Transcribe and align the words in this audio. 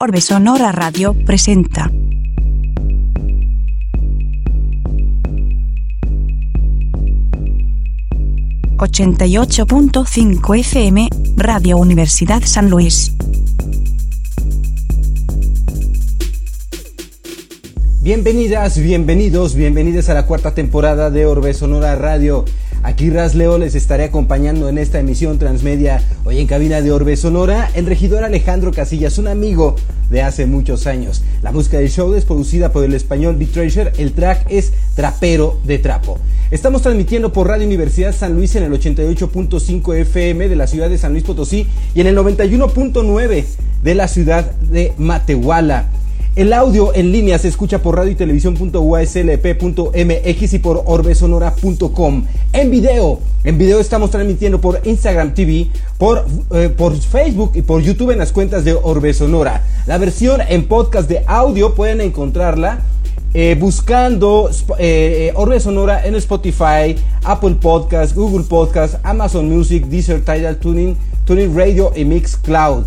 Orbe 0.00 0.20
Sonora 0.20 0.70
Radio 0.70 1.12
presenta. 1.12 1.90
...88.5 8.76 10.56
FM, 10.60 11.08
Radio 11.34 11.78
Universidad 11.78 12.42
San 12.44 12.70
Luis. 12.70 13.12
Bienvenidas, 18.00 18.78
bienvenidos, 18.78 19.56
bienvenidas 19.56 20.08
a 20.10 20.14
la 20.14 20.26
cuarta 20.26 20.54
temporada 20.54 21.10
de 21.10 21.26
Orbe 21.26 21.52
Sonora 21.54 21.96
Radio. 21.96 22.44
Aquí 22.88 23.10
Ras 23.10 23.34
Leo 23.34 23.58
les 23.58 23.74
estaré 23.74 24.04
acompañando 24.04 24.66
en 24.70 24.78
esta 24.78 24.98
emisión 24.98 25.38
transmedia. 25.38 26.00
Hoy 26.24 26.38
en 26.38 26.46
cabina 26.46 26.80
de 26.80 26.90
Orbe 26.90 27.18
Sonora, 27.18 27.70
el 27.74 27.84
regidor 27.84 28.24
Alejandro 28.24 28.72
Casillas, 28.72 29.18
un 29.18 29.28
amigo 29.28 29.76
de 30.08 30.22
hace 30.22 30.46
muchos 30.46 30.86
años. 30.86 31.22
La 31.42 31.52
música 31.52 31.76
del 31.76 31.90
show 31.90 32.14
es 32.14 32.24
producida 32.24 32.72
por 32.72 32.84
el 32.84 32.94
español 32.94 33.36
Big 33.36 33.52
Treasure. 33.52 33.92
El 33.98 34.12
track 34.12 34.46
es 34.48 34.72
Trapero 34.94 35.60
de 35.66 35.78
Trapo. 35.78 36.18
Estamos 36.50 36.80
transmitiendo 36.80 37.30
por 37.30 37.46
Radio 37.46 37.66
Universidad 37.66 38.14
San 38.14 38.32
Luis 38.32 38.56
en 38.56 38.62
el 38.62 38.72
88.5 38.72 39.94
FM 39.94 40.48
de 40.48 40.56
la 40.56 40.66
ciudad 40.66 40.88
de 40.88 40.96
San 40.96 41.12
Luis 41.12 41.24
Potosí 41.24 41.66
y 41.94 42.00
en 42.00 42.06
el 42.06 42.16
91.9 42.16 43.44
de 43.82 43.94
la 43.94 44.08
ciudad 44.08 44.50
de 44.62 44.94
Matehuala. 44.96 45.90
El 46.38 46.52
audio 46.52 46.94
en 46.94 47.10
línea 47.10 47.36
se 47.36 47.48
escucha 47.48 47.82
por 47.82 47.96
radio 47.96 48.12
y 48.12 48.14
televisión.uslp.mx 48.14 50.52
y 50.52 50.58
por 50.60 50.84
orbesonora.com. 50.86 52.24
En 52.52 52.70
video, 52.70 53.18
en 53.42 53.58
video 53.58 53.80
estamos 53.80 54.12
transmitiendo 54.12 54.60
por 54.60 54.80
Instagram 54.84 55.34
TV, 55.34 55.66
por, 55.98 56.26
eh, 56.52 56.68
por 56.68 56.96
Facebook 56.96 57.50
y 57.54 57.62
por 57.62 57.82
YouTube 57.82 58.12
en 58.12 58.18
las 58.18 58.30
cuentas 58.30 58.64
de 58.64 58.74
Orbe 58.74 59.12
Sonora. 59.14 59.64
La 59.88 59.98
versión 59.98 60.40
en 60.48 60.68
podcast 60.68 61.08
de 61.08 61.24
audio 61.26 61.74
pueden 61.74 62.00
encontrarla 62.00 62.82
eh, 63.34 63.56
buscando 63.58 64.48
eh, 64.78 65.32
Orbe 65.34 65.58
Sonora 65.58 66.06
en 66.06 66.14
Spotify, 66.14 66.94
Apple 67.24 67.56
Podcast, 67.56 68.14
Google 68.14 68.44
Podcast, 68.44 68.94
Amazon 69.02 69.52
Music, 69.52 69.86
Deezer, 69.86 70.24
Tidal 70.24 70.58
Tuning, 70.58 70.96
Tuning 71.24 71.56
Radio 71.56 71.90
y 71.96 72.04
Mixcloud. 72.04 72.84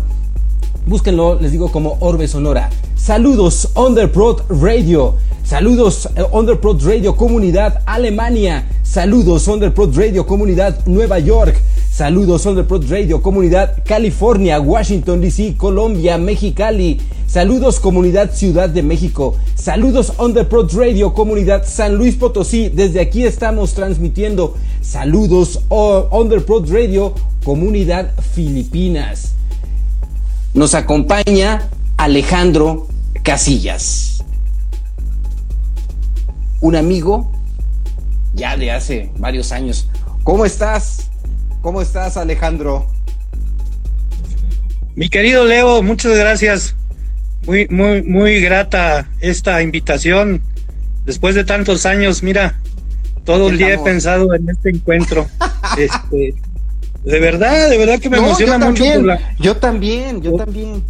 Búsquenlo, 0.86 1.38
les 1.40 1.52
digo 1.52 1.70
como 1.70 1.96
Orbe 2.00 2.26
Sonora. 2.26 2.68
Saludos 2.96 3.70
Underprod 3.76 4.42
Radio. 4.48 5.14
Saludos 5.44 6.08
eh, 6.16 6.24
Underprod 6.32 6.82
Radio 6.84 7.16
Comunidad 7.16 7.82
Alemania. 7.86 8.66
Saludos 8.82 9.46
Underprod 9.46 9.96
Radio 9.96 10.26
Comunidad 10.26 10.84
Nueva 10.86 11.20
York. 11.20 11.56
Saludos 11.88 12.46
Underprod 12.46 12.90
Radio 12.90 13.22
Comunidad 13.22 13.82
California, 13.84 14.58
Washington 14.60 15.20
DC, 15.20 15.56
Colombia, 15.56 16.18
Mexicali. 16.18 17.00
Saludos 17.28 17.78
Comunidad 17.78 18.32
Ciudad 18.32 18.68
de 18.68 18.82
México. 18.82 19.36
Saludos 19.54 20.12
Underprod 20.18 20.72
Radio 20.74 21.14
Comunidad 21.14 21.64
San 21.64 21.94
Luis 21.94 22.16
Potosí. 22.16 22.68
Desde 22.70 23.00
aquí 23.00 23.24
estamos 23.24 23.74
transmitiendo. 23.74 24.56
Saludos 24.80 25.60
Underprod 25.70 26.68
Radio 26.72 27.14
Comunidad 27.44 28.10
Filipinas. 28.34 29.34
Nos 30.54 30.74
acompaña 30.74 31.70
Alejandro 31.96 32.86
Casillas. 33.22 34.22
Un 36.60 36.76
amigo 36.76 37.32
ya 38.34 38.58
de 38.58 38.70
hace 38.70 39.10
varios 39.16 39.50
años. 39.50 39.88
¿Cómo 40.24 40.44
estás? 40.44 41.10
¿Cómo 41.62 41.80
estás, 41.80 42.18
Alejandro? 42.18 42.86
Mi 44.94 45.08
querido 45.08 45.46
Leo, 45.46 45.82
muchas 45.82 46.18
gracias. 46.18 46.76
Muy, 47.46 47.66
muy, 47.68 48.02
muy 48.02 48.42
grata 48.42 49.08
esta 49.20 49.62
invitación. 49.62 50.42
Después 51.06 51.34
de 51.34 51.44
tantos 51.44 51.86
años, 51.86 52.22
mira, 52.22 52.60
todo 53.24 53.48
el 53.48 53.56
día 53.56 53.74
he 53.74 53.78
pensado 53.78 54.34
en 54.34 54.50
este 54.50 54.68
encuentro. 54.68 55.26
este, 55.78 56.34
de 57.04 57.20
verdad, 57.20 57.68
de 57.70 57.78
verdad 57.78 57.98
que 58.00 58.10
me 58.10 58.18
emociona 58.18 58.58
mucho. 58.58 58.84
Yo 59.38 59.56
también, 59.56 60.22
yo 60.22 60.36
también 60.36 60.82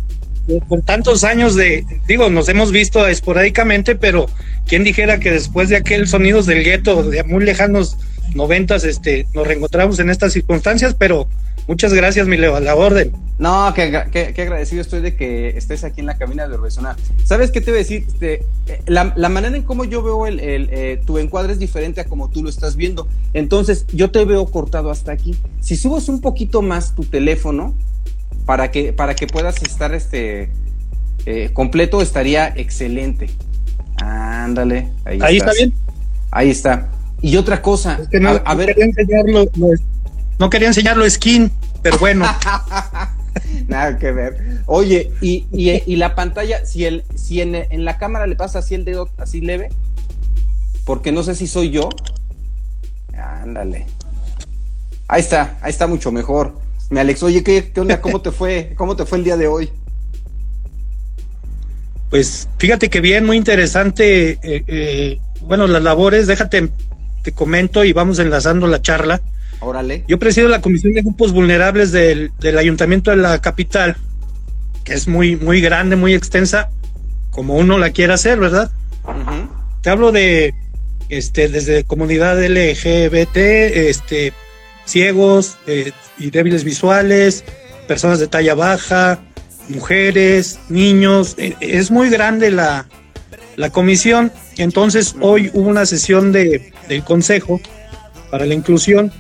por 0.69 0.83
tantos 0.83 1.25
años 1.25 1.55
de, 1.55 1.85
digo, 2.07 2.29
nos 2.29 2.49
hemos 2.49 2.73
visto 2.73 3.07
esporádicamente, 3.07 3.95
pero 3.95 4.27
quién 4.67 4.85
dijera 4.85 5.21
que 5.21 5.31
después 5.31 5.69
de 5.69 5.77
aquel 5.77 6.09
Sonidos 6.09 6.47
del 6.47 6.65
Gueto, 6.65 7.03
de 7.05 7.23
muy 7.25 7.45
lejanos 7.45 7.97
noventas, 8.35 8.85
este, 8.85 9.27
nos 9.35 9.47
reencontramos 9.47 9.99
en 10.01 10.11
estas 10.11 10.33
circunstancias, 10.33 10.97
pero 10.99 11.29
muchas 11.67 11.93
gracias, 11.93 12.27
mi 12.27 12.37
Leo, 12.37 12.57
a 12.57 12.61
la 12.61 12.75
orden. 12.75 13.13
No, 13.39 13.73
qué, 13.75 13.83
agradecido 14.39 14.83
estoy 14.83 15.01
de 15.01 15.17
que 15.17 15.49
estés 15.57 15.83
aquí 15.85 16.01
en 16.01 16.07
la 16.07 16.17
cabina 16.17 16.47
de 16.47 16.55
Orbesona. 16.55 16.97
¿Sabes 17.25 17.51
qué 17.51 17.61
te 17.61 17.71
voy 17.71 17.79
a 17.79 17.83
decir? 17.83 18.05
Este, 18.07 18.45
eh, 18.67 18.83
la, 18.87 19.05
manera 19.29 19.57
en 19.57 19.63
cómo 19.63 19.85
yo 19.85 20.03
veo 20.03 20.27
el, 20.27 20.39
eh, 20.41 21.01
tu 21.05 21.19
encuadre 21.19 21.53
es 21.53 21.59
diferente 21.59 22.01
a 22.01 22.05
como 22.05 22.31
tú 22.31 22.43
lo 22.43 22.49
estás 22.49 22.77
viendo. 22.77 23.09
Entonces, 23.33 23.87
yo 23.93 24.11
te 24.11 24.25
veo 24.25 24.47
cortado 24.47 24.91
hasta 24.91 25.13
aquí. 25.13 25.37
Si 25.61 25.77
subes 25.77 26.09
un 26.09 26.21
poquito 26.21 26.63
más 26.63 26.95
tu 26.95 27.05
teléfono, 27.05 27.75
para 28.47 28.71
que, 28.71 28.93
para 28.93 29.15
que 29.15 29.27
puedas 29.27 29.63
estar 29.63 29.95
este, 29.95 30.51
eh, 31.27 31.51
completo 31.53 32.03
estaría 32.03 32.53
excelente. 32.57 33.31
Ándale. 33.97 34.89
Ahí, 35.05 35.39
está 35.39 35.53
bien. 35.53 35.73
Ahí 36.31 36.51
está. 36.51 36.91
Y 37.21 37.37
otra 37.37 37.63
cosa, 37.63 38.01
a, 38.45 38.55
ver. 38.55 38.69
Quería 38.69 38.85
enseñarlo, 38.87 39.47
no 39.57 39.69
quería 40.51 40.69
enseñarlo 40.69 41.09
skin, 41.09 41.51
pero 41.83 41.99
bueno. 41.99 42.25
Nada 43.69 43.99
que 43.99 44.13
ver. 44.13 44.63
Oye, 44.67 45.13
y, 45.21 45.47
y, 45.53 45.97
la 45.97 46.15
pantalla, 46.15 46.65
si 46.67 46.85
el, 46.85 47.05
si 47.15 47.41
en, 47.41 47.55
en, 47.55 47.85
la 47.85 47.99
cámara 47.99 48.27
le 48.27 48.37
pasa 48.37 48.59
así 48.59 48.75
el 48.75 48.85
dedo 48.85 49.09
así 49.19 49.41
leve, 49.41 49.71
porque 50.85 51.13
no 51.13 51.23
sé 51.23 51.35
si 51.35 51.47
soy 51.47 51.71
yo. 51.71 51.89
Ándale. 53.17 53.87
Ahí 55.09 55.21
está, 55.21 55.59
ahí 55.63 55.71
está 55.71 55.87
mucho 55.87 56.13
mejor. 56.13 56.55
Me 56.91 57.01
Alex, 57.01 57.23
oye, 57.23 57.43
¿qué, 57.43 57.73
onda? 57.77 58.01
¿Cómo 58.01 58.21
te 58.21 58.31
fue? 58.31 58.75
¿Cómo 58.77 58.97
te 58.97 59.07
fue 59.07 59.19
el 59.19 59.25
día 59.25 59.37
de 59.37 59.47
hoy? 59.47 59.71
Pues 62.11 62.49
fíjate 62.59 62.91
que 62.91 63.01
bien, 63.01 63.25
muy 63.25 63.37
interesante. 63.37 64.33
Eh, 64.43 64.65
eh, 64.67 65.21
bueno, 65.41 65.67
las 65.67 65.83
labores, 65.83 66.27
déjate, 66.27 66.71
te 67.23 67.33
comento 67.33 67.85
y 67.85 67.93
vamos 67.93 68.19
enlazando 68.19 68.67
la 68.67 68.83
charla. 68.83 69.23
Órale. 69.63 70.05
Yo 70.09 70.19
presido 70.19 70.49
la 70.49 70.61
Comisión 70.61 70.93
de 70.93 71.03
Grupos 71.03 71.33
Vulnerables 71.33 71.93
del, 71.93 72.33
Ayuntamiento 72.59 73.13
de 73.13 73.19
la 73.19 73.41
Capital, 73.41 73.97
que 74.83 74.95
es 74.95 75.07
muy, 75.07 75.37
muy 75.37 75.61
grande, 75.61 75.95
muy 75.95 76.15
extensa, 76.15 76.71
como 77.31 77.55
uno 77.55 77.79
la 77.79 77.91
quiera 77.91 78.15
hacer, 78.15 78.41
¿verdad? 78.41 78.73
Te 79.81 79.91
hablo 79.91 80.11
de, 80.11 80.53
este, 81.09 81.49
desde 81.49 81.85
comunidad 81.85 82.45
LGBT, 82.45 83.37
este, 83.37 84.33
ciegos 84.85 85.59
eh, 85.69 85.93
y 86.19 86.31
débiles 86.31 86.65
visuales, 86.65 87.45
personas 87.87 88.19
de 88.19 88.27
talla 88.27 88.55
baja, 88.55 89.21
mujeres, 89.69 90.59
niños. 90.71 91.37
Eh, 91.39 91.55
es 91.61 91.93
muy 91.93 92.11
grande 92.11 92.51
la, 92.51 92.89
la 93.55 93.71
comisión. 93.71 94.33
Entonces 94.57 95.15
hoy 95.21 95.53
hubo 95.55 95.69
una 95.69 95.87
sesión 95.87 96.33
de, 96.33 96.73
del 96.89 97.05
Consejo 97.05 97.61
para 98.29 98.45
la 98.45 98.55
Inclusión 98.55 99.13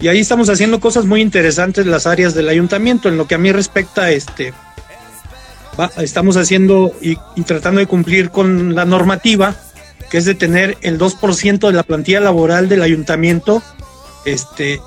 y 0.00 0.08
ahí 0.08 0.20
estamos 0.20 0.48
haciendo 0.48 0.80
cosas 0.80 1.04
muy 1.04 1.20
interesantes 1.20 1.84
en 1.84 1.90
las 1.90 2.06
áreas 2.06 2.34
del 2.34 2.48
ayuntamiento. 2.48 3.08
En 3.08 3.16
lo 3.16 3.26
que 3.26 3.34
a 3.34 3.38
mí 3.38 3.52
respecta, 3.52 4.10
este, 4.10 4.52
estamos 5.98 6.36
haciendo 6.36 6.94
y, 7.00 7.18
y, 7.36 7.42
tratando 7.42 7.80
de 7.80 7.86
cumplir 7.86 8.30
con 8.30 8.74
la 8.74 8.84
normativa, 8.84 9.56
que 10.10 10.18
es 10.18 10.24
de 10.24 10.34
tener 10.34 10.76
el 10.82 10.98
2% 10.98 11.66
de 11.66 11.72
la 11.72 11.82
plantilla 11.82 12.20
laboral 12.20 12.68
del 12.68 12.82
ayuntamiento 12.82 13.62
este, 14.24 14.80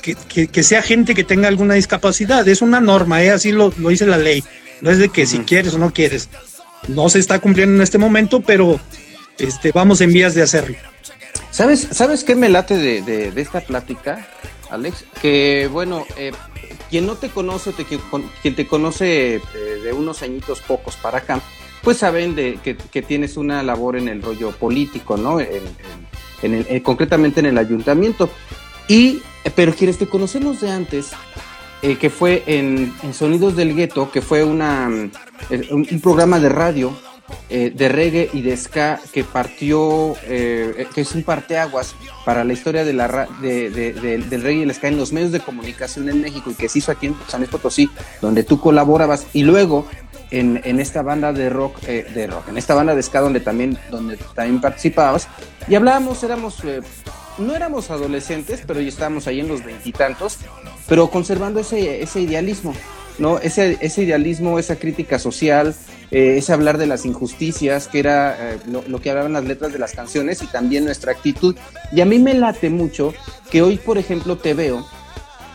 que, 0.00 0.62
sea 0.62 0.82
gente 0.82 1.14
que 1.14 1.24
tenga 1.24 1.48
alguna 1.48 1.74
discapacidad. 1.74 2.46
Es 2.48 2.62
una 2.62 2.80
norma, 2.80 3.22
¿eh? 3.22 3.30
así 3.30 3.52
lo, 3.52 3.70
dice 3.70 4.06
la 4.06 4.18
ley. 4.18 4.44
No 4.80 4.90
es 4.90 4.98
de 4.98 5.08
que 5.08 5.26
si 5.26 5.38
quieres 5.40 5.74
o 5.74 5.78
no 5.78 5.92
quieres. 5.92 6.28
No 6.86 7.08
se 7.08 7.18
está 7.18 7.40
cumpliendo 7.40 7.76
en 7.76 7.82
este 7.82 7.98
momento, 7.98 8.40
pero 8.40 8.80
este, 9.38 9.72
vamos 9.72 10.00
en 10.00 10.12
vías 10.12 10.34
de 10.34 10.42
hacerlo. 10.42 10.76
¿Sabes, 11.50 11.88
¿Sabes 11.90 12.24
qué 12.24 12.34
me 12.34 12.48
late 12.48 12.76
de, 12.76 13.32
esta 13.36 13.60
plática, 13.60 14.26
Alex? 14.70 15.04
Que 15.20 15.68
bueno, 15.72 16.04
eh, 16.16 16.32
quien 16.90 17.06
no 17.06 17.16
te 17.16 17.28
conoce, 17.28 17.72
te, 17.72 17.84
quien 17.84 18.54
te 18.54 18.66
conoce 18.66 19.36
eh, 19.36 19.40
de 19.82 19.92
unos 19.92 20.22
añitos 20.22 20.60
pocos 20.60 20.96
para 20.96 21.18
acá, 21.18 21.40
pues 21.82 21.98
saben 21.98 22.34
de, 22.34 22.58
que, 22.62 23.02
tienes 23.02 23.36
una 23.36 23.62
labor 23.62 23.96
en 23.96 24.08
el 24.08 24.22
rollo 24.22 24.50
político, 24.52 25.16
¿no? 25.16 25.40
En, 25.40 25.52
el, 26.42 26.82
concretamente 26.82 27.40
en 27.40 27.46
el 27.46 27.58
ayuntamiento. 27.58 28.28
Y, 28.88 29.22
eh, 29.44 29.50
pero 29.54 29.74
quienes 29.74 29.98
te 29.98 30.06
conocemos 30.06 30.60
de 30.60 30.70
antes, 30.70 31.10
eh, 31.82 31.96
que 31.96 32.10
fue 32.10 32.42
en, 32.46 32.92
Sonidos 33.12 33.54
del 33.54 33.74
Gueto, 33.74 34.10
que 34.10 34.22
fue 34.22 34.44
una, 34.44 34.88
un, 35.70 36.00
programa 36.02 36.40
de 36.40 36.48
radio 36.48 36.92
eh, 37.50 37.72
de 37.74 37.88
reggae 37.88 38.30
y 38.32 38.42
de 38.42 38.56
ska 38.56 39.00
que 39.12 39.24
partió, 39.24 40.14
que 40.26 41.00
es 41.00 41.14
un 41.14 41.22
parteaguas 41.22 41.94
para 42.24 42.44
la 42.44 42.52
historia 42.52 42.84
de 42.84 42.92
la, 42.92 43.28
del 43.40 44.42
reggae 44.42 44.60
y 44.60 44.62
el 44.62 44.74
ska 44.74 44.88
en 44.88 44.96
los 44.96 45.12
medios 45.12 45.32
de 45.32 45.40
comunicación 45.40 46.08
en 46.08 46.20
México 46.20 46.50
y 46.50 46.54
que 46.54 46.68
se 46.68 46.78
hizo 46.78 46.92
aquí 46.92 47.06
en 47.06 47.16
San 47.28 47.40
Luis 47.40 47.50
Potosí, 47.50 47.90
donde 48.20 48.44
tú 48.44 48.60
colaborabas. 48.60 49.26
Y 49.32 49.42
luego 49.42 49.86
en, 50.30 50.60
en 50.64 50.80
esta 50.80 51.02
banda 51.02 51.32
de 51.32 51.48
rock, 51.48 51.78
eh, 51.86 52.06
de 52.14 52.26
rock, 52.26 52.48
en 52.48 52.58
esta 52.58 52.74
banda 52.74 52.94
de 52.94 53.02
ska 53.02 53.20
donde 53.20 53.40
también, 53.40 53.78
donde 53.90 54.18
también 54.34 54.60
participabas, 54.60 55.28
y 55.68 55.74
hablábamos, 55.74 56.22
éramos, 56.22 56.62
eh, 56.64 56.80
no 57.38 57.54
éramos 57.54 57.90
adolescentes, 57.90 58.62
pero 58.66 58.80
ya 58.80 58.88
estábamos 58.88 59.26
ahí 59.26 59.40
en 59.40 59.48
los 59.48 59.64
veintitantos, 59.64 60.38
pero 60.86 61.08
conservando 61.10 61.60
ese, 61.60 62.02
ese 62.02 62.20
idealismo, 62.20 62.74
¿no? 63.18 63.38
Ese, 63.38 63.78
ese 63.80 64.02
idealismo, 64.02 64.58
esa 64.58 64.76
crítica 64.76 65.18
social, 65.18 65.74
eh, 66.10 66.38
ese 66.38 66.52
hablar 66.52 66.78
de 66.78 66.86
las 66.86 67.04
injusticias, 67.04 67.88
que 67.88 67.98
era 67.98 68.54
eh, 68.54 68.58
lo, 68.66 69.00
que 69.00 69.10
hablaban 69.10 69.34
las 69.34 69.44
letras 69.44 69.72
de 69.72 69.78
las 69.78 69.92
canciones 69.92 70.42
y 70.42 70.46
también 70.46 70.84
nuestra 70.84 71.12
actitud. 71.12 71.54
Y 71.92 72.00
a 72.00 72.06
mí 72.06 72.18
me 72.18 72.34
late 72.34 72.70
mucho 72.70 73.12
que 73.50 73.62
hoy, 73.62 73.76
por 73.76 73.98
ejemplo, 73.98 74.36
te 74.36 74.54
veo 74.54 74.86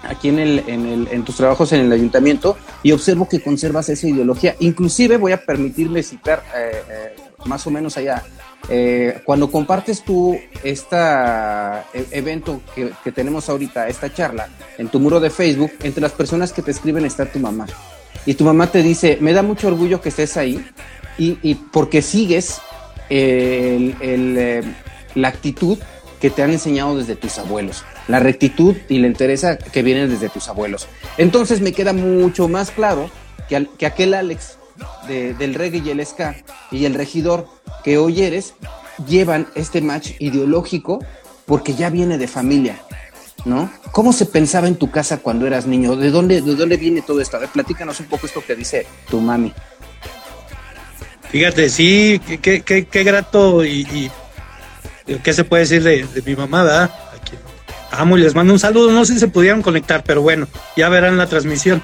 aquí 0.03 0.29
en, 0.29 0.37
en, 0.39 1.23
tus 1.23 1.37
trabajos 1.37 1.71
en 1.71 1.79
el 1.81 1.91
ayuntamiento 1.91 2.57
y 2.83 2.91
observo 2.91 3.27
que 3.27 3.41
conservas 3.41 3.89
esa 3.89 4.07
ideología. 4.07 4.55
Inclusive 4.59 5.17
voy 5.17 5.31
a 5.31 5.43
permitirme 5.43 6.03
citar 6.03 6.43
eh, 6.55 6.81
eh, 6.89 7.15
más 7.45 7.65
o 7.65 7.71
menos 7.71 7.97
allá. 7.97 8.23
Cuando 9.25 9.51
compartes 9.51 10.03
tú 10.03 10.37
este 10.63 10.95
evento 12.11 12.61
que, 12.73 12.91
que, 13.03 13.11
tenemos 13.11 13.49
ahorita, 13.49 13.89
esta 13.89 14.13
charla, 14.13 14.47
en 14.77 14.87
tu 14.87 15.01
muro 15.01 15.19
de 15.19 15.29
Facebook, 15.29 15.71
entre 15.81 16.01
las 16.01 16.13
personas 16.13 16.53
que 16.53 16.61
te 16.61 16.71
escriben 16.71 17.03
está 17.03 17.25
tu 17.25 17.39
mamá. 17.39 17.67
Y 18.25 18.35
tu 18.35 18.45
mamá 18.45 18.67
te 18.67 18.81
dice, 18.81 19.17
me 19.21 19.33
da 19.33 19.41
mucho 19.41 19.67
orgullo 19.67 20.01
que 20.01 20.09
estés 20.09 20.37
ahí 20.37 20.63
y, 21.17 21.37
y 21.41 21.55
porque 21.55 22.01
sigues 22.01 22.61
el, 23.09 24.63
la 25.15 25.27
actitud 25.27 25.77
que 26.21 26.29
te 26.29 26.41
han 26.41 26.51
enseñado 26.51 26.97
desde 26.97 27.15
tus 27.15 27.37
abuelos 27.37 27.83
la 28.07 28.19
rectitud 28.19 28.75
y 28.89 28.99
la 28.99 29.07
entereza 29.07 29.57
que 29.57 29.81
vienen 29.83 30.09
desde 30.09 30.29
tus 30.29 30.47
abuelos. 30.47 30.87
Entonces 31.17 31.61
me 31.61 31.71
queda 31.71 31.93
mucho 31.93 32.47
más 32.47 32.71
claro 32.71 33.09
que, 33.47 33.67
que 33.77 33.85
aquel 33.85 34.13
Alex 34.13 34.57
de, 35.07 35.33
del 35.33 35.53
reggae 35.53 35.81
y 35.85 35.89
el 35.89 36.05
ska 36.05 36.35
y 36.71 36.85
el 36.85 36.93
regidor 36.93 37.47
que 37.83 37.97
hoy 37.97 38.21
eres 38.21 38.55
llevan 39.07 39.47
este 39.55 39.81
match 39.81 40.11
ideológico 40.19 40.99
porque 41.45 41.73
ya 41.73 41.89
viene 41.89 42.17
de 42.17 42.27
familia, 42.27 42.79
¿no? 43.45 43.71
¿Cómo 43.91 44.13
se 44.13 44.25
pensaba 44.25 44.67
en 44.67 44.75
tu 44.75 44.89
casa 44.91 45.17
cuando 45.17 45.45
eras 45.47 45.65
niño? 45.65 45.95
¿De 45.95 46.09
dónde, 46.11 46.41
de 46.41 46.55
dónde 46.55 46.77
viene 46.77 47.01
todo 47.01 47.21
esto? 47.21 47.37
A 47.37 47.41
ver, 47.41 47.49
platícanos 47.49 47.99
un 47.99 48.07
poco 48.07 48.25
esto 48.25 48.43
que 48.45 48.55
dice 48.55 48.85
tu 49.09 49.19
mami. 49.21 49.53
Fíjate, 51.29 51.69
sí, 51.69 52.21
qué, 52.41 52.61
qué, 52.61 52.85
qué 52.85 53.03
grato 53.03 53.65
y, 53.65 54.11
y, 55.07 55.15
qué 55.23 55.33
se 55.33 55.43
puede 55.43 55.63
decir 55.63 55.83
de, 55.83 56.05
de 56.05 56.21
mi 56.21 56.35
mamá, 56.35 56.63
¿verdad? 56.63 56.91
Amo 57.91 58.17
y 58.17 58.21
les 58.21 58.33
mando 58.35 58.53
un 58.53 58.59
saludo. 58.59 58.91
No 58.91 59.05
sé 59.05 59.13
si 59.13 59.19
se 59.19 59.27
pudieron 59.27 59.61
conectar, 59.61 60.03
pero 60.03 60.21
bueno, 60.21 60.47
ya 60.75 60.89
verán 60.89 61.17
la 61.17 61.27
transmisión. 61.27 61.81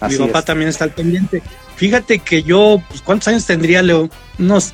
Así 0.00 0.18
Mi 0.18 0.26
papá 0.26 0.40
es. 0.40 0.44
también 0.44 0.68
está 0.68 0.84
al 0.84 0.90
pendiente. 0.90 1.42
Fíjate 1.76 2.20
que 2.20 2.42
yo, 2.42 2.82
pues, 2.88 3.02
¿cuántos 3.02 3.28
años 3.28 3.46
tendría, 3.46 3.82
Leo? 3.82 4.08
Unos 4.38 4.72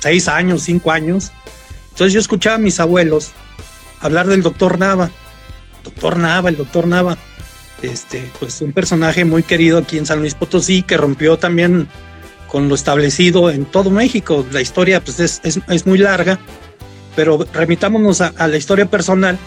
seis 0.00 0.28
años, 0.28 0.62
cinco 0.62 0.90
años. 0.90 1.32
Entonces 1.90 2.12
yo 2.12 2.20
escuchaba 2.20 2.56
a 2.56 2.58
mis 2.58 2.80
abuelos 2.80 3.32
hablar 4.00 4.26
del 4.26 4.42
doctor 4.42 4.78
Nava. 4.78 5.10
Doctor 5.84 6.18
Nava, 6.18 6.48
el 6.48 6.56
doctor 6.56 6.86
Nava. 6.86 7.16
Este, 7.82 8.30
pues 8.40 8.60
un 8.62 8.72
personaje 8.72 9.24
muy 9.24 9.42
querido 9.42 9.78
aquí 9.78 9.98
en 9.98 10.06
San 10.06 10.20
Luis 10.20 10.34
Potosí 10.34 10.82
que 10.82 10.96
rompió 10.96 11.38
también 11.38 11.86
con 12.48 12.68
lo 12.68 12.74
establecido 12.74 13.50
en 13.50 13.66
todo 13.66 13.90
México. 13.90 14.44
La 14.50 14.60
historia 14.60 15.02
pues 15.02 15.20
es, 15.20 15.40
es, 15.44 15.86
muy 15.86 15.98
larga, 15.98 16.38
pero 17.14 17.46
remitámonos 17.52 18.20
a, 18.20 18.32
a 18.36 18.48
la 18.48 18.56
historia 18.56 18.86
personal 18.86 19.38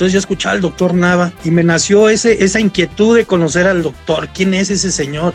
entonces 0.00 0.14
yo 0.14 0.18
escuchaba 0.18 0.54
al 0.54 0.62
doctor 0.62 0.94
Nava 0.94 1.30
y 1.44 1.50
me 1.50 1.62
nació 1.62 2.08
ese, 2.08 2.42
esa 2.42 2.58
inquietud 2.58 3.18
de 3.18 3.26
conocer 3.26 3.66
al 3.66 3.82
doctor. 3.82 4.30
¿Quién 4.32 4.54
es 4.54 4.70
ese 4.70 4.90
señor? 4.90 5.34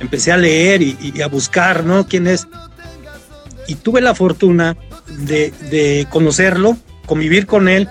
Empecé 0.00 0.32
a 0.32 0.38
leer 0.38 0.80
y, 0.80 0.96
y 1.14 1.20
a 1.20 1.28
buscar, 1.28 1.84
¿no? 1.84 2.06
¿Quién 2.06 2.26
es? 2.26 2.48
Y 3.68 3.74
tuve 3.74 4.00
la 4.00 4.14
fortuna 4.14 4.78
de, 5.06 5.52
de, 5.70 6.06
conocerlo, 6.08 6.78
convivir 7.04 7.44
con 7.46 7.68
él 7.68 7.86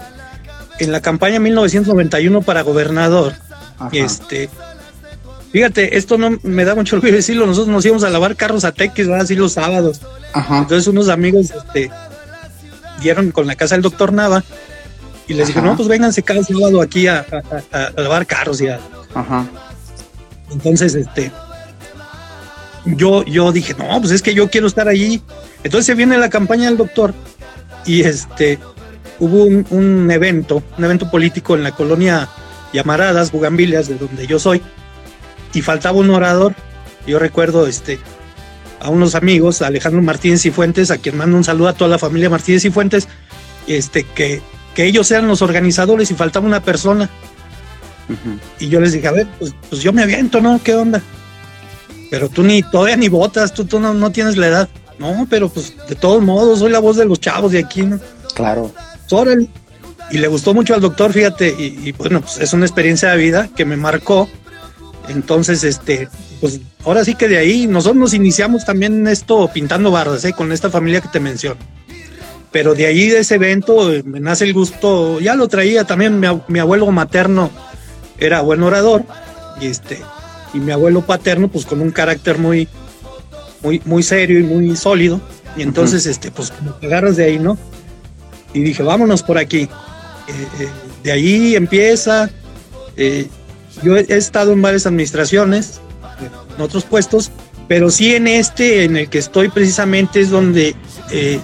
en 0.84 0.92
la 0.92 1.02
campaña 1.02 1.40
1991 1.40 2.42
para 2.42 2.62
gobernador. 2.62 3.34
Ajá. 3.78 3.90
Este, 3.94 4.50
fíjate, 5.52 5.98
esto 5.98 6.18
no 6.18 6.40
me 6.44 6.66
da 6.66 6.76
mucho 6.76 6.96
orgullo 6.96 7.14
decirlo. 7.14 7.46
Nosotros 7.46 7.74
nos 7.74 7.86
íbamos 7.86 8.04
a 8.04 8.10
lavar 8.10 8.36
carros 8.36 8.66
a 8.66 8.72
Tequis, 8.72 9.08
¿verdad? 9.08 9.24
Así 9.24 9.36
los 9.36 9.54
sábados. 9.54 10.02
Ajá. 10.34 10.60
Entonces 10.60 10.88
unos 10.88 11.10
amigos 11.10 11.52
este, 11.52 11.92
dieron 13.02 13.32
con 13.32 13.48
la 13.48 13.56
casa 13.56 13.76
del 13.76 13.82
doctor 13.84 14.12
Nava 14.12 14.44
y 15.28 15.34
les 15.34 15.50
Ajá. 15.50 15.60
dije, 15.60 15.62
no, 15.70 15.76
pues 15.78 15.88
vénganse 15.88 16.24
cada 16.24 16.44
sábado 16.44 16.82
aquí 16.82 17.08
a, 17.08 17.26
a, 17.32 17.78
a, 17.78 17.84
a 17.86 18.02
lavar 18.02 18.26
carros 18.26 18.60
y 18.62 18.68
a... 18.68 18.80
Ajá. 19.14 19.46
Entonces, 20.52 20.96
este, 20.96 21.32
yo, 22.86 23.24
yo 23.26 23.52
dije, 23.52 23.76
no, 23.78 24.00
pues 24.02 24.12
es 24.12 24.22
que 24.22 24.34
yo 24.34 24.50
quiero 24.50 24.68
estar 24.68 24.88
allí. 24.88 25.22
Entonces 25.64 25.86
se 25.86 25.96
viene 25.96 26.18
la 26.18 26.30
campaña 26.30 26.66
del 26.66 26.78
doctor 26.78 27.14
y 27.86 28.02
este, 28.02 28.60
hubo 29.22 29.46
un, 29.46 29.66
un 29.70 30.12
evento, 30.12 30.62
un 30.78 30.84
evento 30.84 31.10
político 31.10 31.56
en 31.56 31.64
la 31.64 31.72
colonia 31.72 32.28
Llamaradas, 32.74 33.32
Bugambilias, 33.32 33.88
de 33.88 33.96
donde 33.96 34.28
yo 34.28 34.38
soy, 34.38 34.62
y 35.54 35.62
faltaba 35.62 35.98
un 35.98 36.10
orador. 36.10 36.54
Yo 37.08 37.18
recuerdo 37.20 37.68
este, 37.68 38.00
a 38.82 38.90
unos 38.90 39.16
amigos, 39.16 39.62
Alejandro 39.62 40.02
Martínez 40.02 40.46
y 40.46 40.52
Fuentes, 40.52 40.92
a 40.92 40.98
quien 40.98 41.16
mando 41.16 41.38
un 41.38 41.46
saludo 41.46 41.70
a 41.70 41.74
toda 41.74 41.90
la 41.90 42.00
familia 42.00 42.30
Martínez 42.30 42.66
y 42.66 42.72
Fuentes, 42.72 43.08
este, 43.68 44.04
que 44.04 44.42
que 44.74 44.86
ellos 44.86 45.10
eran 45.12 45.28
los 45.28 45.42
organizadores 45.42 46.12
y 46.12 46.16
faltaba 46.16 46.46
una 46.46 46.62
persona. 46.62 47.10
Uh 48.10 48.14
-huh. 48.14 48.40
Y 48.60 48.70
yo 48.70 48.80
les 48.80 48.94
dije, 48.94 49.08
a 49.08 49.12
ver, 49.12 49.28
pues, 49.40 49.54
pues, 49.70 49.82
yo 49.82 49.94
me 49.94 50.04
aviento, 50.04 50.42
¿no? 50.42 50.60
¿Qué 50.64 50.76
onda? 50.76 51.02
Pero 52.10 52.30
tú 52.30 52.44
ni 52.44 52.62
todavía 52.62 52.98
ni 52.98 53.10
votas, 53.10 53.54
tú, 53.54 53.66
tú 53.66 53.80
no, 53.80 53.94
no, 53.94 54.12
tienes 54.12 54.38
la 54.38 54.48
edad. 54.48 54.70
No, 55.00 55.26
pero 55.30 55.50
pues 55.50 55.74
de 55.88 55.96
todos 55.96 56.22
modos, 56.22 56.60
soy 56.60 56.72
la 56.72 56.80
voz 56.80 56.98
de 56.98 57.06
los 57.06 57.20
chavos 57.20 57.54
de 57.54 57.60
aquí, 57.60 57.82
¿no? 57.82 58.00
Claro. 58.36 58.72
Órale. 59.14 59.48
Y 60.12 60.18
le 60.18 60.28
gustó 60.28 60.54
mucho 60.54 60.74
al 60.76 60.82
doctor, 60.82 61.14
fíjate, 61.14 61.56
y, 61.58 61.88
y, 61.88 61.92
bueno, 61.94 62.22
pues 62.22 62.38
es 62.40 62.52
una 62.52 62.66
experiencia 62.66 63.12
de 63.12 63.18
vida 63.18 63.50
que 63.56 63.64
me 63.64 63.78
marcó. 63.78 64.28
Entonces, 65.08 65.64
este, 65.64 66.10
pues 66.42 66.60
ahora 66.84 67.06
sí 67.06 67.16
que 67.16 67.30
de 67.30 67.38
ahí 67.38 67.66
nosotros 67.66 67.98
nos 67.98 68.14
iniciamos 68.14 68.66
también 68.66 69.08
esto 69.08 69.50
pintando 69.54 69.90
bardas, 69.90 70.26
¿eh? 70.26 70.34
Con 70.34 70.52
esta 70.52 70.70
familia 70.70 71.02
que 71.02 71.08
te 71.08 71.20
menciono 71.20 71.58
pero 72.52 72.76
de 72.76 72.86
ahí 72.86 73.10
de 73.10 73.20
ese 73.20 73.36
evento 73.36 73.92
me 74.04 74.20
nace 74.20 74.44
el 74.44 74.54
gusto, 74.54 75.20
ya 75.20 75.36
lo 75.36 75.48
traía 75.48 75.86
también 75.86 76.20
mi, 76.20 76.28
mi, 76.48 76.60
abuelo 76.60 76.90
materno 76.92 77.50
era 78.18 78.42
buen 78.42 78.62
orador 78.62 79.04
y 79.60 79.68
este 79.68 80.02
y 80.54 80.60
mi 80.60 80.72
abuelo 80.72 81.02
paterno 81.02 81.48
pues 81.48 81.66
con 81.66 81.82
un 81.82 81.92
carácter 81.92 82.38
muy 82.38 82.68
muy 83.64 83.82
muy 83.86 84.04
serio 84.04 84.40
y 84.40 84.44
muy 84.44 84.76
sólido 84.76 85.22
y 85.56 85.62
entonces 85.62 86.06
uh 86.06 86.10
-huh. 86.10 86.12
este 86.12 86.32
pues 86.32 86.52
como 86.52 86.74
te 86.74 86.88
agarras 86.88 87.16
de 87.16 87.26
ahí, 87.26 87.40
¿no? 87.40 87.58
Y 88.54 88.62
dije, 88.62 88.84
vámonos 88.84 89.24
por 89.24 89.38
aquí. 89.38 89.62
Eh, 89.62 90.48
eh, 90.60 90.70
de 91.04 91.12
ahí 91.12 91.56
empieza 91.56 92.30
eh, 92.98 93.28
yo 93.84 93.98
he, 93.98 94.06
he 94.10 94.18
estado 94.18 94.52
en 94.52 94.62
varias 94.62 94.86
administraciones 94.86 95.80
en 96.56 96.62
otros 96.62 96.84
puestos, 96.84 97.32
pero 97.68 97.90
sí 97.90 98.16
en 98.16 98.28
este 98.28 98.84
en 98.84 98.98
el 98.98 99.10
que 99.10 99.18
estoy 99.18 99.50
precisamente 99.50 100.20
es 100.20 100.30
donde 100.30 100.76
eh, 101.12 101.40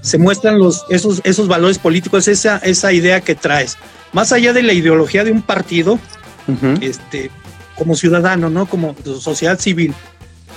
se 0.00 0.18
muestran 0.18 0.58
los, 0.58 0.84
esos, 0.90 1.20
esos 1.24 1.48
valores 1.48 1.78
políticos, 1.78 2.28
esa, 2.28 2.58
esa 2.58 2.92
idea 2.92 3.20
que 3.22 3.34
traes. 3.34 3.76
Más 4.12 4.32
allá 4.32 4.52
de 4.52 4.62
la 4.62 4.72
ideología 4.72 5.24
de 5.24 5.32
un 5.32 5.42
partido, 5.42 5.94
uh 5.94 6.52
-huh. 6.52 6.82
este, 6.82 7.30
como 7.74 7.96
ciudadano, 7.96 8.50
¿no? 8.50 8.66
Como 8.66 8.94
sociedad 9.20 9.58
civil. 9.58 9.94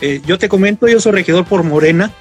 Eh, 0.02 0.22
yo 0.28 0.38
te 0.38 0.50
comento, 0.50 0.88
yo 0.88 1.00
soy 1.00 1.14
regidor 1.14 1.46
por 1.46 1.64
Morena, 1.64 2.12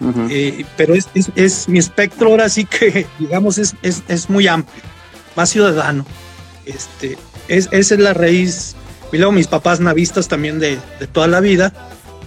uh 0.00 0.06
-huh. 0.06 0.28
eh, 0.30 0.66
pero 0.76 0.94
es, 0.94 1.08
es, 1.14 1.30
es, 1.34 1.68
mi 1.68 1.78
espectro 1.78 2.30
ahora 2.30 2.48
sí 2.48 2.64
que, 2.64 3.06
digamos, 3.18 3.58
es, 3.58 3.74
es, 3.82 4.02
es 4.08 4.28
muy 4.30 4.46
amplio, 4.46 4.82
más 5.36 5.50
ciudadano. 5.50 6.04
Este, 6.66 7.18
es, 7.48 7.68
esa 7.70 7.94
es 7.94 8.00
la 8.00 8.14
raíz. 8.14 8.74
Y 9.12 9.16
luego 9.16 9.32
mis 9.32 9.48
papás 9.48 9.80
navistas 9.80 10.28
también 10.28 10.60
de, 10.60 10.78
de 11.00 11.06
toda 11.08 11.26
la 11.26 11.40
vida 11.40 11.72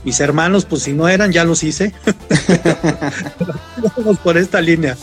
mis 0.04 0.20
hermanos, 0.20 0.66
pues 0.66 0.84
si 0.84 0.94
no 0.94 1.08
eran, 1.08 1.32
ya 1.32 1.44
los 1.44 1.64
hice. 1.64 1.94
Vamos 3.98 4.20
por 4.20 4.38
esta 4.38 4.62
línea. 4.62 4.98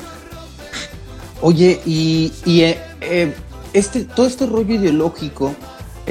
Oye, 1.40 1.80
y, 1.86 2.32
y 2.44 2.62
eh, 2.62 2.78
eh, 3.00 3.34
este, 3.72 4.04
todo 4.04 4.26
este 4.26 4.46
rollo 4.46 4.74
ideológico 4.74 5.54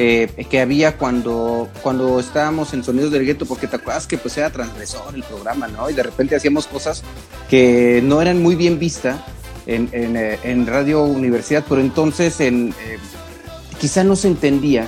eh, 0.01 0.45
que 0.49 0.61
había 0.61 0.97
cuando, 0.97 1.67
cuando 1.83 2.21
estábamos 2.21 2.73
en 2.73 2.85
Sonidos 2.85 3.11
del 3.11 3.25
Gueto, 3.25 3.45
porque 3.45 3.67
te 3.67 3.75
acuerdas 3.75 4.07
que 4.07 4.17
pues 4.17 4.37
era 4.37 4.49
transgresor 4.49 5.13
el 5.13 5.23
programa, 5.23 5.67
¿no? 5.67 5.89
Y 5.89 5.93
de 5.93 6.03
repente 6.03 6.37
hacíamos 6.37 6.67
cosas 6.67 7.03
que 7.49 8.01
no 8.01 8.21
eran 8.21 8.41
muy 8.41 8.55
bien 8.55 8.79
vistas 8.79 9.19
eh, 9.67 10.39
en, 10.41 10.65
Radio 10.65 11.03
Universidad, 11.03 11.65
pero 11.67 11.81
entonces 11.81 12.39
en, 12.39 12.69
eh, 12.69 12.97
quizá 13.77 14.05
no 14.05 14.15
se 14.15 14.29
entendía 14.29 14.87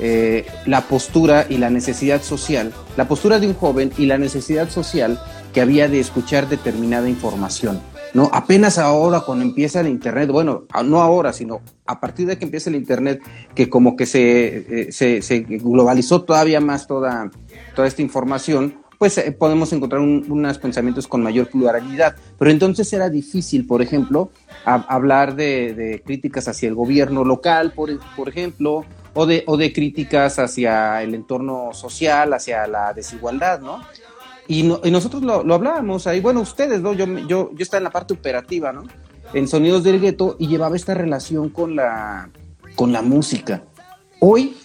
eh, 0.00 0.46
la 0.64 0.88
postura 0.88 1.46
y 1.48 1.58
la 1.58 1.70
necesidad 1.70 2.22
social, 2.22 2.72
la 2.96 3.06
postura 3.06 3.38
de 3.38 3.46
un 3.46 3.54
joven 3.54 3.92
y 3.98 4.06
la 4.06 4.16
necesidad 4.16 4.70
social 4.70 5.20
que 5.52 5.60
había 5.60 5.86
de 5.88 6.00
escuchar 6.00 6.48
determinada 6.48 7.08
información. 7.08 7.80
¿No? 8.14 8.30
Apenas 8.32 8.78
ahora 8.78 9.20
cuando 9.20 9.44
empieza 9.44 9.80
el 9.80 9.88
Internet, 9.88 10.30
bueno, 10.30 10.64
no 10.84 11.00
ahora, 11.00 11.32
sino 11.32 11.60
a 11.86 12.00
partir 12.00 12.26
de 12.26 12.38
que 12.38 12.44
empieza 12.44 12.70
el 12.70 12.76
Internet, 12.76 13.22
que 13.54 13.68
como 13.68 13.96
que 13.96 14.06
se, 14.06 14.88
eh, 14.88 15.22
se, 15.22 15.40
globalizó 15.40 16.22
todavía 16.22 16.60
más 16.60 16.86
toda, 16.86 17.30
toda 17.74 17.88
esta 17.88 18.02
información, 18.02 18.80
pues 18.98 19.18
eh, 19.18 19.32
podemos 19.32 19.72
encontrar 19.72 20.00
unos 20.00 20.58
pensamientos 20.58 21.06
con 21.06 21.22
mayor 21.22 21.48
pluralidad. 21.48 22.16
Pero 22.38 22.50
entonces 22.50 22.92
era 22.92 23.10
difícil, 23.10 23.66
por 23.66 23.82
ejemplo, 23.82 24.30
hablar 24.64 25.34
de, 25.36 26.02
críticas 26.04 26.48
hacia 26.48 26.68
el 26.68 26.74
gobierno 26.74 27.24
local, 27.24 27.72
por, 27.72 27.90
por 28.16 28.28
ejemplo, 28.28 28.84
o 29.14 29.26
de, 29.26 29.44
o 29.46 29.56
de 29.56 29.72
críticas 29.72 30.38
hacia 30.38 31.02
el 31.02 31.14
entorno 31.14 31.70
social, 31.72 32.32
hacia 32.34 32.66
la 32.66 32.92
desigualdad, 32.92 33.60
¿no? 33.60 33.80
Y, 34.48 34.62
nosotros 34.62 35.22
lo, 35.22 35.54
hablábamos 35.54 36.06
ahí, 36.06 36.20
bueno, 36.20 36.40
ustedes, 36.40 36.80
¿no? 36.80 36.92
Yo, 36.92 37.06
yo, 37.26 37.50
yo 37.52 37.62
estaba 37.62 37.78
en 37.78 37.84
la 37.84 37.90
parte 37.90 38.14
operativa, 38.14 38.72
¿no? 38.72 38.84
En 39.32 39.48
Sonidos 39.48 39.82
del 39.82 40.00
Gueto 40.00 40.36
y 40.38 40.46
llevaba 40.46 40.76
esta 40.76 40.94
relación 40.94 41.48
con 41.48 41.74
la, 41.74 42.30
con 42.76 42.92
la 42.92 43.02
música. 43.02 43.62
Hoy, 44.20 44.56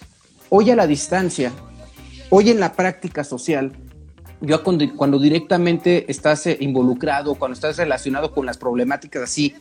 hoy 0.49 0.69
a 0.69 0.75
la 0.75 0.85
distancia, 0.85 1.51
hoy 2.29 2.51
en 2.51 2.59
la 2.59 2.73
práctica 2.73 3.23
social, 3.23 3.71
yo 4.39 4.63
cuando, 4.63 4.85
cuando 4.95 5.19
directamente 5.19 6.09
estás 6.11 6.45
eh, 6.47 6.57
involucrado, 6.59 7.35
cuando 7.35 7.53
estás 7.53 7.77
relacionado 7.77 8.31
con 8.31 8.45
las 8.45 8.57
problemáticas 8.57 9.23
así, 9.23 9.55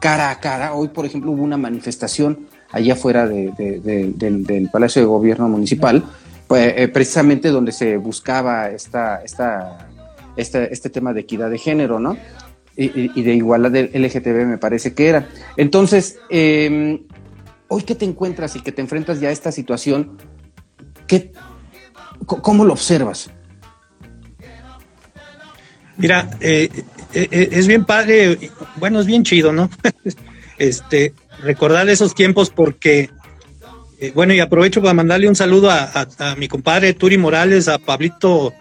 cara 0.00 0.30
a 0.30 0.40
cara, 0.40 0.74
hoy 0.74 0.88
por 0.88 1.04
ejemplo 1.04 1.32
hubo 1.32 1.42
una 1.42 1.56
manifestación 1.58 2.46
allá 2.70 2.94
afuera 2.94 3.26
del, 3.26 3.52
del 3.54 4.70
Palacio 4.72 5.02
de 5.02 5.06
Gobierno 5.06 5.48
Municipal, 5.48 6.04
pues, 6.50 6.74
eh, 6.76 6.88
precisamente 6.88 7.50
donde 7.50 7.70
se 7.70 7.96
buscaba 7.96 8.70
esta, 8.70 9.22
esta, 9.22 9.86
este 10.36 10.90
tema 10.90 11.12
de 11.12 11.20
equidad 11.20 11.48
de 11.48 11.58
género, 11.58 12.00
¿no? 12.00 12.16
Y, 12.74 13.22
de 13.22 13.34
igualdad 13.34 13.70
del 13.70 13.92
LGTB 13.94 14.46
me 14.46 14.58
parece 14.58 14.92
que 14.92 15.06
era. 15.06 15.28
Entonces, 15.56 16.18
em, 16.28 17.06
hoy 17.68 17.82
que 17.84 17.94
te 17.94 18.04
encuentras 18.04 18.56
y 18.56 18.62
que 18.62 18.72
te 18.72 18.80
enfrentas 18.82 19.20
ya 19.20 19.28
a 19.28 19.30
esta 19.30 19.52
situación, 19.52 20.18
¿qué, 21.06 21.30
¿cómo 22.26 22.64
lo 22.64 22.72
observas? 22.72 23.30
Mira, 25.98 26.30
eh, 26.40 26.68
eh, 27.14 27.48
es 27.52 27.68
bien 27.68 27.84
padre, 27.84 28.50
bueno, 28.74 28.98
es 28.98 29.06
bien 29.06 29.22
chido, 29.22 29.52
¿no? 29.52 29.70
este, 30.58 31.14
recordar 31.44 31.88
esos 31.88 32.16
tiempos 32.16 32.50
porque 32.50 33.08
eh, 34.00 34.12
bueno, 34.14 34.32
y 34.32 34.40
aprovecho 34.40 34.80
para 34.80 34.94
mandarle 34.94 35.28
un 35.28 35.36
saludo 35.36 35.70
a, 35.70 36.06
mi 36.38 36.48
compadre 36.48 36.94
Turi 36.94 37.18
Morales, 37.18 37.68
a 37.68 37.78
Pablito 37.78 38.54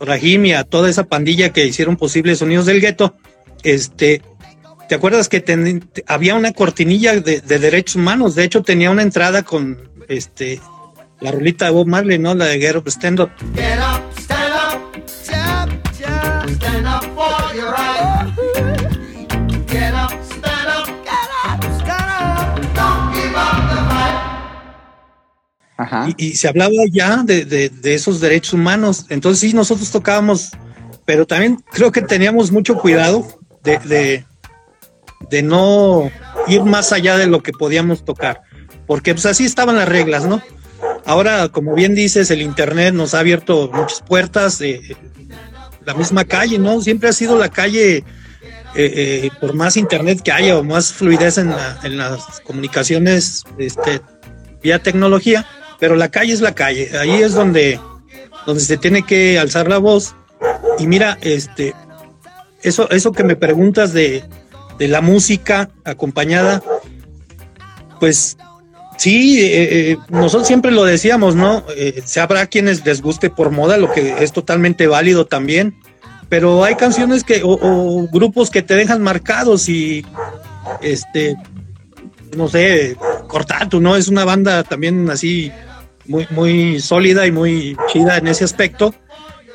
Rahim 0.00 0.46
y 0.46 0.52
a 0.52 0.62
toda 0.62 0.88
esa 0.88 1.04
pandilla 1.04 1.52
que 1.52 1.66
hicieron 1.66 1.96
posible 1.96 2.36
Sonidos 2.36 2.66
del 2.66 2.80
Gueto. 2.80 3.16
Este, 3.64 4.22
¿te 4.88 4.94
acuerdas 4.94 5.28
que 5.28 5.42
había 6.06 6.36
una 6.36 6.52
cortinilla 6.52 7.20
de, 7.20 7.40
derechos 7.40 7.96
humanos? 7.96 8.36
De 8.36 8.44
hecho, 8.44 8.62
tenía 8.62 8.90
una 8.90 9.02
entrada 9.02 9.42
con 9.42 9.90
este 10.08 10.60
la 11.20 11.32
rolita 11.32 11.64
de 11.64 11.72
Bob 11.72 11.88
Marley, 11.88 12.18
¿no? 12.20 12.36
La 12.36 12.44
de 12.44 12.60
Get 12.60 12.76
Y, 26.16 26.34
se 26.34 26.48
hablaba 26.48 26.72
ya 26.90 27.22
de, 27.22 27.70
esos 27.84 28.20
derechos 28.20 28.54
humanos. 28.54 29.06
Entonces 29.08 29.40
sí, 29.40 29.54
nosotros 29.54 29.90
tocábamos, 29.90 30.50
pero 31.04 31.26
también 31.26 31.62
creo 31.70 31.92
que 31.92 32.02
teníamos 32.02 32.50
mucho 32.50 32.76
cuidado 32.76 33.26
de, 33.62 34.24
de, 35.30 35.42
no 35.42 36.10
ir 36.48 36.62
más 36.64 36.92
allá 36.92 37.16
de 37.16 37.26
lo 37.26 37.42
que 37.42 37.52
podíamos 37.52 38.04
tocar, 38.04 38.42
porque 38.86 39.14
pues 39.14 39.26
así 39.26 39.44
estaban 39.44 39.76
las 39.76 39.88
reglas, 39.88 40.26
¿no? 40.26 40.42
Ahora, 41.04 41.48
como 41.48 41.74
bien 41.74 41.94
dices, 41.94 42.30
el 42.30 42.42
Internet 42.42 42.94
nos 42.94 43.14
ha 43.14 43.20
abierto 43.20 43.70
muchas 43.72 44.02
puertas, 44.02 44.58
de 44.58 44.96
la 45.84 45.94
misma 45.94 46.24
calle, 46.24 46.58
¿no? 46.58 46.80
Siempre 46.80 47.08
ha 47.08 47.12
sido 47.12 47.38
la 47.38 47.50
calle, 47.50 47.98
eh, 47.98 48.04
eh, 48.74 49.30
por 49.40 49.54
más 49.54 49.76
Internet 49.76 50.22
que 50.22 50.32
haya 50.32 50.58
o 50.58 50.64
más 50.64 50.92
fluidez 50.92 51.38
en, 51.38 51.54
en 51.82 51.96
las 51.98 52.40
comunicaciones 52.40 53.44
este, 53.58 54.00
vía 54.62 54.80
tecnología, 54.80 55.46
pero 55.78 55.96
la 55.96 56.10
calle 56.10 56.32
es 56.32 56.40
la 56.40 56.54
calle, 56.54 56.90
ahí 56.98 57.22
es 57.22 57.34
donde, 57.34 57.80
donde 58.46 58.62
se 58.62 58.76
tiene 58.76 59.02
que 59.02 59.38
alzar 59.38 59.68
la 59.68 59.78
voz. 59.78 60.14
Y 60.78 60.86
mira, 60.86 61.18
este, 61.20 61.74
eso, 62.62 62.88
eso 62.90 63.12
que 63.12 63.24
me 63.24 63.36
preguntas 63.36 63.92
de, 63.92 64.24
la 64.78 65.00
música 65.00 65.70
acompañada, 65.84 66.62
pues 67.98 68.36
sí, 68.96 69.40
eh, 69.40 69.90
eh, 69.90 69.96
nosotros 70.08 70.46
siempre 70.46 70.70
lo 70.70 70.84
decíamos, 70.84 71.34
¿no? 71.34 71.64
Eh, 71.76 72.00
se 72.04 72.20
habrá 72.20 72.46
quienes 72.46 72.86
les 72.86 73.02
guste 73.02 73.28
por 73.28 73.50
moda, 73.50 73.76
lo 73.76 73.92
que 73.92 74.22
es 74.22 74.32
totalmente 74.32 74.86
válido 74.86 75.26
también, 75.26 75.74
pero 76.28 76.62
hay 76.62 76.76
canciones 76.76 77.24
que, 77.24 77.42
o, 77.42 77.58
o 77.60 78.08
grupos 78.08 78.50
que 78.50 78.62
te 78.62 78.76
dejan 78.76 79.02
marcados 79.02 79.68
y, 79.68 80.06
este, 80.80 81.36
no 82.36 82.48
sé, 82.48 82.96
Cortatu, 83.26 83.80
¿no? 83.80 83.96
Es 83.96 84.08
una 84.08 84.24
banda 84.24 84.62
también 84.64 85.08
así 85.10 85.52
muy, 86.06 86.26
muy 86.30 86.80
sólida 86.80 87.26
y 87.26 87.32
muy 87.32 87.76
chida 87.92 88.18
en 88.18 88.28
ese 88.28 88.44
aspecto. 88.44 88.94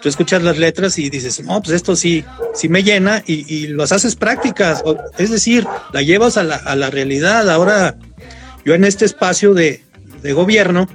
Tú 0.01 0.09
escuchas 0.09 0.43
las 0.43 0.57
letras 0.57 0.99
y 0.99 1.09
dices, 1.09 1.43
no, 1.43 1.61
pues 1.61 1.75
esto 1.75 1.95
sí, 1.95 2.25
sí 2.53 2.67
me 2.67 2.83
llena 2.83 3.23
y, 3.25 3.45
y 3.53 3.67
los 3.67 3.91
haces 3.91 4.15
prácticas. 4.15 4.83
Es 5.17 5.31
decir, 5.31 5.65
la 5.93 6.01
llevas 6.01 6.35
a 6.37 6.43
la, 6.43 6.55
a 6.57 6.75
la 6.75 6.89
realidad. 6.89 7.49
Ahora, 7.49 7.95
yo 8.65 8.73
en 8.73 8.83
este 8.83 9.05
espacio 9.05 9.53
de, 9.53 9.81
de 10.21 10.33
gobierno, 10.33 10.89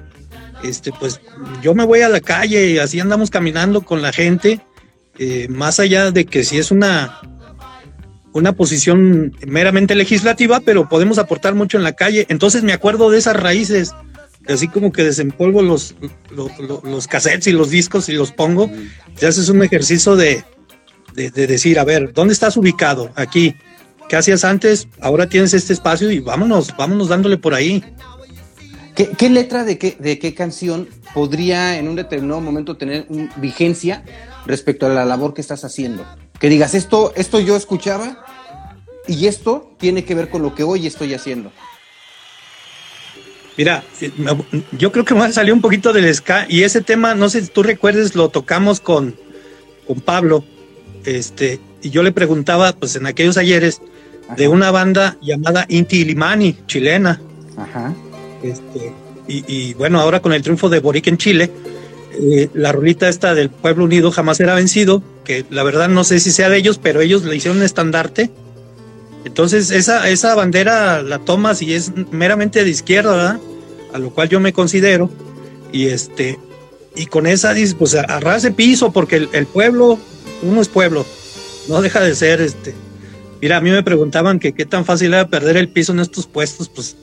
este, 0.63 0.93
pues 0.93 1.21
yo 1.63 1.75
me 1.75 1.85
voy 1.85 2.03
a 2.03 2.09
la 2.09 2.21
calle 2.21 2.69
y 2.71 2.79
así 2.79 3.01
andamos 3.01 3.31
caminando 3.31 3.83
con 3.83 4.03
la 4.03 4.13
gente, 4.13 4.61
eh, 5.19 5.47
más 5.49 5.81
allá 5.81 6.11
de 6.11 6.25
que 6.27 6.45
si 6.45 6.59
es 6.59 6.71
una, 6.71 7.21
una 8.39 8.53
posición 8.53 9.37
meramente 9.47 9.95
legislativa, 9.95 10.61
pero 10.61 10.89
podemos 10.89 11.19
aportar 11.19 11.55
mucho 11.55 11.77
en 11.77 11.85
la 11.85 11.93
calle. 11.93 12.27
Entonces 12.29 12.63
me 12.63 12.73
acuerdo 12.73 13.11
de 13.11 13.19
esas 13.19 13.37
raíces 13.37 13.93
así 14.53 14.69
como 14.69 14.93
que 14.93 15.05
desempolvo 15.05 15.63
los, 15.63 15.95
los, 16.31 17.07
cassettes 17.07 17.47
y 17.49 17.53
los 17.53 17.71
discos 17.71 18.09
y 18.09 18.13
los 18.13 18.33
pongo, 18.33 18.71
ya 19.21 19.29
haces 19.29 19.49
un 19.49 19.63
ejercicio 19.63 20.17
de, 20.17 20.45
decir, 21.15 21.79
a 21.79 21.85
ver, 21.85 22.13
¿dónde 22.13 22.33
estás 22.33 22.57
ubicado? 22.57 23.11
Aquí. 23.15 23.55
¿Qué 24.09 24.17
hacías 24.17 24.43
antes? 24.43 24.89
Ahora 25.03 25.29
tienes 25.29 25.53
este 25.53 25.75
espacio 25.75 26.11
y 26.11 26.21
vámonos, 26.21 26.75
vámonos 26.79 27.09
dándole 27.09 27.37
por 27.37 27.53
ahí. 27.53 27.85
¿Qué, 28.95 29.29
letra 29.29 29.65
de 29.65 29.77
qué, 29.77 29.97
de 30.01 30.19
qué 30.19 30.33
canción 30.33 30.89
podría 31.13 31.79
en 31.79 31.89
un 31.89 31.95
determinado 31.95 32.41
momento 32.41 32.79
tener 32.79 33.07
vigencia 33.37 34.03
respecto 34.47 34.87
a 34.87 34.89
la 34.89 35.05
labor 35.05 35.35
que 35.35 35.43
estás 35.43 35.63
haciendo? 35.63 36.07
Que 36.41 36.49
digas, 36.49 36.75
esto, 36.75 37.13
esto 37.17 37.39
yo 37.39 37.55
escuchaba 37.55 38.25
y 39.09 39.27
esto 39.27 39.73
tiene 39.79 40.05
que 40.05 40.15
ver 40.15 40.29
con 40.29 40.43
lo 40.43 40.55
que 40.55 40.63
hoy 40.63 40.87
estoy 40.87 41.15
haciendo. 41.15 41.51
Mira, 43.57 43.83
eh, 44.01 44.13
yo 44.73 44.93
creo 44.93 45.05
que 45.05 45.15
me 45.15 45.33
salió 45.33 45.53
un 45.53 45.61
poquito 45.61 45.93
del 45.93 46.15
ska 46.15 46.47
y 46.49 46.63
ese 46.63 46.81
tema, 46.81 47.15
no 47.17 47.29
sé 47.29 47.43
si 47.43 47.49
tú 47.49 47.65
recuerdes, 47.65 48.15
lo 48.15 48.29
tocamos 48.29 48.81
con, 48.81 49.17
con 49.87 50.01
Pablo, 50.01 50.45
este, 51.05 51.59
y 51.83 51.91
yo 51.91 52.03
le 52.03 52.13
preguntaba, 52.13 52.73
pues 52.73 52.95
en 52.95 53.07
aquellos 53.07 53.37
ayeres, 53.37 53.81
de 54.37 54.47
una 54.47 54.71
banda 54.71 55.17
llamada 55.23 55.65
Inti 55.69 56.05
Limani, 56.05 56.57
chilena. 56.67 57.21
Ajá. 57.57 57.95
Este, 58.43 58.93
y, 59.27 59.75
bueno, 59.75 60.01
ahora 60.01 60.21
con 60.21 60.33
el 60.33 60.43
triunfo 60.43 60.71
de 60.71 60.81
Boric 60.81 61.07
en 61.07 61.19
Chile, 61.19 61.51
eh, 62.13 62.49
la 62.55 62.73
rolita 62.73 63.09
esta 63.09 63.35
del 63.35 63.51
Pueblo 63.51 63.85
Unido 63.85 64.11
jamás 64.11 64.39
será 64.39 64.55
vencido, 64.55 65.03
que 65.25 65.45
la 65.51 65.63
verdad 65.63 65.89
no 65.89 66.05
sé 66.05 66.19
si 66.21 66.31
sea 66.31 66.49
de 66.49 66.57
ellos, 66.57 66.79
pero 66.83 67.01
ellos 67.01 67.25
le 67.25 67.37
hicieron 67.37 67.59
un 67.59 67.65
estandarte. 67.65 68.31
Entonces, 69.29 69.71
esa, 69.71 70.09
esa 70.09 70.35
bandera 70.35 71.03
la 71.03 71.19
tomas 71.19 71.61
y 71.61 71.75
es 71.75 71.93
meramente 72.11 72.65
de 72.65 72.71
izquierda, 72.71 73.13
¿verdad? 73.13 73.41
a 73.93 73.99
lo 73.99 74.11
cual 74.11 74.31
yo 74.31 74.41
me 74.41 74.55
considero, 74.55 75.11
y 75.71 75.89
este, 75.89 76.39
y 76.97 77.07
con 77.07 77.27
esa 77.27 77.53
dices, 77.53 77.75
pues 77.75 77.95
arrase 77.95 78.53
piso, 78.53 78.91
porque 78.91 79.29
el, 79.31 79.47
pueblo, 79.47 79.99
uno 80.43 80.63
es 80.63 80.69
pueblo, 80.69 81.05
no 81.69 81.83
deja 81.83 82.01
de 82.01 82.15
ser 82.15 82.41
este. 82.41 82.75
Mira, 83.43 83.59
a 83.59 83.61
mí 83.61 83.71
me 83.71 83.83
preguntaban 83.83 84.39
que 84.39 84.55
qué 84.55 84.65
tan 84.65 84.87
fácil 84.87 85.13
era 85.13 85.29
perder 85.29 85.59
el 85.59 85.69
piso 85.69 85.93
en 85.93 86.01
estos 86.01 86.27
puestos, 86.27 86.71
pues 86.71 86.97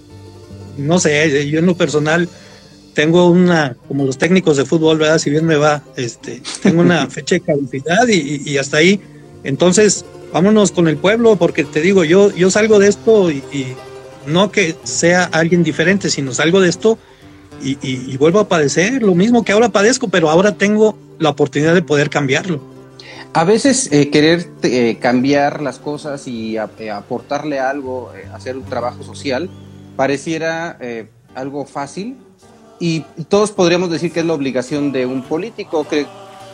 no 0.78 0.98
sé, 0.98 1.48
yo 1.48 1.60
en 1.60 1.68
lo 1.68 1.78
personal 1.78 2.28
tengo 2.96 3.30
una, 3.30 3.78
como 3.88 4.04
los 4.04 4.18
técnicos 4.18 4.58
de 4.58 4.66
fútbol, 4.66 4.98
¿verdad? 4.98 5.20
Si 5.20 5.30
bien 5.30 5.46
me 5.46 5.58
va, 5.58 5.84
este, 5.96 6.42
tengo 6.64 6.82
una 6.82 7.06
fecha 7.12 7.36
de 7.36 7.42
caducidad 7.42 8.08
y, 8.08 8.58
hasta 8.58 8.78
ahí. 8.78 9.00
Entonces, 9.44 10.06
vámonos 10.36 10.74
con 10.74 10.90
el 10.90 10.98
pueblo, 10.98 11.38
porque 11.38 11.64
te 11.64 11.80
digo, 11.80 12.04
yo, 12.04 12.30
yo 12.30 12.52
salgo 12.52 12.78
de 12.78 12.90
esto 12.90 13.32
y, 13.32 13.42
no 14.28 14.52
que 14.52 14.76
sea 14.84 15.24
alguien 15.24 15.64
diferente, 15.64 16.10
sino 16.10 16.34
salgo 16.34 16.60
de 16.60 16.68
esto 16.68 16.98
y, 17.64 18.18
vuelvo 18.18 18.42
a 18.42 18.50
padecer 18.50 19.02
lo 19.02 19.16
mismo 19.16 19.46
que 19.46 19.54
ahora 19.54 19.70
padezco, 19.70 20.10
pero 20.10 20.30
ahora 20.30 20.52
tengo 20.58 20.98
la 21.20 21.30
oportunidad 21.30 21.74
de 21.74 21.82
poder 21.82 22.10
cambiarlo. 22.10 22.60
A 23.32 23.46
veces 23.46 23.90
eh, 23.94 24.10
querer 24.10 24.46
eh, 24.64 24.98
cambiar 25.00 25.62
las 25.62 25.80
cosas 25.80 26.28
y 26.28 26.58
eh, 26.58 26.92
aportarle 26.92 27.62
algo, 27.62 28.12
hacer 28.34 28.58
un 28.58 28.64
trabajo 28.64 29.04
social, 29.04 29.50
pareciera 29.96 30.78
algo 31.34 31.66
fácil 31.66 32.18
y 32.78 33.06
todos 33.30 33.52
podríamos 33.52 33.90
decir 33.90 34.12
que 34.12 34.20
es 34.20 34.26
la 34.26 34.34
obligación 34.34 34.92
de 34.92 35.06
un 35.06 35.22
político, 35.24 35.88
que 35.88 36.06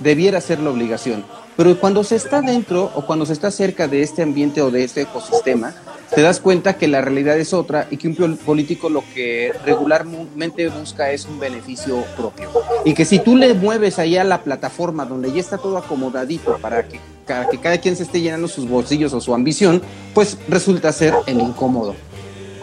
debiera 0.02 0.40
ser 0.40 0.60
la 0.60 0.70
obligación. 0.70 1.26
Pero 1.62 1.80
cuando 1.80 2.04
se 2.04 2.16
está 2.16 2.42
dentro 2.42 2.92
o 2.96 3.06
cuando 3.06 3.24
se 3.24 3.34
está 3.34 3.52
cerca 3.52 3.88
de 3.88 4.02
este 4.02 4.24
ambiente 4.24 4.64
o 4.64 4.72
de 4.72 4.84
este 4.84 5.02
ecosistema, 5.02 5.76
te 6.10 6.24
das 6.24 6.40
cuenta 6.40 6.76
que 6.76 6.88
la 6.88 7.02
realidad 7.02 7.38
es 7.38 7.54
otra 7.54 7.86
y 7.92 7.98
que 7.98 8.08
un 8.08 8.36
político 8.38 8.90
lo 8.90 9.04
que 9.14 9.54
regularmente 9.64 10.70
busca 10.70 11.12
es 11.12 11.26
un 11.26 11.40
beneficio 11.40 12.04
propio. 12.18 12.50
Y 12.84 12.96
que 12.96 13.06
si 13.06 13.20
tú 13.20 13.36
le 13.36 13.54
mueves 13.54 14.00
allá 14.00 14.24
la 14.24 14.42
plataforma 14.42 15.06
donde 15.06 15.32
ya 15.32 15.40
está 15.40 15.60
todo 15.60 15.78
acomodadito 15.78 16.58
para 16.58 16.88
que, 16.88 17.00
para 17.28 17.48
que 17.48 17.60
cada 17.60 17.78
quien 17.78 17.96
se 17.96 18.02
esté 18.02 18.22
llenando 18.22 18.48
sus 18.48 18.68
bolsillos 18.68 19.14
o 19.14 19.22
su 19.22 19.32
ambición, 19.32 19.84
pues 20.16 20.40
resulta 20.48 20.92
ser 20.92 21.14
el 21.28 21.42
incómodo. 21.42 21.94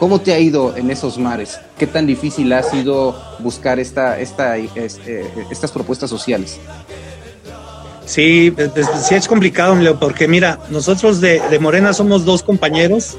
¿Cómo 0.00 0.20
te 0.20 0.32
ha 0.34 0.40
ido 0.40 0.76
en 0.76 0.90
esos 0.90 1.18
mares? 1.18 1.60
¿Qué 1.78 1.86
tan 1.86 2.04
difícil 2.04 2.52
ha 2.52 2.64
sido 2.64 3.14
buscar 3.38 3.78
esta, 3.78 4.18
esta, 4.18 4.56
este, 4.56 5.24
estas 5.52 5.70
propuestas 5.70 6.10
sociales? 6.10 6.58
Sí, 8.08 8.54
sí 9.06 9.14
es 9.14 9.28
complicado, 9.28 9.76
porque 10.00 10.28
mira, 10.28 10.58
nosotros 10.70 11.20
de, 11.20 11.58
Morena 11.60 11.92
somos 11.92 12.24
dos 12.24 12.42
compañeros, 12.42 13.18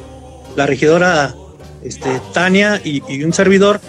la 0.55 0.65
regidora 0.65 1.35
este, 1.83 2.09
Tania 2.33 2.81
y, 2.83 3.23
un 3.23 3.31
servidor, 3.31 3.79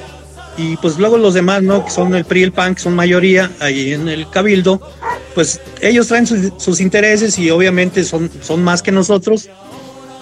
y 0.59 0.76
pues 0.76 0.99
luego 0.99 1.16
los 1.16 1.33
demás, 1.33 1.62
¿no? 1.62 1.87
Que 1.87 1.90
son 1.90 2.14
el 2.14 2.26
PRI 2.26 2.40
y 2.40 2.42
el 2.42 2.52
PAN, 2.52 2.75
que 2.75 2.83
son 2.83 2.95
mayoría 2.95 3.50
ahí 3.61 3.95
en 3.95 4.09
el 4.11 4.28
Cabildo, 4.28 4.78
pues 5.35 5.62
ellos 5.80 6.07
traen 6.07 6.26
sus, 6.26 6.80
intereses 6.83 7.38
y 7.38 7.50
obviamente 7.50 8.04
son, 8.04 8.30
son 8.42 8.62
más 8.62 8.83
que 8.83 8.92
nosotros, 8.92 9.49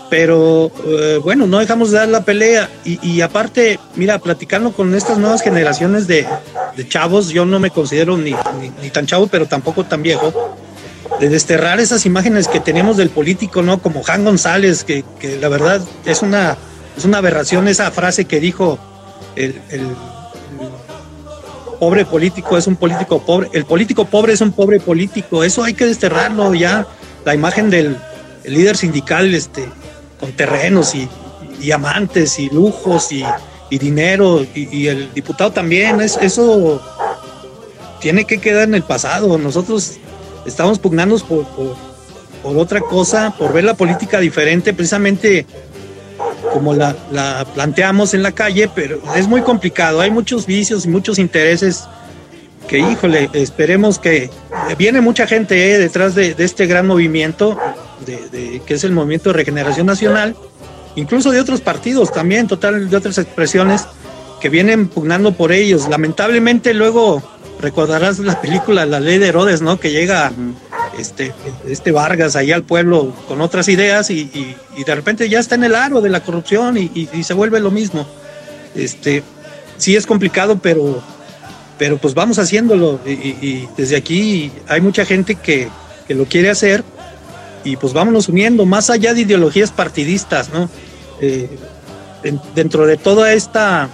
pero 0.08 0.70
eh, 0.86 1.18
bueno, 1.20 1.48
no 1.48 1.58
dejamos 1.58 1.90
de 1.90 1.98
dar 1.98 2.08
la 2.08 2.24
pelea. 2.24 2.70
Y, 2.84 3.20
aparte, 3.20 3.80
mira, 3.96 4.20
platicando 4.20 4.72
con 4.72 4.94
estas 4.94 5.18
nuevas 5.18 5.42
generaciones 5.42 6.06
de, 6.06 6.24
chavos, 6.88 7.30
yo 7.30 7.44
no 7.44 7.58
me 7.58 7.70
considero 7.70 8.16
ni, 8.16 8.32
ni, 8.80 8.90
tan 8.90 9.06
chavo, 9.06 9.26
pero 9.26 9.46
tampoco 9.46 9.82
tan 9.82 10.04
viejo 10.04 10.56
de 11.20 11.28
desterrar 11.28 11.80
esas 11.80 12.06
imágenes 12.06 12.48
que 12.48 12.60
tenemos 12.60 12.96
del 12.96 13.10
político, 13.10 13.62
¿no? 13.62 13.80
Como 13.80 14.02
Juan 14.02 14.24
González, 14.24 14.84
que, 14.84 15.04
la 15.40 15.48
verdad 15.48 15.80
es 16.04 16.22
una, 16.22 16.56
es 16.96 17.04
una 17.04 17.18
aberración 17.18 17.66
esa 17.66 17.90
frase 17.90 18.26
que 18.26 18.40
dijo 18.40 18.78
el, 19.34 19.60
pobre 21.80 22.04
político 22.04 22.58
es 22.58 22.66
un 22.66 22.74
político 22.74 23.22
pobre, 23.22 23.50
el 23.52 23.64
político 23.64 24.04
pobre 24.04 24.32
es 24.32 24.40
un 24.40 24.50
pobre 24.50 24.80
político, 24.80 25.44
eso 25.44 25.62
hay 25.62 25.74
que 25.74 25.86
desterrarlo 25.86 26.52
ya, 26.54 26.86
la 27.24 27.34
imagen 27.34 27.70
del 27.70 27.96
líder 28.44 28.76
sindical 28.76 29.32
este, 29.32 29.68
con 30.18 30.32
terrenos 30.32 30.94
y, 30.94 31.08
amantes 31.72 32.38
y 32.38 32.48
lujos 32.50 33.12
y, 33.12 33.24
dinero 33.70 34.44
y, 34.54 34.86
el 34.88 35.12
diputado 35.14 35.52
también, 35.52 36.00
es, 36.00 36.16
eso 36.20 36.82
tiene 38.00 38.24
que 38.24 38.38
quedar 38.38 38.64
en 38.64 38.74
el 38.74 38.82
pasado, 38.82 39.38
nosotros 39.38 39.98
estamos 40.48 40.78
pugnando 40.78 41.16
por, 41.18 41.46
por, 42.42 42.56
otra 42.56 42.80
cosa, 42.80 43.34
por 43.36 43.52
ver 43.52 43.64
la 43.64 43.74
política 43.74 44.20
diferente, 44.20 44.72
precisamente 44.72 45.46
como 46.52 46.74
la, 46.74 46.96
la, 47.12 47.46
planteamos 47.54 48.14
en 48.14 48.22
la 48.22 48.32
calle, 48.32 48.70
pero 48.74 49.00
es 49.14 49.28
muy 49.28 49.42
complicado, 49.42 50.00
hay 50.00 50.10
muchos 50.10 50.46
vicios 50.46 50.86
y 50.86 50.88
muchos 50.88 51.18
intereses 51.18 51.86
que, 52.68 52.78
híjole, 52.78 53.30
esperemos 53.32 53.98
que 53.98 54.30
viene 54.76 55.00
mucha 55.00 55.26
gente 55.26 55.72
eh, 55.72 55.78
detrás 55.78 56.14
de, 56.14 56.34
este 56.38 56.66
gran 56.66 56.86
movimiento, 56.86 57.58
de, 58.06 58.62
que 58.64 58.74
es 58.74 58.84
el 58.84 58.92
Movimiento 58.92 59.30
de 59.30 59.34
Regeneración 59.34 59.86
Nacional, 59.86 60.36
incluso 60.94 61.30
de 61.30 61.40
otros 61.40 61.60
partidos 61.60 62.12
también, 62.12 62.46
total, 62.46 62.88
de 62.88 62.96
otras 62.96 63.18
expresiones 63.18 63.86
que 64.40 64.50
vienen 64.50 64.86
pugnando 64.88 65.32
por 65.32 65.50
ellos. 65.50 65.88
Lamentablemente 65.88 66.74
luego 66.74 67.22
recordarás 67.60 68.18
la 68.18 68.40
película 68.40 68.86
La 68.86 69.00
Ley 69.00 69.18
de 69.18 69.28
Herodes, 69.28 69.62
¿no? 69.62 69.78
Que 69.78 69.90
llega 69.90 70.32
este, 70.98 71.32
este 71.66 71.92
Vargas 71.92 72.36
ahí 72.36 72.52
al 72.52 72.62
pueblo 72.62 73.12
con 73.26 73.40
otras 73.40 73.68
ideas 73.68 74.10
y, 74.10 74.56
de 74.86 74.94
repente 74.94 75.28
ya 75.28 75.40
está 75.40 75.56
en 75.56 75.64
el 75.64 75.74
aro 75.74 76.00
de 76.00 76.10
la 76.10 76.20
corrupción 76.22 76.76
y, 76.76 77.08
se 77.22 77.34
vuelve 77.34 77.60
lo 77.60 77.70
mismo. 77.70 78.06
Este, 78.74 79.22
sí 79.76 79.96
es 79.96 80.06
complicado, 80.06 80.58
pero, 80.58 81.02
pero 81.78 81.98
pues 81.98 82.14
vamos 82.14 82.38
haciéndolo 82.38 83.00
y, 83.06 83.68
desde 83.76 83.96
aquí 83.96 84.52
hay 84.68 84.80
mucha 84.80 85.04
gente 85.04 85.34
que, 85.34 85.68
lo 86.08 86.24
quiere 86.24 86.48
hacer 86.48 86.84
y 87.64 87.76
pues 87.76 87.92
vámonos 87.92 88.30
uniendo, 88.30 88.64
más 88.64 88.88
allá 88.88 89.12
de 89.12 89.20
ideologías 89.22 89.70
partidistas, 89.70 90.48
¿no? 90.50 90.70
Eh, 91.20 91.50
dentro 92.54 92.86
de 92.86 92.96
toda 92.96 93.34
esta 93.34 93.90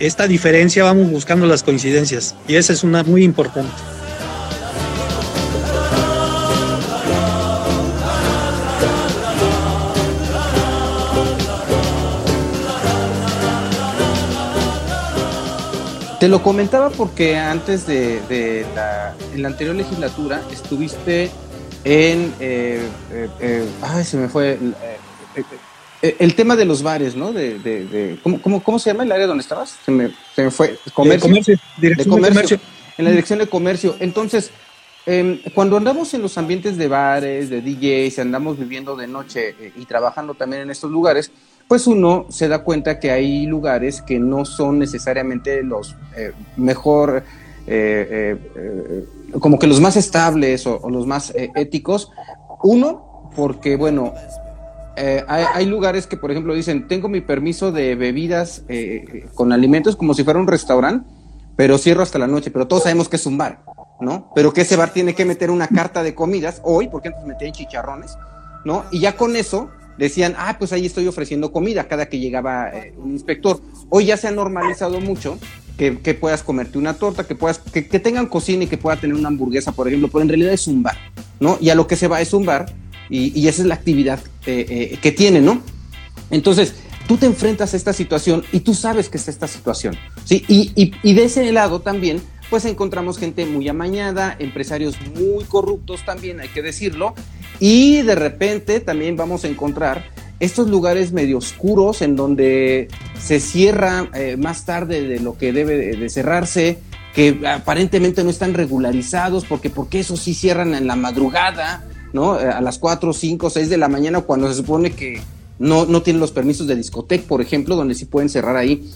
esta 0.00 0.26
diferencia 0.26 0.84
vamos 0.84 1.10
buscando 1.10 1.46
las 1.46 1.62
coincidencias 1.62 2.34
y 2.46 2.56
esa 2.56 2.72
es 2.72 2.84
una 2.84 3.02
muy 3.02 3.24
importante. 3.24 3.72
Te 16.20 16.26
lo 16.26 16.42
comentaba 16.42 16.90
porque 16.90 17.36
antes 17.36 17.86
de, 17.86 18.66
la, 18.74 19.14
en 19.32 19.42
la 19.42 19.48
anterior 19.48 19.76
legislatura 19.76 20.42
estuviste 20.52 21.30
en, 21.84 22.34
eh, 22.40 22.82
eh, 23.12 23.28
eh, 23.40 23.68
ay, 23.82 24.02
se 24.02 24.16
me 24.16 24.28
fue, 24.28 24.54
eh, 24.54 25.44
el 26.00 26.34
tema 26.34 26.54
de 26.56 26.64
los 26.64 26.82
bares, 26.82 27.16
¿no? 27.16 27.32
De, 27.32 27.58
de, 27.58 28.18
¿cómo, 28.22 28.62
cómo, 28.62 28.78
se 28.78 28.90
llama 28.90 29.02
el 29.02 29.12
área 29.12 29.26
donde 29.26 29.42
estabas? 29.42 29.76
Se 29.84 29.90
me, 29.90 30.10
se 30.34 30.44
me 30.44 30.50
fue. 30.50 30.78
Comercio. 30.94 31.28
De 31.78 32.06
comercio, 32.06 32.58
En 32.96 33.04
la 33.04 33.10
dirección 33.10 33.40
de 33.40 33.48
comercio. 33.48 33.96
Entonces, 33.98 34.50
em, 35.06 35.40
cuando 35.54 35.76
andamos 35.76 36.14
en 36.14 36.22
los 36.22 36.38
ambientes 36.38 36.76
de 36.76 36.86
bares, 36.86 37.50
de 37.50 37.60
DJs, 37.60 38.20
andamos 38.20 38.58
viviendo 38.58 38.94
de 38.94 39.08
noche 39.08 39.56
eh, 39.60 39.72
y 39.76 39.86
trabajando 39.86 40.34
también 40.34 40.62
en 40.62 40.70
estos 40.70 40.90
lugares, 40.90 41.32
pues 41.66 41.86
uno 41.86 42.26
se 42.28 42.46
da 42.48 42.62
cuenta 42.62 43.00
que 43.00 43.10
hay 43.10 43.46
lugares 43.46 44.00
que 44.00 44.18
no 44.18 44.44
son 44.44 44.78
necesariamente 44.78 45.62
los 45.62 45.96
eh, 46.16 46.32
mejor, 46.56 47.24
como 49.40 49.58
que 49.58 49.66
los 49.66 49.78
más 49.78 49.96
estables 49.96 50.66
o, 50.66 50.78
o 50.80 50.88
los 50.88 51.06
más 51.06 51.34
éticos. 51.34 52.10
Uno, 52.62 53.30
porque, 53.36 53.76
bueno, 53.76 54.14
eh, 54.98 55.24
hay, 55.28 55.66
lugares 55.66 56.06
que, 56.06 56.16
por 56.16 56.30
ejemplo, 56.30 56.54
dicen, 56.54 56.88
tengo 56.88 57.08
mi 57.08 57.20
permiso 57.20 57.72
de 57.72 57.94
bebidas 57.94 58.64
eh, 58.68 59.26
con 59.34 59.52
alimentos 59.52 59.96
como 59.96 60.14
si 60.14 60.24
fuera 60.24 60.40
un 60.40 60.46
restaurante, 60.46 61.08
pero 61.56 61.78
cierro 61.78 62.02
hasta 62.02 62.18
la 62.18 62.26
noche, 62.26 62.50
pero 62.50 62.66
todos 62.66 62.84
sabemos 62.84 63.08
que 63.08 63.16
es 63.16 63.26
un 63.26 63.38
bar, 63.38 63.62
¿no? 64.00 64.30
Pero 64.34 64.52
que 64.52 64.62
ese 64.62 64.76
bar 64.76 64.92
tiene 64.92 65.14
que 65.14 65.24
meter 65.24 65.50
una 65.50 65.68
carta 65.68 66.02
de 66.02 66.14
comidas 66.14 66.60
hoy, 66.64 66.88
porque 66.88 67.08
antes 67.08 67.24
metían 67.24 67.52
chicharrones, 67.52 68.16
¿no? 68.64 68.84
Y 68.90 69.00
ya 69.00 69.16
con 69.16 69.36
eso 69.36 69.70
decían, 69.98 70.34
ah, 70.38 70.56
pues 70.58 70.72
ahí 70.72 70.86
estoy 70.86 71.06
ofreciendo 71.08 71.52
comida 71.52 71.88
cada 71.88 72.08
que 72.08 72.18
llegaba 72.18 72.70
eh, 72.70 72.94
un 72.96 73.12
inspector. 73.12 73.60
Hoy 73.88 74.06
ya 74.06 74.16
se 74.16 74.28
ha 74.28 74.30
normalizado 74.30 75.00
mucho 75.00 75.38
que, 75.76 75.92
puedas 76.14 76.42
comerte 76.42 76.76
una 76.76 76.94
torta, 76.94 77.24
que 77.24 77.36
puedas, 77.36 77.58
que, 77.58 77.82
tengan 77.82 78.26
cocina 78.26 78.64
y 78.64 78.66
que 78.66 78.78
pueda 78.78 78.96
tener 78.96 79.14
una 79.14 79.28
hamburguesa, 79.28 79.72
por 79.72 79.86
ejemplo, 79.86 80.08
pero 80.08 80.22
en 80.22 80.28
realidad 80.28 80.52
es 80.52 80.66
un 80.66 80.82
bar, 80.82 80.96
¿no? 81.38 81.56
Y 81.60 81.70
a 81.70 81.74
lo 81.74 81.86
que 81.86 81.94
se 81.94 82.08
va 82.08 82.20
es 82.20 82.32
un 82.32 82.44
bar 82.44 82.66
y, 83.08 83.46
esa 83.46 83.62
es 83.62 83.68
la 83.68 83.74
actividad 83.74 84.20
eh, 84.48 84.66
eh, 84.94 84.98
que 85.02 85.12
tiene, 85.12 85.42
¿no? 85.42 85.60
Entonces, 86.30 86.72
tú 87.06 87.18
te 87.18 87.26
enfrentas 87.26 87.74
a 87.74 87.76
esta 87.76 87.92
situación 87.92 88.42
y 88.50 88.60
tú 88.60 88.72
sabes 88.72 89.10
que 89.10 89.18
es 89.18 89.28
esta 89.28 89.46
situación, 89.46 89.94
¿sí? 90.24 90.42
Y, 90.48 91.12
de 91.12 91.24
ese 91.24 91.52
lado 91.52 91.80
también, 91.82 92.22
pues 92.48 92.64
encontramos 92.64 93.18
gente 93.18 93.44
muy 93.44 93.68
amañada, 93.68 94.34
empresarios 94.38 94.96
muy 95.14 95.44
corruptos 95.44 96.02
también, 96.06 96.40
hay 96.40 96.48
que 96.48 96.62
decirlo, 96.62 97.14
y 97.60 98.00
de 98.00 98.14
repente 98.14 98.80
también 98.80 99.16
vamos 99.18 99.44
a 99.44 99.48
encontrar 99.48 100.06
estos 100.40 100.68
lugares 100.68 101.12
medio 101.12 101.36
oscuros 101.36 102.00
en 102.00 102.16
donde 102.16 102.88
se 103.20 103.40
cierra 103.40 104.08
eh, 104.14 104.38
más 104.38 104.64
tarde 104.64 105.02
de 105.02 105.20
lo 105.20 105.36
que 105.36 105.52
debe 105.52 105.76
de, 105.76 106.08
cerrarse, 106.08 106.78
que 107.14 107.38
aparentemente 107.46 108.24
no 108.24 108.30
están 108.30 108.54
regularizados, 108.54 109.44
porque 109.44 109.68
porque 109.68 110.00
eso 110.00 110.16
sí 110.16 110.32
cierran 110.32 110.74
en 110.74 110.86
la 110.86 110.96
madrugada, 110.96 111.84
¿no? 112.12 112.38
Eh, 112.38 112.46
a 112.46 112.60
las 112.60 112.78
4, 112.78 113.12
5, 113.12 113.50
6 113.50 113.70
de 113.70 113.76
la 113.76 113.88
mañana 113.88 114.20
cuando 114.20 114.48
se 114.48 114.54
supone 114.54 114.92
que 114.92 115.20
no, 115.58 115.86
no 115.86 116.02
tienen 116.02 116.20
los 116.20 116.32
permisos 116.32 116.66
de 116.66 116.76
discoteca, 116.76 117.24
por 117.26 117.40
ejemplo, 117.40 117.76
donde 117.76 117.94
sí 117.94 118.04
pueden 118.04 118.28
cerrar 118.28 118.56
ahí. 118.56 118.88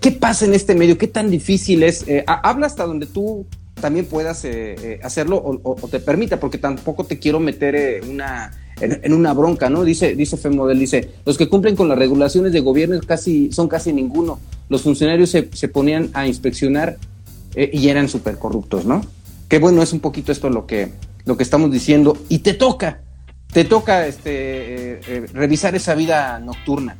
¿Qué 0.00 0.10
pasa 0.12 0.44
en 0.44 0.54
este 0.54 0.74
medio? 0.74 0.98
¿Qué 0.98 1.06
tan 1.06 1.30
difícil 1.30 1.82
es? 1.82 2.06
Eh, 2.08 2.24
habla 2.26 2.66
hasta 2.66 2.84
donde 2.84 3.06
tú 3.06 3.46
también 3.80 4.06
puedas 4.06 4.44
eh, 4.44 4.98
hacerlo 5.04 5.40
o, 5.62 5.88
te 5.88 6.00
permita, 6.00 6.40
porque 6.40 6.58
tampoco 6.58 7.04
te 7.04 7.20
quiero 7.20 7.38
meter 7.38 8.02
una, 8.10 8.50
en, 8.80 9.12
una 9.12 9.32
bronca, 9.32 9.70
¿no? 9.70 9.84
Dice, 9.84 10.16
dice 10.16 10.36
Femodel, 10.36 10.80
dice, 10.80 11.10
los 11.24 11.38
que 11.38 11.48
cumplen 11.48 11.76
con 11.76 11.88
las 11.88 11.96
regulaciones 11.96 12.52
de 12.52 12.58
gobierno 12.58 12.98
casi, 13.06 13.52
son 13.52 13.68
casi 13.68 13.92
ninguno. 13.92 14.40
Los 14.68 14.82
funcionarios 14.82 15.30
se, 15.30 15.48
se 15.52 15.68
ponían 15.68 16.10
a 16.12 16.26
inspeccionar 16.26 16.98
y 17.54 17.88
eran 17.88 18.08
súper 18.08 18.36
corruptos, 18.38 18.84
¿no? 18.84 19.00
Qué 19.48 19.58
bueno 19.58 19.82
es 19.82 19.92
un 19.92 20.00
poquito 20.00 20.30
esto 20.30 20.50
lo 20.50 20.66
que, 20.66 20.92
lo 21.28 21.36
que 21.36 21.42
estamos 21.42 21.70
diciendo 21.70 22.16
y 22.30 22.38
te 22.38 22.54
toca, 22.54 23.02
te 23.52 23.64
toca 23.64 24.06
este, 24.06 24.30
eh, 24.30 25.00
eh, 25.06 25.26
revisar 25.34 25.76
esa 25.76 25.94
vida 25.94 26.40
nocturna. 26.40 26.96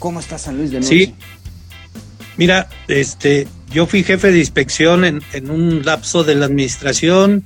¿Cómo 0.00 0.18
está 0.18 0.36
San 0.36 0.58
Luis 0.58 0.72
de 0.72 0.80
noche? 0.80 0.88
Sí. 0.88 1.14
Mira, 2.36 2.68
este, 2.88 3.46
yo 3.70 3.86
fui 3.86 4.02
jefe 4.02 4.32
de 4.32 4.40
inspección 4.40 5.04
en, 5.04 5.22
en 5.32 5.48
un 5.50 5.84
lapso 5.84 6.24
de 6.24 6.34
la 6.34 6.46
administración 6.46 7.44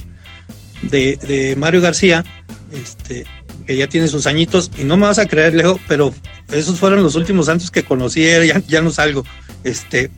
de, 0.83 1.17
de, 1.17 1.55
Mario 1.57 1.83
García, 1.83 2.25
este, 2.73 3.27
que 3.67 3.77
ya 3.77 3.87
tiene 3.87 4.09
sus 4.09 4.27
añitos, 4.27 4.71
y 4.79 4.85
no 4.85 4.97
me 4.97 5.07
vas 5.07 5.19
a 5.19 5.27
creer, 5.27 5.55
Leo, 5.55 5.79
pero 5.87 6.15
esos 6.51 6.79
fueron 6.79 7.03
los 7.03 7.15
últimos 7.15 7.47
santos 7.47 7.71
que 7.71 7.85
conocí, 7.85 8.23
ya, 8.23 8.63
ya 8.67 8.81
no 8.81 8.91
salgo. 8.91 9.23
Este, 9.65 10.11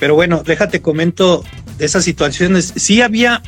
pero 0.00 0.14
bueno, 0.14 0.42
déjate 0.44 0.80
comento 0.80 1.44
de 1.76 1.84
esas 1.84 2.04
situaciones. 2.04 2.72
Sí 2.74 3.02
había, 3.02 3.42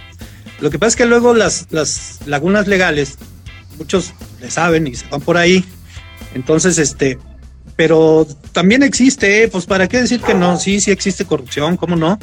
lo 0.60 0.70
que 0.70 0.78
pasa 0.78 0.88
es 0.88 0.96
que 0.96 1.06
luego 1.06 1.34
las, 1.34 1.66
las 1.70 2.20
lagunas 2.26 2.66
legales, 2.68 3.18
muchos 3.78 4.12
le 4.40 4.50
saben 4.50 4.86
y 4.86 4.94
se 4.94 5.06
van 5.08 5.20
por 5.20 5.36
ahí. 5.36 5.64
Entonces, 6.34 6.78
este, 6.78 7.18
pero 7.76 8.26
también 8.52 8.82
existe, 8.82 9.44
¿eh? 9.44 9.48
pues 9.48 9.66
para 9.66 9.88
qué 9.88 10.00
decir 10.00 10.20
que 10.20 10.34
no, 10.34 10.58
sí, 10.58 10.80
sí 10.80 10.90
existe 10.90 11.24
corrupción, 11.24 11.76
¿cómo 11.76 11.96
no? 11.96 12.18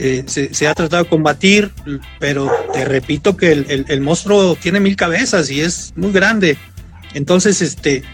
Eh, 0.00 0.24
se, 0.26 0.68
ha 0.68 0.74
tratado 0.74 1.02
de 1.02 1.08
combatir, 1.08 1.72
pero 2.20 2.48
te 2.72 2.84
repito 2.84 3.36
que 3.36 3.50
el, 3.50 3.84
el, 3.88 4.00
monstruo 4.00 4.54
tiene 4.54 4.78
mil 4.78 4.94
cabezas 4.94 5.50
y 5.50 5.60
es 5.60 5.92
muy 5.96 6.12
grande. 6.12 6.56
Entonces, 7.14 7.60
este, 7.60 8.04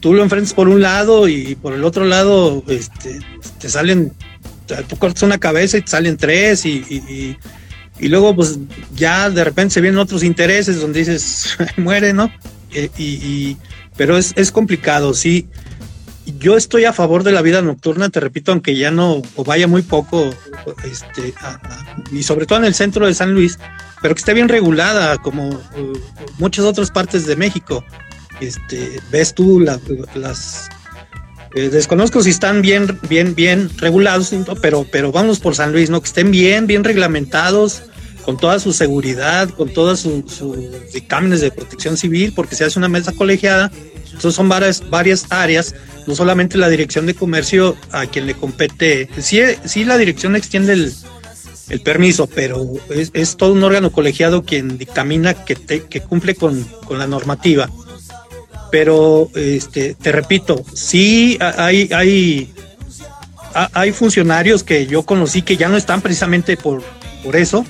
tú 0.00 0.12
lo 0.12 0.22
enfrentas 0.22 0.52
por 0.52 0.68
un 0.68 0.82
lado 0.82 1.26
y 1.26 1.54
por 1.54 1.72
el 1.72 1.84
otro 1.84 2.04
lado, 2.04 2.62
este, 2.68 3.18
te 3.58 3.68
salen, 3.68 4.12
tú 4.88 4.96
cortas 4.98 5.22
una 5.22 5.38
cabeza 5.38 5.78
y 5.78 5.82
te 5.82 5.90
salen 5.90 6.16
tres 6.16 6.66
y, 6.66 7.36
y, 7.98 8.08
luego 8.08 8.34
pues 8.34 8.58
ya 8.94 9.30
de 9.30 9.44
repente 9.44 9.74
se 9.74 9.80
vienen 9.80 9.98
otros 9.98 10.22
intereses 10.22 10.80
donde 10.80 11.00
dices, 11.00 11.56
muere, 11.76 12.12
¿no? 12.12 12.30
Eh, 12.72 12.90
y, 12.98 13.56
pero 13.96 14.18
es, 14.18 14.32
es 14.36 14.52
complicado, 14.52 15.14
sí 15.14 15.48
yo 16.38 16.56
estoy 16.56 16.84
a 16.84 16.92
favor 16.92 17.22
de 17.22 17.32
la 17.32 17.42
vida 17.42 17.62
nocturna, 17.62 18.08
te 18.10 18.20
repito, 18.20 18.52
aunque 18.52 18.76
ya 18.76 18.90
no, 18.90 19.22
o 19.36 19.44
vaya 19.44 19.68
muy 19.68 19.82
poco, 19.82 20.34
este, 20.84 21.32
y 22.10 22.22
sobre 22.22 22.46
todo 22.46 22.58
en 22.58 22.64
el 22.64 22.74
centro 22.74 23.06
de 23.06 23.14
San 23.14 23.32
Luis, 23.32 23.58
pero 24.02 24.14
que 24.14 24.18
esté 24.18 24.34
bien 24.34 24.48
regulada, 24.48 25.18
como 25.18 25.48
uh, 25.48 25.98
muchas 26.38 26.64
otras 26.64 26.90
partes 26.90 27.26
de 27.26 27.36
México. 27.36 27.84
Este, 28.40 29.00
ves 29.10 29.34
tú 29.34 29.60
la, 29.60 29.80
las 30.14 30.68
desconozco 31.62 32.22
si 32.22 32.30
están 32.30 32.62
bien, 32.62 32.98
bien, 33.08 33.34
bien 33.34 33.70
regulados, 33.78 34.32
pero, 34.60 34.86
pero 34.90 35.12
vamos 35.12 35.40
por 35.40 35.54
San 35.54 35.72
Luis, 35.72 35.90
¿no? 35.90 36.00
Que 36.00 36.06
estén 36.06 36.30
bien, 36.30 36.66
bien 36.66 36.84
reglamentados, 36.84 37.82
con 38.24 38.36
toda 38.36 38.58
su 38.58 38.72
seguridad, 38.72 39.48
con 39.50 39.72
todos 39.72 40.00
sus 40.00 40.32
su 40.32 40.70
dictámenes 40.92 41.40
de 41.40 41.50
protección 41.50 41.96
civil, 41.96 42.32
porque 42.34 42.56
se 42.56 42.64
hace 42.64 42.78
una 42.78 42.88
mesa 42.88 43.12
colegiada. 43.12 43.70
Entonces 44.06 44.34
son 44.34 44.48
varias, 44.48 44.88
varias 44.88 45.26
áreas 45.30 45.74
no 46.06 46.14
solamente 46.14 46.56
la 46.58 46.68
dirección 46.68 47.06
de 47.06 47.14
comercio 47.14 47.76
a 47.90 48.06
quien 48.06 48.26
le 48.26 48.34
compete, 48.34 49.08
sí, 49.18 49.40
sí 49.64 49.84
la 49.84 49.98
dirección 49.98 50.36
extiende 50.36 50.72
el, 50.72 50.92
el 51.68 51.80
permiso, 51.80 52.26
pero 52.28 52.64
es, 52.90 53.10
es, 53.12 53.36
todo 53.36 53.52
un 53.52 53.64
órgano 53.64 53.90
colegiado 53.90 54.44
quien 54.44 54.78
dictamina 54.78 55.34
que, 55.44 55.56
te, 55.56 55.82
que 55.84 56.00
cumple 56.00 56.34
con, 56.34 56.62
con, 56.84 56.98
la 56.98 57.06
normativa. 57.06 57.68
Pero 58.78 59.30
este, 59.34 59.94
te 59.94 60.12
repito, 60.12 60.62
sí 60.74 61.38
hay, 61.40 61.88
hay, 61.94 62.52
hay 63.72 63.92
funcionarios 63.92 64.62
que 64.62 64.86
yo 64.86 65.02
conocí 65.04 65.40
que 65.40 65.56
ya 65.56 65.70
no 65.70 65.78
están 65.78 66.02
precisamente 66.02 66.58
por, 66.58 66.82
por 67.24 67.36
eso. 67.36 67.64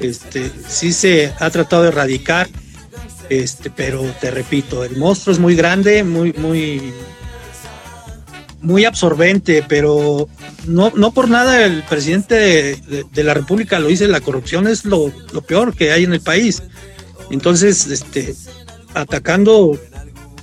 Este, 0.00 0.50
sí 0.66 0.94
se 0.94 1.34
ha 1.38 1.50
tratado 1.50 1.82
de 1.82 1.88
erradicar, 1.88 2.48
este, 3.28 3.68
pero 3.68 4.02
te 4.22 4.30
repito, 4.30 4.84
el 4.84 4.96
monstruo 4.96 5.34
es 5.34 5.38
muy 5.38 5.54
grande, 5.54 6.02
muy, 6.02 6.32
muy, 6.32 6.94
muy 8.62 8.86
absorbente, 8.86 9.62
pero 9.68 10.30
no, 10.66 10.90
no 10.96 11.12
por 11.12 11.28
nada 11.28 11.62
el 11.66 11.82
presidente 11.82 12.80
de, 13.12 13.22
la 13.22 13.34
República 13.34 13.78
lo 13.80 13.88
dice, 13.88 14.08
la 14.08 14.22
corrupción 14.22 14.66
es 14.66 14.86
lo, 14.86 15.12
lo, 15.30 15.42
peor 15.42 15.76
que 15.76 15.92
hay 15.92 16.04
en 16.04 16.14
el 16.14 16.22
país. 16.22 16.62
Entonces, 17.30 17.86
este, 17.88 18.34
atacando 18.94 19.78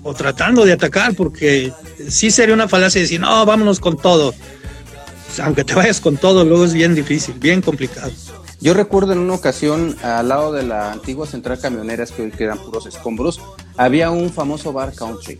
o 0.05 0.13
tratando 0.13 0.65
de 0.65 0.71
atacar, 0.71 1.15
porque 1.15 1.73
sí 2.07 2.29
sería 2.29 2.53
una 2.53 2.67
falacia 2.67 3.01
decir, 3.01 3.19
no, 3.19 3.43
vámonos 3.43 3.79
con 3.79 3.97
todo. 3.97 4.35
Aunque 5.41 5.63
te 5.63 5.73
vayas 5.73 5.99
con 5.99 6.15
todo, 6.15 6.45
luego 6.45 6.63
es 6.63 6.73
bien 6.73 6.93
difícil, 6.93 7.33
bien 7.39 7.59
complicado. 7.59 8.11
Yo 8.61 8.75
recuerdo 8.75 9.13
en 9.13 9.19
una 9.19 9.33
ocasión, 9.33 9.97
al 10.03 10.27
lado 10.27 10.53
de 10.53 10.61
la 10.61 10.91
antigua 10.91 11.25
central 11.25 11.59
camioneras, 11.59 12.11
que 12.11 12.21
hoy 12.21 12.31
quedan 12.31 12.59
puros 12.59 12.85
escombros, 12.85 13.41
había 13.77 14.11
un 14.11 14.31
famoso 14.31 14.71
bar 14.71 14.93
country, 14.93 15.39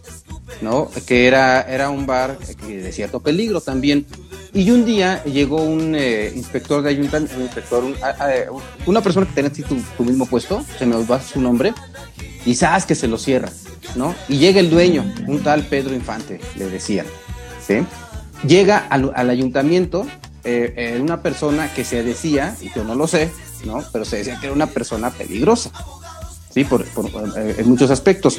¿no? 0.62 0.90
Que 1.06 1.28
era, 1.28 1.62
era 1.62 1.92
un 1.92 2.08
bar 2.08 2.40
de 2.68 2.92
cierto 2.92 3.20
peligro 3.20 3.62
también. 3.62 4.08
Y 4.52 4.72
un 4.72 4.84
día 4.84 5.24
llegó 5.26 5.62
un 5.62 5.94
eh, 5.96 6.34
inspector 6.36 6.82
de 6.82 6.90
ayuntamiento, 6.90 7.36
un 7.36 7.44
inspector, 7.44 7.84
un, 7.84 7.96
a, 8.02 8.10
a, 8.10 8.30
una 8.88 9.02
persona 9.02 9.28
que 9.28 9.34
tenía 9.34 9.52
tu, 9.52 9.76
tu, 9.98 10.04
mismo 10.04 10.26
puesto, 10.26 10.66
se 10.80 10.86
me 10.88 11.04
va 11.06 11.22
su 11.22 11.40
nombre, 11.40 11.74
y 12.46 12.56
sabes 12.56 12.86
que 12.86 12.96
se 12.96 13.08
lo 13.08 13.18
cierra, 13.18 13.50
¿no? 13.96 14.16
Y 14.30 14.38
llega 14.38 14.60
el 14.60 14.70
dueño, 14.70 15.04
un 15.28 15.42
tal 15.44 15.64
Pedro 15.64 15.96
Infante, 15.96 16.40
le 16.56 16.70
decían, 16.70 17.06
¿sí? 17.66 17.86
Llega 18.48 18.86
al, 18.90 19.12
al 19.16 19.30
ayuntamiento 19.30 20.06
eh, 20.48 20.74
eh, 20.78 21.00
una 21.02 21.24
persona 21.24 21.74
que 21.74 21.84
se 21.84 22.04
decía, 22.04 22.56
y 22.62 22.70
yo 22.76 22.84
no 22.84 22.94
lo 22.94 23.08
sé, 23.08 23.32
¿no? 23.66 23.84
Pero 23.92 24.06
se 24.06 24.18
decía 24.18 24.40
que 24.40 24.46
era 24.46 24.54
una 24.54 24.68
persona 24.68 25.10
peligrosa, 25.10 25.72
¿sí? 26.54 26.64
Por, 26.64 26.84
eh, 26.84 27.56
en 27.58 27.68
muchos 27.68 27.90
aspectos. 27.90 28.38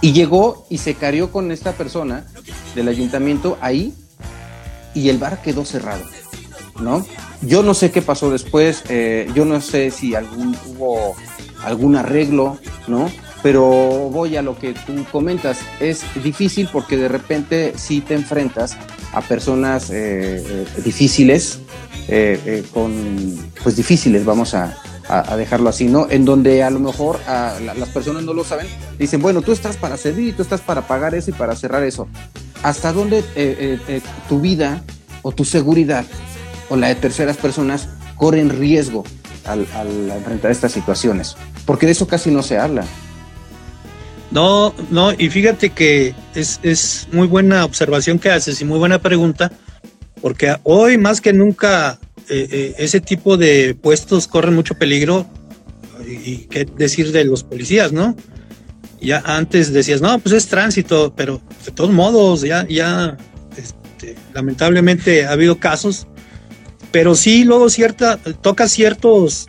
Y 0.00 0.12
llegó 0.12 0.66
y 0.68 0.78
se 0.78 0.94
carió 0.94 1.30
con 1.30 1.52
esta 1.52 1.72
persona 1.72 2.26
del 2.74 2.88
ayuntamiento 2.88 3.56
ahí 3.60 3.94
y 4.92 5.08
el 5.08 5.18
bar 5.18 5.40
quedó 5.40 5.64
cerrado, 5.64 6.04
¿no? 6.80 7.06
Yo 7.46 7.62
no 7.62 7.74
sé 7.74 7.90
qué 7.90 8.00
pasó 8.00 8.30
después, 8.30 8.82
eh, 8.88 9.28
yo 9.34 9.44
no 9.44 9.60
sé 9.60 9.90
si 9.90 10.14
algún, 10.14 10.56
hubo 10.66 11.14
algún 11.62 11.96
arreglo, 11.96 12.58
¿no? 12.86 13.10
Pero 13.42 13.66
voy 14.10 14.36
a 14.36 14.42
lo 14.42 14.58
que 14.58 14.72
tú 14.72 15.04
comentas, 15.12 15.58
es 15.78 16.02
difícil 16.22 16.68
porque 16.72 16.96
de 16.96 17.08
repente 17.08 17.74
sí 17.76 18.00
te 18.00 18.14
enfrentas 18.14 18.76
a 19.12 19.20
personas 19.20 19.90
eh, 19.90 20.42
eh, 20.46 20.66
difíciles, 20.82 21.60
con, 22.72 22.92
pues 23.62 23.76
difíciles, 23.76 24.24
vamos 24.24 24.54
a, 24.54 24.76
dejarlo 25.36 25.68
así, 25.68 25.84
¿no? 25.84 26.06
En 26.08 26.24
donde 26.24 26.62
a 26.62 26.70
lo 26.70 26.80
mejor 26.80 27.20
las 27.26 27.88
personas 27.90 28.22
no 28.22 28.32
lo 28.32 28.44
saben, 28.44 28.66
dicen, 28.98 29.20
bueno, 29.20 29.42
tú 29.42 29.52
estás 29.52 29.76
para 29.76 29.98
servir, 29.98 30.34
tú 30.34 30.42
estás 30.42 30.62
para 30.62 30.86
pagar 30.86 31.14
eso 31.14 31.30
y 31.30 31.34
para 31.34 31.54
cerrar 31.54 31.82
eso. 31.84 32.08
¿Hasta 32.62 32.92
dónde 32.92 33.22
tu 34.28 34.40
vida 34.40 34.82
o 35.20 35.32
tu 35.32 35.44
seguridad 35.44 36.06
o 36.68 36.76
la 36.76 36.88
de 36.88 36.94
terceras 36.94 37.36
personas 37.36 37.88
corren 38.16 38.50
riesgo 38.50 39.04
al, 39.44 39.66
enfrentar 40.10 40.50
estas 40.50 40.72
situaciones? 40.72 41.36
Porque 41.66 41.86
de 41.86 41.92
eso 41.92 42.06
casi 42.06 42.30
no 42.30 42.42
se 42.42 42.58
habla. 42.58 42.84
No, 44.30 44.74
no, 44.90 45.12
y 45.12 45.28
fíjate 45.28 45.70
que 45.70 46.14
es, 46.34 46.58
es, 46.62 47.06
muy 47.12 47.26
buena 47.26 47.64
observación 47.64 48.18
que 48.18 48.30
haces 48.30 48.60
y 48.60 48.64
muy 48.64 48.78
buena 48.78 49.00
pregunta, 49.00 49.52
porque 50.20 50.56
hoy 50.64 50.98
más 50.98 51.20
que 51.20 51.32
nunca 51.32 52.00
eh, 52.28 52.48
eh, 52.50 52.74
ese 52.78 53.00
tipo 53.00 53.36
de 53.36 53.76
puestos 53.80 54.26
corren 54.26 54.54
mucho 54.54 54.74
peligro, 54.74 55.26
y, 56.04 56.32
y, 56.32 56.36
qué 56.50 56.64
decir 56.64 57.12
de 57.12 57.24
los 57.24 57.44
policías, 57.44 57.92
¿no? 57.92 58.16
Ya 59.00 59.22
antes 59.24 59.72
decías, 59.72 60.00
no, 60.00 60.18
pues 60.18 60.34
es 60.34 60.46
tránsito, 60.46 61.12
pero 61.14 61.40
de 61.64 61.70
todos 61.72 61.90
modos, 61.90 62.40
ya, 62.40 62.66
ya, 62.66 63.16
este, 63.56 64.16
lamentablemente 64.32 65.26
ha 65.26 65.32
habido 65.32 65.58
casos, 65.58 66.06
pero 66.94 67.16
sí 67.16 67.42
luego 67.42 67.70
cierta, 67.70 68.18
toca 68.18 68.68
ciertos 68.68 69.48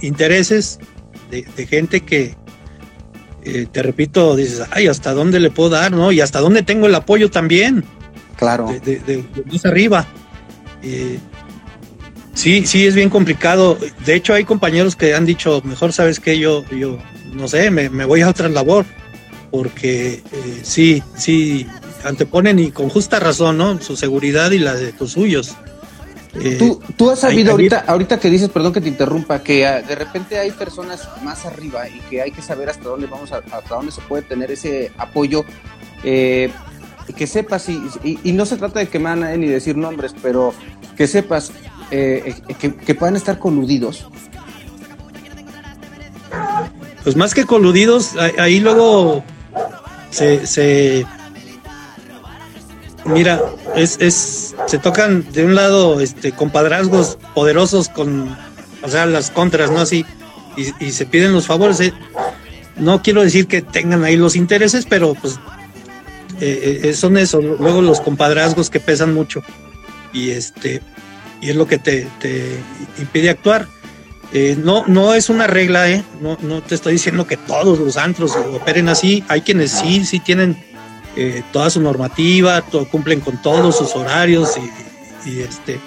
intereses 0.00 0.80
de, 1.30 1.46
de 1.56 1.66
gente 1.68 2.00
que, 2.00 2.34
eh, 3.44 3.68
te 3.70 3.80
repito, 3.80 4.34
dices, 4.34 4.62
ay, 4.72 4.88
¿hasta 4.88 5.14
dónde 5.14 5.38
le 5.38 5.52
puedo 5.52 5.70
dar, 5.70 5.92
no? 5.92 6.10
Y 6.10 6.20
hasta 6.20 6.40
dónde 6.40 6.64
tengo 6.64 6.88
el 6.88 6.96
apoyo 6.96 7.30
también. 7.30 7.84
Claro. 8.36 8.66
De, 8.66 8.80
de, 8.80 8.98
de, 8.98 9.16
de 9.18 9.44
más 9.52 9.64
arriba. 9.66 10.04
Eh, 10.82 11.20
sí, 12.34 12.66
sí, 12.66 12.88
es 12.88 12.96
bien 12.96 13.08
complicado. 13.08 13.78
De 14.04 14.16
hecho, 14.16 14.34
hay 14.34 14.42
compañeros 14.42 14.96
que 14.96 15.14
han 15.14 15.26
dicho, 15.26 15.62
mejor 15.64 15.92
sabes 15.92 16.18
que 16.18 16.40
yo, 16.40 16.64
yo, 16.70 16.98
no 17.34 17.46
sé, 17.46 17.70
me, 17.70 17.88
me 17.88 18.04
voy 18.04 18.22
a 18.22 18.28
otra 18.28 18.48
labor. 18.48 18.84
Porque 19.52 20.24
eh, 20.32 20.60
sí, 20.64 21.04
sí, 21.16 21.68
anteponen 22.02 22.58
y 22.58 22.72
con 22.72 22.88
justa 22.88 23.20
razón, 23.20 23.58
¿no? 23.58 23.80
Su 23.80 23.96
seguridad 23.96 24.50
y 24.50 24.58
la 24.58 24.74
de 24.74 24.92
los 24.98 25.12
suyos. 25.12 25.54
Eh, 26.40 26.56
¿Tú, 26.58 26.80
tú, 26.96 27.10
has 27.10 27.20
sabido 27.20 27.50
hay, 27.50 27.52
ahorita, 27.52 27.80
hay... 27.80 27.84
ahorita 27.88 28.20
que 28.20 28.30
dices, 28.30 28.48
perdón 28.48 28.72
que 28.72 28.80
te 28.80 28.88
interrumpa, 28.88 29.42
que 29.42 29.64
uh, 29.64 29.86
de 29.86 29.94
repente 29.94 30.38
hay 30.38 30.50
personas 30.50 31.08
más 31.22 31.44
arriba 31.46 31.88
y 31.88 32.00
que 32.10 32.22
hay 32.22 32.30
que 32.30 32.42
saber 32.42 32.68
hasta 32.68 32.88
dónde 32.88 33.06
vamos, 33.06 33.32
a, 33.32 33.38
hasta 33.38 33.74
dónde 33.74 33.92
se 33.92 34.00
puede 34.02 34.22
tener 34.22 34.50
ese 34.50 34.92
apoyo. 34.98 35.44
Eh, 36.04 36.50
que 37.16 37.26
sepas, 37.26 37.68
y, 37.68 37.80
y, 38.02 38.18
y, 38.24 38.32
no 38.32 38.44
se 38.46 38.56
trata 38.56 38.80
de 38.80 38.88
quemar 38.88 39.12
a 39.12 39.16
nadie 39.16 39.38
ni 39.38 39.46
decir 39.46 39.76
nombres, 39.76 40.12
pero 40.20 40.52
que 40.96 41.06
sepas 41.06 41.52
eh, 41.92 42.34
que, 42.58 42.74
que, 42.74 42.94
puedan 42.96 43.14
estar 43.14 43.38
coludidos 43.38 44.08
pues 47.06 47.14
más 47.14 47.34
que 47.34 47.44
coludidos, 47.44 48.16
ahí, 48.36 48.58
luego 48.58 49.22
se, 50.10 51.06
mira, 53.06 53.40
es, 53.74 53.98
es, 54.00 54.54
se 54.66 54.78
tocan 54.78 55.24
de 55.32 55.44
un 55.44 55.54
lado 55.54 56.00
este 56.00 56.32
compadrazgos 56.32 57.18
poderosos 57.34 57.88
con, 57.88 58.36
o 58.82 58.88
sea, 58.88 59.06
las 59.06 59.30
contras, 59.30 59.70
¿no? 59.70 59.80
Así, 59.80 60.04
y, 60.56 60.90
se 60.90 61.06
piden 61.06 61.32
los 61.32 61.46
favores. 61.46 61.80
Eh. 61.80 61.92
No 62.76 63.02
quiero 63.02 63.22
decir 63.22 63.46
que 63.46 63.62
tengan 63.62 64.04
ahí 64.04 64.16
los 64.16 64.36
intereses, 64.36 64.86
pero 64.88 65.14
pues 65.14 65.38
eh, 66.40 66.80
eh, 66.84 66.92
son 66.92 67.16
eso, 67.16 67.40
luego 67.40 67.80
los 67.82 68.00
compadrazgos 68.00 68.70
que 68.70 68.80
pesan 68.80 69.14
mucho. 69.14 69.42
Y 70.12 70.30
este, 70.30 70.82
y 71.40 71.50
es 71.50 71.56
lo 71.56 71.66
que 71.66 71.78
te, 71.78 72.08
te 72.20 72.58
impide 72.98 73.30
actuar. 73.30 73.66
Eh, 74.32 74.56
no, 74.58 74.84
no 74.86 75.14
es 75.14 75.30
una 75.30 75.46
regla, 75.46 75.88
¿eh? 75.90 76.04
No, 76.20 76.36
no 76.42 76.60
te 76.60 76.74
estoy 76.74 76.94
diciendo 76.94 77.26
que 77.26 77.36
todos 77.36 77.78
los 77.78 77.96
antros 77.96 78.36
operen 78.36 78.88
así. 78.88 79.24
Hay 79.28 79.42
quienes 79.42 79.70
sí, 79.70 80.04
sí 80.04 80.20
tienen 80.20 80.56
eh, 81.16 81.42
toda 81.52 81.70
su 81.70 81.80
normativa, 81.80 82.62
cumplen 82.90 83.20
con 83.20 83.40
todos 83.42 83.76
sus 83.76 83.94
horarios 83.94 84.54
y, 85.26 85.40
este. 85.40 85.80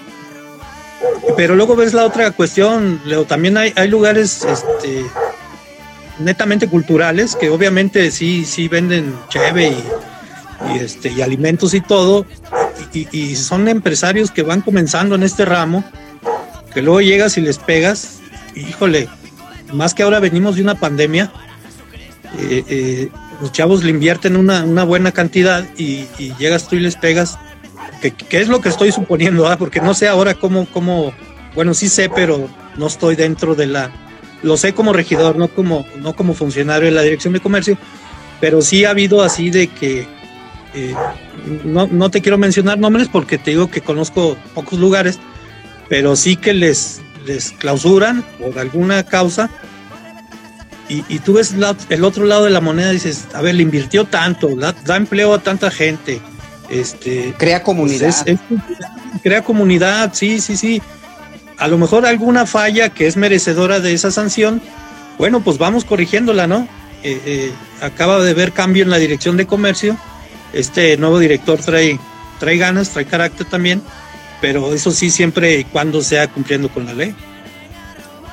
Pero 1.37 1.55
luego 1.55 1.75
ves 1.75 1.93
la 1.93 2.05
otra 2.05 2.31
cuestión, 2.31 3.01
Leo, 3.05 3.25
también 3.25 3.57
hay, 3.57 3.71
hay 3.75 3.87
lugares 3.87 4.43
este, 4.43 5.05
netamente 6.19 6.67
culturales 6.67 7.35
que 7.35 7.49
obviamente 7.49 8.11
sí, 8.11 8.43
sí 8.43 8.67
venden 8.67 9.15
cheve 9.29 9.73
y, 10.73 10.77
este, 10.77 11.09
y 11.09 11.21
alimentos 11.21 11.73
y 11.73 11.79
todo, 11.79 12.25
y, 12.93 13.07
y, 13.17 13.35
son 13.35 13.69
empresarios 13.69 14.31
que 14.31 14.43
van 14.43 14.61
comenzando 14.61 15.15
en 15.15 15.23
este 15.23 15.45
ramo, 15.45 15.85
que 16.73 16.81
luego 16.81 16.99
llegas 16.99 17.37
y 17.37 17.41
les 17.41 17.57
pegas 17.57 18.19
híjole, 18.55 19.07
más 19.73 19.93
que 19.93 20.03
ahora 20.03 20.19
venimos 20.19 20.55
de 20.55 20.61
una 20.61 20.75
pandemia, 20.75 21.31
eh, 22.39 22.63
eh, 22.67 23.09
los 23.41 23.51
chavos 23.51 23.83
le 23.83 23.91
invierten 23.91 24.35
una, 24.35 24.83
buena 24.83 25.11
cantidad 25.11 25.65
y, 25.77 26.05
llegas 26.37 26.67
tú 26.67 26.75
y 26.75 26.79
les 26.79 26.95
pegas, 26.95 27.37
que, 28.01 28.13
es 28.39 28.47
lo 28.47 28.61
que 28.61 28.69
estoy 28.69 28.91
suponiendo, 28.91 29.47
¿ah? 29.47 29.57
porque 29.57 29.81
no 29.81 29.93
sé 29.93 30.07
ahora 30.07 30.33
cómo, 30.33 30.67
cómo, 30.71 31.13
bueno, 31.55 31.73
sí 31.73 31.89
sé, 31.89 32.09
pero 32.09 32.49
no 32.77 32.87
estoy 32.87 33.15
dentro 33.15 33.55
de 33.55 33.67
la, 33.67 33.91
lo 34.43 34.57
sé 34.57 34.73
como 34.73 34.93
regidor, 34.93 35.37
no 35.37 35.47
como, 35.47 35.85
no 35.97 36.15
como 36.15 36.33
funcionario 36.33 36.85
de 36.85 36.91
la 36.91 37.01
Dirección 37.01 37.33
de 37.33 37.39
Comercio, 37.39 37.77
pero 38.39 38.61
sí 38.61 38.85
ha 38.85 38.91
habido 38.91 39.21
así 39.21 39.49
de 39.49 39.67
que, 39.67 40.07
eh, 40.73 40.93
no, 41.63 41.87
no 41.87 42.11
te 42.11 42.21
quiero 42.21 42.37
mencionar 42.37 42.77
nombres 42.77 43.07
porque 43.07 43.37
te 43.37 43.51
digo 43.51 43.71
que 43.71 43.81
conozco 43.81 44.37
pocos 44.53 44.79
lugares, 44.79 45.19
pero 45.87 46.15
sí 46.15 46.35
que 46.35 46.53
les, 46.53 47.01
les 47.25 47.51
clausuran 47.51 48.23
por 48.39 48.59
alguna 48.59 49.03
causa 49.03 49.49
y, 50.89 51.19
tú 51.19 51.33
ves 51.33 51.53
el 51.89 52.03
otro 52.03 52.25
lado 52.25 52.45
de 52.45 52.49
la 52.49 52.61
moneda 52.61 52.89
y 52.89 52.93
dices, 52.93 53.27
a 53.33 53.41
ver, 53.41 53.55
le 53.55 53.63
invirtió 53.63 54.05
tanto, 54.05 54.49
da, 54.55 54.95
empleo 54.95 55.33
a 55.33 55.39
tanta 55.39 55.69
gente. 55.69 56.19
Este, 56.69 57.33
crea 57.37 57.63
comunidad. 57.63 58.13
crea 59.23 59.43
comunidad, 59.43 60.11
sí, 60.13 60.41
sí, 60.41 60.57
sí. 60.57 60.81
A 61.57 61.67
lo 61.67 61.77
mejor 61.77 62.05
alguna 62.05 62.45
falla 62.45 62.89
que 62.89 63.07
es 63.07 63.17
merecedora 63.17 63.79
de 63.79 63.93
esa 63.93 64.11
sanción, 64.11 64.61
bueno, 65.17 65.41
pues 65.41 65.57
vamos 65.57 65.85
corrigiéndola, 65.85 66.47
¿no? 66.47 66.67
Eh, 67.03 67.21
eh, 67.25 67.51
acaba 67.81 68.23
de 68.23 68.33
ver 68.33 68.51
cambio 68.51 68.83
en 68.83 68.89
la 68.89 68.97
dirección 68.97 69.37
de 69.37 69.45
comercio. 69.45 69.97
Este 70.53 70.97
nuevo 70.97 71.19
director 71.19 71.59
trae, 71.59 71.99
trae 72.39 72.57
ganas, 72.57 72.89
trae 72.89 73.05
carácter 73.05 73.45
también 73.47 73.81
pero 74.41 74.73
eso 74.73 74.91
sí 74.91 75.09
siempre 75.09 75.59
y 75.59 75.63
cuando 75.65 76.01
sea 76.01 76.27
cumpliendo 76.27 76.69
con 76.69 76.85
la 76.85 76.93
ley. 76.93 77.15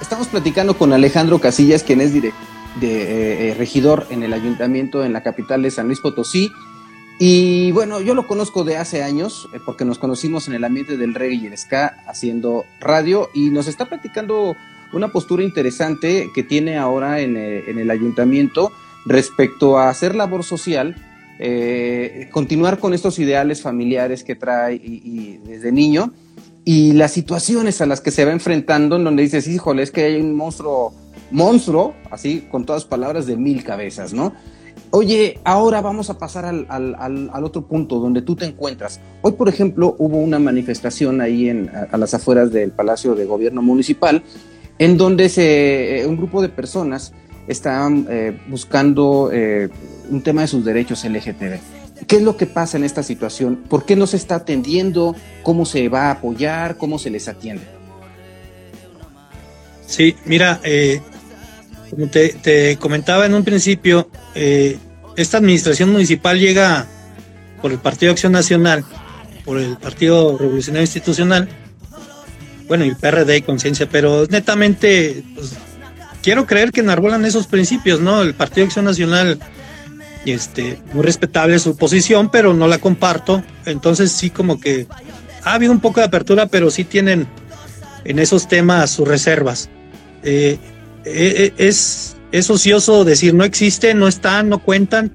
Estamos 0.00 0.28
platicando 0.28 0.76
con 0.76 0.92
Alejandro 0.92 1.38
Casillas, 1.38 1.82
quien 1.82 2.00
es 2.00 2.12
de, 2.12 2.28
eh, 2.28 2.32
eh, 2.82 3.54
regidor 3.56 4.06
en 4.10 4.22
el 4.22 4.34
ayuntamiento 4.34 5.04
en 5.04 5.12
la 5.12 5.22
capital 5.22 5.62
de 5.62 5.70
San 5.70 5.86
Luis 5.86 6.00
Potosí. 6.00 6.52
Y 7.18 7.72
bueno, 7.72 8.00
yo 8.02 8.14
lo 8.14 8.26
conozco 8.26 8.62
de 8.62 8.76
hace 8.76 9.02
años, 9.02 9.48
eh, 9.54 9.58
porque 9.64 9.86
nos 9.86 9.98
conocimos 9.98 10.48
en 10.48 10.54
el 10.54 10.64
ambiente 10.64 10.98
del 10.98 11.14
reggae 11.14 11.36
y 11.36 11.46
el 11.46 11.56
ska 11.56 11.96
haciendo 12.06 12.66
radio, 12.78 13.30
y 13.32 13.48
nos 13.48 13.68
está 13.68 13.86
platicando 13.86 14.54
una 14.92 15.08
postura 15.08 15.42
interesante 15.42 16.30
que 16.34 16.42
tiene 16.42 16.76
ahora 16.76 17.20
en, 17.20 17.36
en 17.36 17.78
el 17.78 17.90
ayuntamiento 17.90 18.72
respecto 19.06 19.78
a 19.78 19.88
hacer 19.88 20.14
labor 20.14 20.44
social 20.44 20.94
continuar 22.30 22.78
con 22.78 22.94
estos 22.94 23.18
ideales 23.18 23.60
familiares 23.60 24.24
que 24.24 24.36
trae 24.36 24.76
y, 24.76 25.38
desde 25.44 25.70
niño 25.70 26.12
y 26.68 26.94
las 26.94 27.12
situaciones 27.12 27.80
a 27.80 27.86
las 27.86 28.00
que 28.00 28.10
se 28.10 28.24
va 28.24 28.32
enfrentando 28.32 28.96
en 28.96 29.04
donde 29.04 29.22
dices, 29.22 29.46
híjole, 29.46 29.84
es 29.84 29.92
que 29.92 30.02
hay 30.02 30.20
un 30.20 30.34
monstruo, 30.34 30.92
monstruo, 31.30 31.94
así 32.10 32.40
con 32.50 32.66
todas 32.66 32.84
palabras 32.84 33.24
de 33.26 33.36
mil 33.36 33.62
cabezas, 33.62 34.12
¿no? 34.12 34.34
Oye, 34.90 35.38
ahora 35.44 35.80
vamos 35.80 36.10
a 36.10 36.18
pasar 36.18 36.44
al, 36.44 36.66
al, 36.68 37.44
otro 37.44 37.62
punto 37.68 38.00
donde 38.00 38.20
tú 38.20 38.34
te 38.34 38.46
encuentras. 38.46 39.00
Hoy, 39.22 39.32
por 39.32 39.48
ejemplo, 39.48 39.94
hubo 39.98 40.18
una 40.18 40.40
manifestación 40.40 41.20
ahí 41.20 41.48
en, 41.48 41.70
a, 41.70 41.96
las 41.96 42.14
afueras 42.14 42.52
del 42.52 42.72
Palacio 42.72 43.14
de 43.14 43.26
Gobierno 43.26 43.62
Municipal, 43.62 44.24
en 44.80 44.96
donde 44.96 45.28
se, 45.28 46.00
eh, 46.00 46.06
un 46.06 46.16
grupo 46.16 46.42
de 46.42 46.48
personas 46.48 47.12
estaban 47.46 48.08
eh, 48.10 48.36
buscando 48.48 49.30
eh, 49.32 49.68
un 50.10 50.20
tema 50.20 50.40
de 50.40 50.48
sus 50.48 50.64
derechos 50.64 51.04
LGTB. 51.04 51.75
¿Qué 52.06 52.16
es 52.16 52.22
lo 52.22 52.36
que 52.36 52.46
pasa 52.46 52.76
en 52.76 52.84
esta 52.84 53.02
situación? 53.02 53.56
¿Por 53.68 53.84
qué 53.84 53.96
no 53.96 54.06
se 54.06 54.16
está 54.16 54.36
atendiendo? 54.36 55.16
¿Cómo 55.42 55.64
se 55.64 55.88
va 55.88 56.08
a 56.08 56.10
apoyar? 56.12 56.76
¿Cómo 56.76 56.98
se 56.98 57.10
les 57.10 57.26
atiende? 57.28 57.64
Sí, 59.86 60.14
mira, 60.24 60.60
eh, 60.62 61.00
como 61.90 62.08
te, 62.08 62.76
comentaba 62.78 63.26
en 63.26 63.34
un 63.34 63.44
principio, 63.44 64.08
esta 65.16 65.38
administración 65.38 65.90
municipal 65.90 66.38
llega 66.38 66.86
por 67.62 67.72
el 67.72 67.78
Partido 67.78 68.12
Acción 68.12 68.32
Nacional, 68.32 68.84
por 69.44 69.58
el 69.58 69.76
Partido 69.76 70.36
Revolucionario 70.36 70.82
Institucional, 70.82 71.48
bueno, 72.68 72.84
y 72.84 72.94
PRD 72.94 73.38
y 73.38 73.42
Conciencia, 73.42 73.88
pero 73.90 74.26
netamente 74.26 75.24
pues, 75.34 75.54
quiero 76.22 76.46
creer 76.46 76.72
que 76.72 76.80
enarbolan 76.80 77.24
esos 77.24 77.46
principios, 77.46 78.00
¿no? 78.00 78.22
El 78.22 78.34
Partido 78.34 78.66
Acción 78.66 78.84
Nacional, 78.84 79.38
este, 80.32 80.78
muy 80.92 81.04
respetable 81.04 81.58
su 81.58 81.76
posición, 81.76 82.30
pero 82.30 82.54
no 82.54 82.68
la 82.68 82.78
comparto. 82.78 83.42
Entonces 83.64 84.12
sí 84.12 84.30
como 84.30 84.60
que 84.60 84.86
ha 85.42 85.54
habido 85.54 85.72
un 85.72 85.80
poco 85.80 86.00
de 86.00 86.06
apertura, 86.06 86.46
pero 86.46 86.70
sí 86.70 86.84
tienen 86.84 87.26
en 88.04 88.18
esos 88.18 88.48
temas 88.48 88.90
sus 88.90 89.06
reservas. 89.06 89.68
Eh, 90.22 90.58
eh, 91.04 91.34
eh, 91.38 91.54
es, 91.58 92.16
es 92.32 92.50
ocioso 92.50 93.04
decir 93.04 93.34
no 93.34 93.44
existen, 93.44 93.98
no 93.98 94.08
están, 94.08 94.48
no 94.48 94.58
cuentan. 94.58 95.12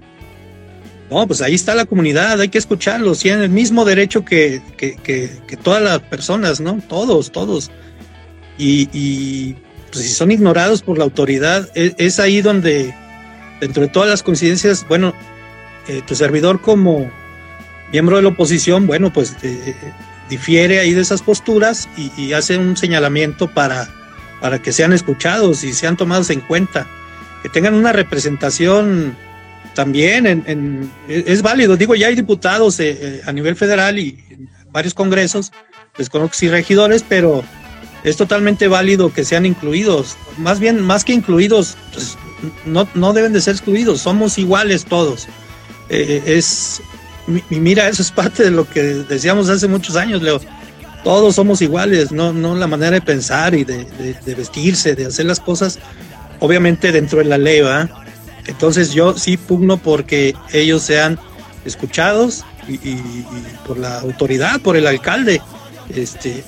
No, 1.09 1.27
pues 1.27 1.41
ahí 1.41 1.55
está 1.55 1.75
la 1.75 1.85
comunidad, 1.85 2.39
hay 2.39 2.47
que 2.47 2.57
escucharlos, 2.57 3.19
tienen 3.19 3.41
el 3.41 3.49
mismo 3.49 3.83
derecho 3.83 4.23
que, 4.23 4.61
todas 5.61 5.83
las 5.83 5.99
personas, 5.99 6.61
¿no? 6.61 6.81
Todos, 6.87 7.33
todos. 7.33 7.69
y 8.57 9.55
pues 9.91 10.05
si 10.05 10.13
son 10.13 10.31
ignorados 10.31 10.81
por 10.81 10.97
la 10.97 11.03
autoridad, 11.03 11.69
e, 11.75 11.93
es, 11.97 12.19
ahí 12.19 12.41
donde, 12.41 12.95
dentro 13.61 13.83
de 13.83 13.87
todas 13.87 14.09
las 14.09 14.23
coincidencias, 14.23 14.85
bueno, 14.89 15.13
eh, 15.87 16.01
tu 16.05 16.15
servidor 16.15 16.59
como 16.59 17.09
miembro 17.93 18.17
de 18.17 18.23
la 18.23 18.29
oposición, 18.29 18.87
bueno, 18.87 19.13
pues 19.13 19.37
eh, 19.43 19.75
difiere 20.29 20.79
ahí 20.79 20.93
de 20.93 21.01
esas 21.01 21.21
posturas 21.21 21.87
y, 21.95 22.33
hace 22.33 22.57
un 22.57 22.75
señalamiento 22.75 23.47
para, 23.47 23.87
para 24.41 24.61
que 24.61 24.73
sean 24.73 24.91
escuchados 24.93 25.63
y 25.63 25.73
sean 25.73 25.95
tomados 25.95 26.29
en 26.29 26.41
cuenta, 26.41 26.87
que 27.43 27.49
tengan 27.49 27.73
una 27.73 27.93
representación 27.93 29.15
también 29.75 30.25
en, 30.27 30.91
es 31.07 31.41
válido, 31.41 31.77
digo, 31.77 31.95
ya 31.95 32.07
hay 32.07 32.15
diputados 32.15 32.79
eh, 32.79 33.21
a 33.25 33.31
nivel 33.31 33.55
federal 33.55 33.99
y 33.99 34.23
varios 34.71 34.93
congresos, 34.93 35.51
desconozco 35.97 36.35
si 36.35 36.49
regidores, 36.49 37.05
pero 37.07 37.43
es 38.03 38.17
totalmente 38.17 38.67
válido 38.67 39.13
que 39.13 39.23
sean 39.23 39.45
incluidos. 39.45 40.17
Más 40.37 40.59
bien, 40.59 40.81
más 40.81 41.05
que 41.05 41.13
incluidos, 41.13 41.77
pues, 41.93 42.17
no, 42.65 42.87
no 42.93 43.13
deben 43.13 43.33
de 43.33 43.41
ser 43.41 43.55
excluidos, 43.55 44.01
somos 44.01 44.37
iguales 44.37 44.85
todos. 44.85 45.27
Eh, 45.89 46.23
es, 46.25 46.81
mira, 47.49 47.87
eso 47.87 48.01
es 48.01 48.11
parte 48.11 48.43
de 48.43 48.51
lo 48.51 48.67
que 48.69 48.81
decíamos 48.81 49.49
hace 49.49 49.67
muchos 49.67 49.95
años, 49.95 50.21
Leo. 50.21 50.39
Todos 51.03 51.35
somos 51.35 51.61
iguales, 51.61 52.11
no, 52.11 52.31
no 52.31 52.55
la 52.55 52.67
manera 52.67 52.91
de 52.91 53.01
pensar 53.01 53.55
y 53.55 53.63
de, 53.63 53.85
vestirse, 54.37 54.95
de 54.95 55.07
hacer 55.07 55.25
las 55.25 55.39
cosas, 55.39 55.79
obviamente 56.39 56.91
dentro 56.91 57.19
de 57.19 57.25
la 57.25 57.37
ley. 57.37 57.61
Entonces 58.45 58.93
yo 58.93 59.17
sí 59.17 59.37
pugno 59.37 59.77
porque 59.77 60.35
ellos 60.53 60.83
sean 60.83 61.19
escuchados 61.65 62.45
y, 62.67 62.73
y 62.73 63.35
por 63.65 63.77
la 63.77 63.99
autoridad, 63.99 64.61
por 64.61 64.77
el 64.77 64.85
alcalde. 64.85 65.41
Este, 65.89 66.43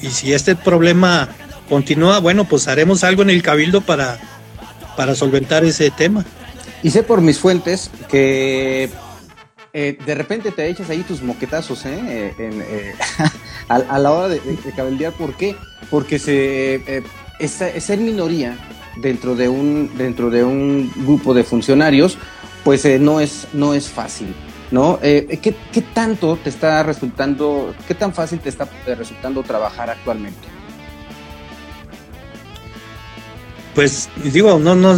y 0.00 0.08
si 0.08 0.32
este 0.32 0.54
problema 0.54 1.28
continúa, 1.68 2.20
bueno, 2.20 2.44
pues 2.44 2.68
haremos 2.68 3.04
algo 3.04 3.22
en 3.22 3.30
el 3.30 3.42
cabildo 3.42 3.80
para, 3.80 4.18
para 5.00 5.14
solventar 5.14 5.64
ese 5.64 5.90
tema. 5.90 6.26
Y 6.82 6.90
sé 6.90 7.02
por 7.02 7.22
mis 7.22 7.38
fuentes 7.38 7.90
que 8.10 8.90
eh, 9.72 9.98
de 10.04 10.14
repente 10.14 10.50
te 10.50 10.68
echas 10.68 10.90
ahí 10.90 11.00
tus 11.04 11.22
moquetazos 11.22 11.86
¿eh? 11.86 12.34
eh 12.38 12.94
a, 13.68 13.98
la 13.98 14.10
hora 14.12 14.28
de, 14.28 14.42
cabildear. 14.76 15.14
¿Por 15.14 15.32
qué? 15.38 15.56
Porque 15.88 16.18
se, 16.18 16.82
eh, 16.86 17.80
ser 17.80 17.98
minoría 18.00 18.58
dentro 19.00 19.34
de 19.34 19.48
un, 19.48 19.90
dentro 19.96 20.28
de 20.28 20.44
un 20.44 20.92
grupo 20.94 21.32
de 21.32 21.44
funcionarios, 21.44 22.18
pues 22.62 22.84
eh, 22.84 22.98
no, 22.98 23.20
es, 23.20 23.48
no 23.54 23.72
es 23.72 23.88
fácil. 23.88 24.34
¿No? 24.70 24.98
Eh, 25.02 25.38
¿qué, 25.40 25.56
¿Qué 25.72 25.80
tanto 25.80 26.36
te 26.36 26.50
está 26.50 26.82
resultando, 26.82 27.74
qué 27.88 27.94
tan 27.94 28.12
fácil 28.12 28.38
te 28.38 28.50
está 28.50 28.68
resultando 28.86 29.42
trabajar 29.42 29.88
actualmente? 29.88 30.49
Pues 33.80 34.10
digo, 34.22 34.58
no, 34.58 34.74
no, 34.74 34.94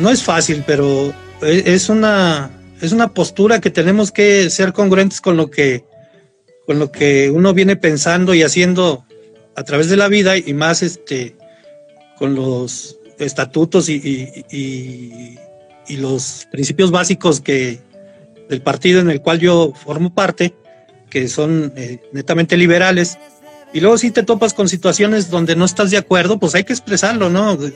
no 0.00 0.10
es 0.10 0.24
fácil, 0.24 0.64
pero 0.66 1.14
es 1.40 1.88
una, 1.88 2.50
es 2.80 2.90
una 2.90 3.14
postura 3.14 3.60
que 3.60 3.70
tenemos 3.70 4.10
que 4.10 4.50
ser 4.50 4.72
congruentes 4.72 5.20
con 5.20 5.36
lo 5.36 5.52
que, 5.52 5.84
con 6.66 6.80
lo 6.80 6.90
que 6.90 7.30
uno 7.30 7.54
viene 7.54 7.76
pensando 7.76 8.34
y 8.34 8.42
haciendo 8.42 9.04
a 9.54 9.62
través 9.62 9.88
de 9.88 9.96
la 9.96 10.08
vida 10.08 10.36
y 10.36 10.52
más 10.52 10.82
este 10.82 11.36
con 12.18 12.34
los 12.34 12.98
estatutos 13.20 13.88
y, 13.88 14.44
y, 14.50 15.96
los 15.96 16.48
principios 16.50 16.90
básicos 16.90 17.40
que 17.40 17.78
del 18.48 18.62
partido 18.62 19.00
en 19.00 19.10
el 19.10 19.22
cual 19.22 19.38
yo 19.38 19.72
formo 19.76 20.12
parte, 20.12 20.56
que 21.08 21.28
son 21.28 21.72
eh, 21.76 22.00
netamente 22.12 22.56
liberales, 22.56 23.16
y 23.72 23.80
luego 23.80 23.98
si 23.98 24.10
te 24.10 24.22
topas 24.22 24.54
con 24.54 24.68
situaciones 24.68 25.30
donde 25.30 25.56
no 25.56 25.64
estás 25.64 25.90
de 25.90 25.98
acuerdo, 25.98 26.38
pues 26.38 26.54
hay 26.54 26.64
que 26.64 26.72
expresarlo, 26.72 27.28
¿no? 27.30 27.56
De, 27.56 27.72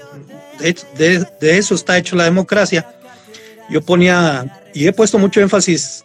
de 0.99 1.59
eso 1.59 1.75
está 1.75 1.99
hecho 1.99 2.17
la 2.17 2.25
democracia. 2.25 2.95
Yo 3.71 3.83
ponía, 3.83 4.63
y 4.75 4.87
he 4.87 4.93
puesto 4.93 5.19
mucho 5.19 5.41
énfasis 5.41 6.05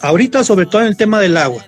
ahorita 0.00 0.44
sobre 0.44 0.66
todo 0.66 0.82
en 0.82 0.88
el 0.88 0.96
tema 0.96 1.20
del 1.20 1.36
agua 1.36 1.64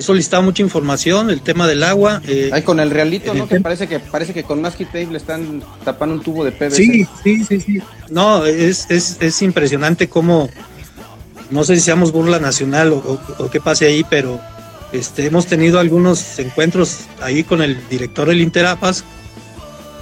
he 0.00 0.02
solicitado 0.02 0.42
mucha 0.42 0.62
información, 0.62 1.28
el 1.28 1.42
tema 1.42 1.68
del 1.68 1.82
agua. 1.82 2.22
Eh, 2.26 2.50
con 2.64 2.80
el 2.80 2.90
realito, 2.90 3.34
¿no? 3.34 3.46
Que 3.46 3.60
parece 3.60 3.86
que 3.86 4.00
parece 4.00 4.32
que 4.32 4.44
con 4.44 4.62
masking 4.62 4.86
tape 4.86 5.08
le 5.08 5.18
están 5.18 5.62
tapando 5.84 6.14
un 6.14 6.22
tubo 6.22 6.42
de 6.42 6.52
PVC. 6.52 6.74
Sí, 6.74 7.06
sí, 7.22 7.44
sí, 7.44 7.60
sí. 7.60 7.82
No, 8.08 8.46
es, 8.46 8.86
es, 8.88 9.18
es 9.20 9.42
impresionante 9.42 10.08
cómo, 10.08 10.48
no 11.50 11.64
sé 11.64 11.74
si 11.74 11.82
seamos 11.82 12.12
burla 12.12 12.38
nacional 12.38 12.94
o, 12.94 13.50
qué 13.52 13.60
pase 13.60 13.84
ahí, 13.84 14.02
pero 14.08 14.40
este, 14.92 15.26
hemos 15.26 15.46
tenido 15.46 15.78
algunos 15.78 16.38
encuentros 16.38 17.00
ahí 17.20 17.44
con 17.44 17.62
el 17.62 17.78
director 17.88 18.28
del 18.28 18.40
Interapas, 18.40 19.04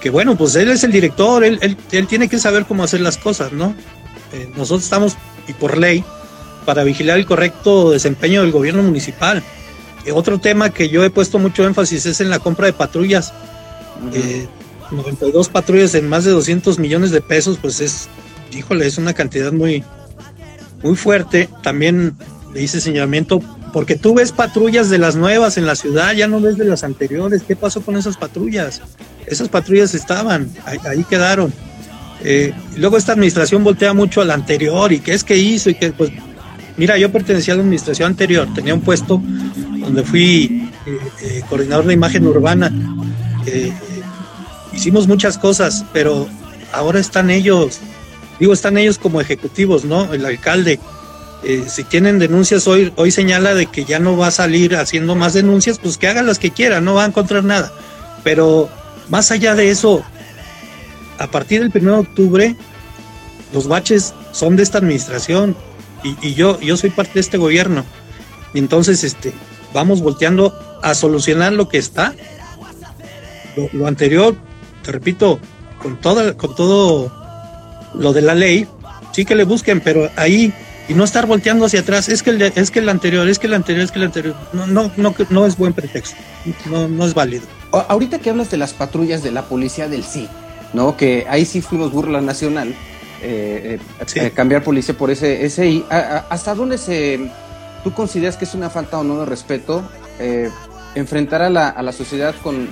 que 0.01 0.11
bueno, 0.11 0.37
pues 0.37 0.55
él 0.57 0.71
es 0.71 0.85
el 0.85 0.93
director, 0.93 1.45
él, 1.45 1.59
él, 1.63 1.77
él 1.93 2.07
tiene 2.07 2.29
que 2.29 2.39
saber 2.39 2.65
cómo 2.67 2.85
hacer 2.85 3.01
las 3.01 3.19
cosas, 3.19 3.53
¿no? 3.53 3.75
Eh, 4.33 4.49
nosotros 4.57 4.85
estamos, 4.85 5.17
y 5.47 5.53
por 5.53 5.77
ley, 5.77 6.05
para 6.65 6.85
vigilar 6.85 7.19
el 7.19 7.27
correcto 7.27 7.91
desempeño 7.91 8.43
del 8.43 8.53
gobierno 8.53 8.83
municipal. 8.83 9.43
Eh, 10.05 10.13
otro 10.13 10.39
tema 10.39 10.71
que 10.71 10.89
yo 10.89 11.03
he 11.05 11.11
puesto 11.11 11.39
mucho 11.39 11.65
énfasis 11.65 12.07
es 12.07 12.21
en 12.21 12.31
la 12.31 12.39
compra 12.39 12.67
de 12.67 12.73
patrullas. 12.73 13.33
92 14.91 15.47
eh, 15.47 15.51
patrullas 15.51 15.95
en 15.95 16.09
más 16.09 16.25
de 16.25 16.31
200 16.31 16.79
millones 16.79 17.11
de 17.11 17.21
pesos, 17.21 17.59
pues 17.61 17.81
es, 17.81 18.09
híjole, 18.53 18.87
es 18.87 18.99
una 18.99 19.15
cantidad 19.15 19.53
muy, 19.53 19.83
muy 20.83 20.95
fuerte. 20.95 21.49
También 21.63 22.17
le 22.53 22.63
hice 22.63 22.81
señalamiento, 22.81 23.41
porque 23.73 23.97
tú 23.97 24.15
ves 24.15 24.33
patrullas 24.33 24.91
de 24.91 24.99
las 24.99 25.17
nuevas 25.17 25.59
en 25.59 25.67
la 25.67 25.77
ciudad, 25.77 26.15
ya 26.15 26.27
no 26.27 26.41
ves 26.41 26.57
de 26.57 26.65
las 26.65 26.85
anteriores. 26.85 27.43
¿Qué 27.43 27.57
pasó 27.57 27.81
con 27.81 27.97
esas 27.97 28.17
patrullas? 28.17 28.81
Esas 29.27 29.49
patrullas 29.49 29.95
estaban, 29.95 30.51
ahí, 30.65 31.05
quedaron. 31.05 31.53
Eh, 32.23 32.53
luego 32.77 32.97
esta 32.97 33.13
administración 33.13 33.63
voltea 33.63 33.93
mucho 33.93 34.21
a 34.21 34.25
la 34.25 34.35
anterior 34.35 34.93
y 34.93 35.01
qué 35.01 35.15
es 35.15 35.23
que 35.23 35.37
hizo 35.37 35.71
y 35.71 35.77
que 35.77 35.93
pues 35.93 36.11
mira 36.77 36.99
yo 36.99 37.13
pertenecía 37.13 37.55
a 37.55 37.57
la 37.59 37.63
administración 37.63 38.09
anterior 38.09 38.53
tenía 38.53 38.75
un 38.75 38.81
puesto 38.81 39.23
donde 39.79 40.03
fui 40.03 40.69
eh, 40.85 40.99
eh, 41.23 41.43
coordinador 41.49 41.87
de 41.87 41.95
imagen 41.95 42.27
urbana. 42.27 42.73
Hicimos 44.73 45.07
muchas 45.09 45.39
cosas, 45.39 45.85
pero 45.93 46.29
ahora 46.73 47.01
están 47.01 47.31
ellos, 47.31 47.81
digo, 48.39 48.53
están 48.53 48.77
ellos 48.79 48.99
como 48.99 49.21
ejecutivos, 49.21 49.85
¿no? 49.85 50.13
El 50.13 50.25
alcalde. 50.25 50.79
Si 51.69 51.85
tienen 51.85 52.19
denuncias 52.19 52.67
hoy, 52.67 52.93
hoy 52.97 53.11
señala 53.11 53.55
de 53.55 53.67
que 53.67 53.85
ya 53.85 53.99
no 53.99 54.17
va 54.17 54.29
a 54.29 54.33
salir 54.33 54.77
haciendo 54.77 55.15
más 55.15 55.35
denuncias, 55.35 55.79
pues 55.79 55.97
que 55.97 56.09
hagan 56.09 56.27
las 56.27 56.39
que 56.39 56.51
quieran, 56.51 56.85
no 56.85 56.95
va 56.95 57.05
a 57.05 57.09
encontrar 57.09 57.45
nada. 57.45 57.73
Pero 58.25 58.69
más 59.09 59.31
allá 59.31 59.55
de 59.55 59.71
eso, 59.71 60.03
a 61.19 61.29
partir 61.29 61.61
del 61.61 61.83
1 61.83 61.93
de 61.93 61.99
octubre, 61.99 62.57
los 63.53 63.69
baches 63.69 64.15
son 64.33 64.57
de 64.57 64.63
esta 64.63 64.79
administración 64.79 65.57
y, 66.03 66.35
yo, 66.35 66.61
yo 66.61 66.77
soy 66.77 66.91
parte 66.91 67.15
de 67.15 67.21
este 67.21 67.39
gobierno. 67.39 67.85
Y 68.55 68.59
entonces, 68.59 69.05
este, 69.05 69.33
vamos 69.73 70.01
volteando 70.01 70.55
a 70.83 70.95
solucionar 70.95 71.53
lo 71.53 71.69
que 71.69 71.79
está. 71.79 72.15
Lo, 73.73 73.87
anterior, 73.87 74.37
te 74.83 74.93
repito, 74.93 75.41
con 75.83 76.01
todo, 76.01 76.37
con 76.37 76.55
todo 76.55 77.13
lo 77.95 78.13
de 78.13 78.23
la 78.23 78.35
ley, 78.35 78.69
sí 79.13 79.25
que 79.25 79.35
le 79.35 79.45
busquen, 79.45 79.81
pero 79.81 80.09
ahí 80.17 80.55
y 80.89 80.95
no 80.95 81.05
estar 81.05 81.27
volteando 81.27 81.67
hacia 81.67 81.81
atrás, 81.81 82.09
es 82.09 82.23
que 82.23 82.31
el, 82.31 82.43
es 82.43 82.71
que 82.71 82.79
el 82.79 82.89
anterior, 82.89 83.29
es 83.29 83.39
que 83.39 83.47
el 83.47 83.55
anterior, 83.55 83.85
es 83.85 83.93
que 83.93 83.99
el 83.99 84.07
anterior, 84.07 84.35
no, 84.53 84.67
no, 84.67 84.91
no, 84.97 85.15
no 85.31 85.47
es 85.47 85.57
buen 85.57 85.73
pretexto, 85.73 86.17
no, 86.67 86.89
no 86.89 87.05
es 87.05 87.15
válido. 87.15 87.47
Ahorita 87.73 88.19
que 88.19 88.31
hablas 88.31 88.51
de 88.51 88.57
las 88.57 88.73
patrullas 88.73 89.23
de 89.23 89.31
la 89.31 89.43
policía 89.43 89.89
del 89.89 90.05
sí, 90.05 90.29
¿no? 90.73 90.97
Que 90.97 91.27
ahí 91.29 91.45
sí 91.45 91.61
fuimos 91.61 91.93
burla 91.93 92.21
nacional, 92.21 92.75
eh, 93.23 93.79
eh, 94.01 94.07
eh 94.15 94.31
cambiar 94.31 94.65
policía 94.65 94.97
por 94.97 95.11
ese 95.11 95.49
SI, 95.51 95.85
¿hasta 95.91 96.55
dónde 96.55 96.79
se 96.79 97.31
¿Tú 97.85 97.93
consideras 97.93 98.37
que 98.37 98.45
es 98.45 98.55
una 98.55 98.71
falta 98.71 98.99
o 98.99 99.05
no 99.05 99.21
de 99.21 99.27
respeto 99.27 99.83
eh, 100.19 100.51
enfrentar 100.95 101.43
a 101.43 101.51
la, 101.51 101.69
a 101.69 101.83
la, 101.83 101.93
sociedad 101.93 102.35
con, 102.43 102.69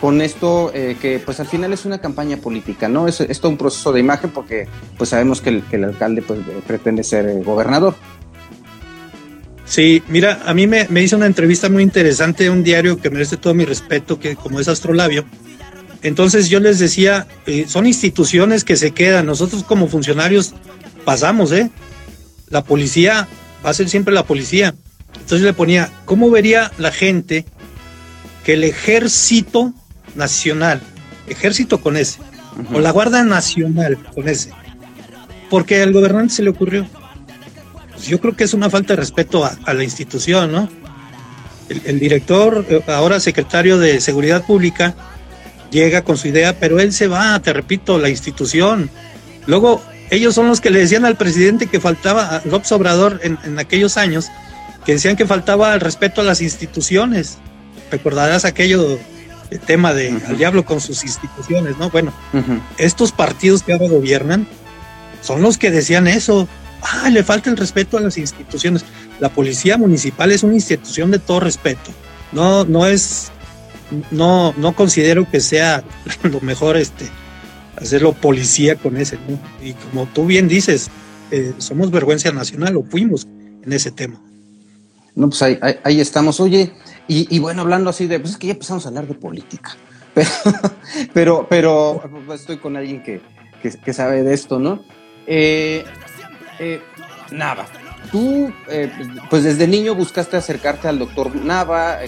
con 0.00 0.20
esto 0.20 0.70
eh, 0.74 0.96
que 1.00 1.18
pues 1.18 1.40
al 1.40 1.46
final 1.46 1.72
es 1.72 1.84
una 1.84 1.98
campaña 1.98 2.36
política, 2.36 2.88
¿no? 2.88 3.08
Es, 3.08 3.20
es 3.20 3.40
todo 3.40 3.50
un 3.50 3.58
proceso 3.58 3.92
de 3.92 4.00
imagen 4.00 4.30
porque 4.30 4.68
pues 4.96 5.10
sabemos 5.10 5.40
que 5.40 5.62
el, 5.70 5.84
alcalde 5.84 6.22
pues 6.22 6.40
eh, 6.40 6.60
pretende 6.66 7.04
ser 7.04 7.42
gobernador. 7.42 7.94
Sí, 9.64 10.02
mira, 10.08 10.42
a 10.46 10.54
mí 10.54 10.66
me, 10.66 10.86
me, 10.88 11.02
hizo 11.02 11.16
una 11.16 11.26
entrevista 11.26 11.68
muy 11.68 11.82
interesante 11.82 12.48
un 12.50 12.62
diario 12.62 13.00
que 13.00 13.10
merece 13.10 13.36
todo 13.36 13.52
mi 13.52 13.64
respeto, 13.64 14.20
que 14.20 14.36
como 14.36 14.60
es 14.60 14.68
Astrolabio. 14.68 15.24
Entonces 16.02 16.48
yo 16.48 16.60
les 16.60 16.78
decía, 16.78 17.26
son 17.66 17.86
instituciones 17.86 18.62
que 18.62 18.76
se 18.76 18.92
quedan, 18.92 19.26
nosotros 19.26 19.64
como 19.64 19.88
funcionarios 19.88 20.54
pasamos, 21.04 21.50
¿eh? 21.50 21.70
La 22.48 22.62
policía 22.62 23.26
va 23.64 23.70
a 23.70 23.74
ser 23.74 23.88
siempre 23.88 24.14
la 24.14 24.24
policía. 24.24 24.74
Entonces 25.14 25.42
le 25.42 25.52
ponía, 25.52 25.90
¿cómo 26.04 26.30
vería 26.30 26.70
la 26.78 26.92
gente 26.92 27.44
que 28.44 28.52
el 28.52 28.62
ejército 28.62 29.74
nacional, 30.16 30.80
ejército 31.26 31.80
con 31.80 31.96
ese, 31.96 32.18
o 32.72 32.80
la 32.80 32.90
Guardia 32.90 33.22
Nacional 33.22 33.98
con 34.14 34.28
ese, 34.28 34.50
porque 35.50 35.82
al 35.82 35.92
gobernante 35.92 36.34
se 36.34 36.42
le 36.42 36.50
ocurrió? 36.50 36.86
Pues 37.92 38.06
yo 38.06 38.20
creo 38.20 38.36
que 38.36 38.44
es 38.44 38.54
una 38.54 38.68
falta 38.70 38.94
de 38.94 39.00
respeto 39.00 39.44
a, 39.44 39.72
la 39.72 39.84
institución, 39.84 40.52
¿no? 40.52 40.68
El, 41.68 41.82
el, 41.84 41.98
director, 41.98 42.64
eh, 42.68 42.82
ahora 42.88 43.18
secretario 43.20 43.78
de 43.78 44.00
Seguridad 44.00 44.44
Pública, 44.44 44.94
llega 45.70 46.02
con 46.02 46.16
su 46.16 46.28
idea, 46.28 46.58
pero 46.58 46.78
él 46.80 46.92
se 46.92 47.08
va, 47.08 47.40
te 47.40 47.52
repito, 47.52 47.98
la 47.98 48.08
institución. 48.08 48.90
Luego 49.46 49.82
ellos 50.10 50.34
son 50.34 50.48
los 50.48 50.60
que 50.60 50.70
le 50.70 50.80
decían 50.80 51.04
al 51.04 51.16
presidente 51.16 51.66
que 51.66 51.80
faltaba, 51.80 52.36
a 52.36 52.42
López 52.44 52.70
Obrador 52.72 53.20
en, 53.22 53.58
aquellos 53.58 53.96
años, 53.96 54.28
que 54.84 54.92
decían 54.92 55.16
que 55.16 55.26
faltaba 55.26 55.74
el 55.74 55.80
respeto 55.80 56.20
a 56.20 56.24
las 56.24 56.40
instituciones. 56.40 57.38
Recordarás 57.90 58.44
aquello 58.44 58.98
el 59.50 59.60
tema 59.60 59.94
de 59.94 60.20
al 60.26 60.36
diablo 60.36 60.64
con 60.64 60.80
sus 60.80 61.04
instituciones, 61.04 61.78
¿no? 61.78 61.90
Bueno, 61.90 62.12
estos 62.78 63.12
partidos 63.12 63.62
que 63.62 63.72
ahora 63.72 63.88
gobiernan 63.88 64.46
son 65.22 65.42
los 65.42 65.58
que 65.58 65.70
decían 65.70 66.06
eso. 66.06 66.48
Ah, 66.82 67.10
le 67.10 67.24
falta 67.24 67.50
el 67.50 67.56
respeto 67.56 67.98
a 67.98 68.00
las 68.00 68.18
instituciones. 68.18 68.84
La 69.18 69.28
policía 69.28 69.76
municipal 69.76 70.30
es 70.30 70.42
una 70.42 70.54
institución 70.54 71.10
de 71.10 71.18
todo 71.18 71.40
respeto. 71.40 71.90
No, 72.32 72.64
no 72.64 72.86
es, 72.86 73.30
no, 74.10 74.54
no 74.56 74.74
considero 74.74 75.28
que 75.30 75.40
sea 75.40 75.84
lo 76.22 76.40
mejor 76.40 76.76
este 76.76 77.06
hacerlo 77.76 78.12
policía 78.12 78.76
con 78.76 78.96
ese, 78.96 79.18
¿no? 79.28 79.38
Y 79.64 79.74
como 79.74 80.06
tú 80.06 80.26
bien 80.26 80.48
dices, 80.48 80.90
eh, 81.30 81.52
somos 81.58 81.90
vergüenza 81.90 82.32
nacional 82.32 82.76
o 82.76 82.84
fuimos 82.84 83.26
en 83.62 83.72
ese 83.72 83.90
tema. 83.90 84.20
No, 85.14 85.28
pues 85.28 85.42
ahí, 85.42 85.58
ahí, 85.82 86.00
estamos. 86.00 86.40
Oye, 86.40 86.72
y, 87.08 87.38
bueno, 87.38 87.62
hablando 87.62 87.90
así 87.90 88.06
de, 88.06 88.18
pues 88.18 88.32
es 88.32 88.38
que 88.38 88.48
ya 88.48 88.54
empezamos 88.54 88.84
a 88.84 88.88
hablar 88.88 89.06
de 89.06 89.14
política, 89.14 89.76
pero, 91.12 91.46
pero, 91.48 92.00
pero 92.02 92.34
estoy 92.34 92.58
con 92.58 92.76
alguien 92.76 93.02
que, 93.02 93.20
que, 93.62 93.92
sabe 93.92 94.22
de 94.22 94.34
esto, 94.34 94.58
¿no? 94.58 94.82
Eh, 95.26 95.84
eh, 96.58 96.80
Nava, 97.30 97.66
tú, 98.10 98.52
pues 99.30 99.44
desde 99.44 99.66
niño 99.66 99.94
buscaste 99.94 100.36
acercarte 100.36 100.88
al 100.88 100.98
doctor 100.98 101.34
Nava, 101.36 101.98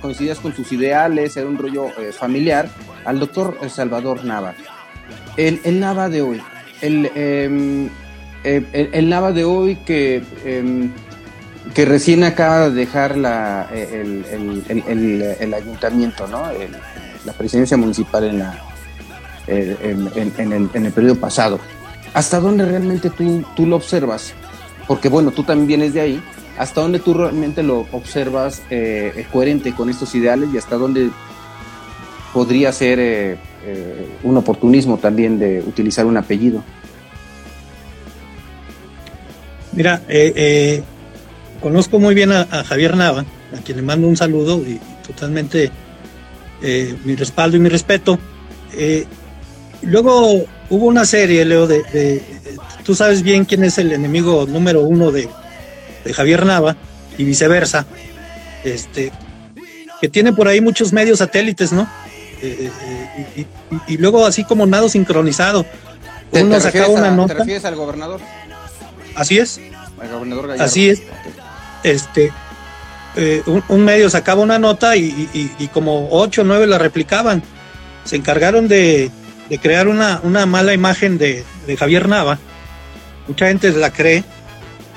coincidías 0.00 0.38
con 0.40 0.54
sus 0.54 0.72
ideales, 0.72 1.36
era 1.36 1.46
un 1.46 1.58
rollo 1.58 1.88
familiar, 2.12 2.68
al 3.04 3.18
doctor 3.18 3.56
Salvador 3.70 4.24
Nava. 4.24 4.54
El, 5.36 5.60
Nava 5.78 6.08
de 6.08 6.22
hoy, 6.22 6.42
el, 6.80 7.10
em, 7.14 7.88
el, 8.44 9.08
Nava 9.08 9.32
de 9.32 9.44
hoy 9.44 9.76
que, 9.76 10.22
em, 10.44 10.92
que 11.74 11.84
recién 11.84 12.24
acaba 12.24 12.70
de 12.70 12.74
dejar 12.74 13.16
la, 13.16 13.68
el, 13.72 15.54
ayuntamiento, 15.54 16.26
¿no? 16.26 16.42
la 17.24 17.32
presidencia 17.32 17.76
municipal 17.76 18.24
en 18.24 18.38
la, 18.38 18.58
eh, 19.46 19.76
en, 19.82 20.52
el, 20.52 20.70
en, 20.72 20.86
el, 20.86 20.92
periodo 20.92 21.16
pasado. 21.16 21.58
¿Hasta 22.14 22.40
dónde 22.40 22.64
realmente 22.64 23.10
tú, 23.10 23.44
tú 23.56 23.66
lo 23.66 23.76
observas? 23.76 24.34
Porque 24.86 25.08
bueno, 25.08 25.30
tú 25.30 25.42
también 25.42 25.66
vienes 25.66 25.94
de 25.94 26.00
ahí. 26.00 26.22
¿Hasta 26.58 26.80
dónde 26.80 26.98
tú 26.98 27.14
realmente 27.14 27.62
lo 27.62 27.86
observas 27.92 28.62
eh, 28.68 29.26
coherente 29.32 29.72
con 29.74 29.88
estos 29.88 30.14
ideales 30.14 30.48
y 30.52 30.58
hasta 30.58 30.76
dónde 30.76 31.10
podría 32.32 32.72
ser 32.72 32.98
eh, 33.00 33.38
un 34.22 34.36
oportunismo 34.36 34.98
también 34.98 35.38
de 35.38 35.60
utilizar 35.60 36.04
un 36.04 36.16
apellido? 36.16 36.62
Mira, 39.72 40.02
conozco 41.60 41.98
muy 41.98 42.14
bien 42.14 42.32
a, 42.32 42.44
Javier 42.64 42.96
Nava, 42.96 43.24
a 43.56 43.60
quien 43.64 43.78
le 43.78 43.82
mando 43.82 44.06
un 44.06 44.16
saludo 44.16 44.58
y 44.58 44.80
totalmente 45.06 45.70
mi 47.04 47.14
respaldo 47.14 47.56
y 47.56 47.60
mi 47.60 47.68
respeto. 47.68 48.18
Luego 49.82 50.44
hubo 50.70 50.86
una 50.86 51.04
serie, 51.04 51.44
Leo, 51.44 51.66
de, 51.66 52.22
tú 52.84 52.94
sabes 52.94 53.22
bien 53.22 53.44
quién 53.44 53.64
es 53.64 53.78
el 53.78 53.92
enemigo 53.92 54.46
número 54.46 54.82
uno 54.82 55.12
de, 55.12 55.28
Javier 56.12 56.46
Nava 56.46 56.74
y 57.18 57.24
viceversa, 57.24 57.84
este, 58.64 59.12
que 60.00 60.08
tiene 60.08 60.32
por 60.32 60.48
ahí 60.48 60.60
muchos 60.62 60.92
medios 60.92 61.18
satélites, 61.18 61.70
¿no? 61.70 61.86
Eh, 62.40 62.70
eh, 63.36 63.46
y, 63.88 63.96
luego 63.98 64.24
así 64.24 64.44
como 64.44 64.64
nada 64.64 64.88
sincronizado. 64.88 65.66
Uno 66.30 66.60
sacaba 66.60 66.88
una 66.88 67.10
nota. 67.10 67.34
¿Te 67.34 67.40
refieres 67.40 67.64
al 67.64 67.76
gobernador? 67.76 68.20
Así 69.14 69.38
es. 69.38 69.60
Al 70.00 70.08
gobernador 70.08 70.46
Gallardo. 70.46 70.64
Así 70.64 70.88
es. 70.88 71.02
Este, 71.90 72.32
eh, 73.16 73.42
un, 73.46 73.84
medio 73.84 74.10
sacaba 74.10 74.42
una 74.42 74.58
nota 74.58 74.96
y, 74.96 75.28
y, 75.58 75.68
como 75.68 76.08
ocho 76.10 76.42
o 76.42 76.44
nueve 76.44 76.66
la 76.66 76.78
replicaban. 76.78 77.42
Se 78.04 78.16
encargaron 78.16 78.68
de, 78.68 79.10
de 79.48 79.58
crear 79.58 79.88
una, 79.88 80.20
una 80.22 80.46
mala 80.46 80.74
imagen 80.74 81.18
de, 81.18 81.44
Javier 81.78 82.08
Nava. 82.08 82.38
Mucha 83.26 83.48
gente 83.48 83.70
la 83.72 83.92
cree, 83.92 84.24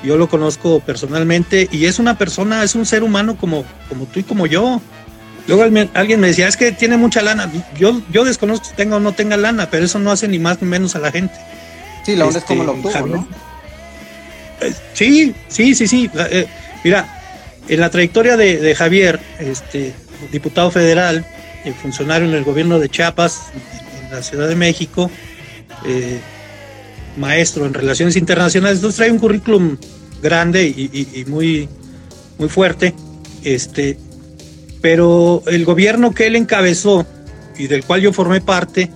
yo 0.03 0.17
lo 0.17 0.29
conozco 0.29 0.79
personalmente 0.79 1.67
y 1.71 1.85
es 1.85 1.99
una 1.99 2.17
persona, 2.17 2.63
es 2.63 2.75
un 2.75 2.85
ser 2.85 3.03
humano 3.03 3.35
como, 3.37 3.65
como 3.89 4.05
tú 4.05 4.19
y 4.19 4.23
como 4.23 4.45
yo. 4.47 4.81
Luego 5.47 5.63
alguien 5.93 6.19
me 6.19 6.27
decía, 6.27 6.47
es 6.47 6.55
que 6.55 6.71
tiene 6.71 6.97
mucha 6.97 7.21
lana. 7.21 7.51
Yo, 7.77 8.01
yo 8.11 8.23
desconozco 8.23 8.65
si 8.65 8.75
tenga 8.75 8.97
o 8.97 8.99
no 8.99 9.13
tenga 9.13 9.35
lana, 9.35 9.69
pero 9.69 9.85
eso 9.85 9.99
no 9.99 10.11
hace 10.11 10.27
ni 10.27 10.39
más 10.39 10.61
ni 10.61 10.67
menos 10.67 10.95
a 10.95 10.99
la 10.99 11.11
gente. 11.11 11.33
Sí, 12.05 12.15
la 12.15 12.25
onda 12.25 12.39
es 12.39 12.45
como 12.45 12.63
lo 12.63 12.73
obtuvo, 12.73 13.07
¿no? 13.07 13.27
Eh, 14.61 14.73
sí, 14.93 15.35
sí, 15.47 15.75
sí, 15.75 15.87
sí. 15.87 16.09
Eh, 16.13 16.47
mira, 16.83 17.21
en 17.67 17.79
la 17.79 17.89
trayectoria 17.89 18.37
de, 18.37 18.75
Javier, 18.75 19.19
este, 19.39 19.93
diputado 20.31 20.71
federal, 20.71 21.25
eh, 21.63 21.73
funcionario 21.81 22.27
en 22.27 22.33
el 22.33 22.43
gobierno 22.43 22.79
de 22.79 22.89
Chiapas, 22.89 23.43
la 24.11 24.21
Ciudad 24.23 24.47
de 24.47 24.55
México, 24.55 25.09
eh, 25.85 26.19
maestro 27.17 27.65
en 27.65 27.73
relaciones 27.73 28.15
internacionales, 28.15 28.77
entonces 28.77 28.97
trae 28.97 29.11
un 29.11 29.19
currículum 29.19 29.77
grande 30.21 30.65
y, 30.65 31.25
muy, 31.27 31.67
muy 32.37 32.49
fuerte, 32.49 32.93
este, 33.43 33.97
pero 34.81 35.43
el 35.47 35.65
gobierno 35.65 36.13
que 36.13 36.27
él 36.27 36.35
encabezó 36.35 37.05
y 37.57 37.67
del 37.67 37.83
cual 37.83 38.01
yo 38.01 38.13
formé 38.13 38.41
parte, 38.41 38.89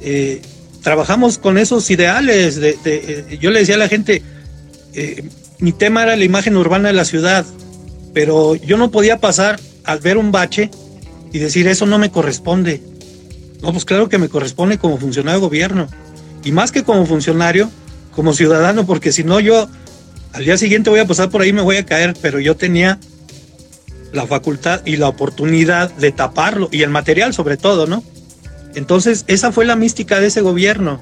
eh, 0.00 0.42
trabajamos 0.82 1.38
con 1.38 1.58
esos 1.58 1.90
ideales. 1.90 2.56
De, 2.56 3.38
yo 3.40 3.50
le 3.50 3.60
decía 3.60 3.76
a 3.76 3.78
la 3.78 3.88
gente, 3.88 4.22
mi 5.64 5.72
tema 5.72 6.02
era 6.02 6.14
la 6.14 6.24
imagen 6.24 6.58
urbana 6.58 6.88
de 6.88 6.94
la 6.94 7.06
ciudad, 7.06 7.46
pero 8.12 8.54
yo 8.54 8.76
no 8.76 8.90
podía 8.90 9.18
pasar 9.18 9.58
al 9.84 9.98
ver 9.98 10.18
un 10.18 10.30
bache 10.30 10.70
y 11.32 11.38
decir 11.38 11.66
eso 11.68 11.86
no 11.86 11.98
me 11.98 12.10
corresponde. 12.10 12.82
No, 13.62 13.72
pues 13.72 13.86
claro 13.86 14.10
que 14.10 14.18
me 14.18 14.28
corresponde 14.28 14.76
como 14.76 14.98
funcionario 14.98 15.40
de 15.40 15.46
gobierno. 15.46 15.88
Y 16.44 16.52
más 16.52 16.70
que 16.70 16.82
como 16.82 17.06
funcionario, 17.06 17.70
como 18.14 18.34
ciudadano, 18.34 18.84
porque 18.84 19.10
si 19.10 19.24
no 19.24 19.40
yo 19.40 19.66
al 20.34 20.44
día 20.44 20.58
siguiente 20.58 20.90
voy 20.90 21.00
a 21.00 21.06
pasar 21.06 21.30
por 21.30 21.40
ahí 21.40 21.54
me 21.54 21.62
voy 21.62 21.78
a 21.78 21.86
caer, 21.86 22.14
pero 22.20 22.40
yo 22.40 22.56
tenía 22.56 22.98
la 24.12 24.26
facultad 24.26 24.82
y 24.84 24.96
la 24.96 25.08
oportunidad 25.08 25.90
de 25.94 26.12
taparlo, 26.12 26.68
y 26.72 26.82
el 26.82 26.90
material 26.90 27.32
sobre 27.32 27.56
todo, 27.56 27.86
¿no? 27.86 28.04
Entonces, 28.74 29.24
esa 29.28 29.50
fue 29.50 29.64
la 29.64 29.76
mística 29.76 30.20
de 30.20 30.26
ese 30.26 30.42
gobierno, 30.42 31.00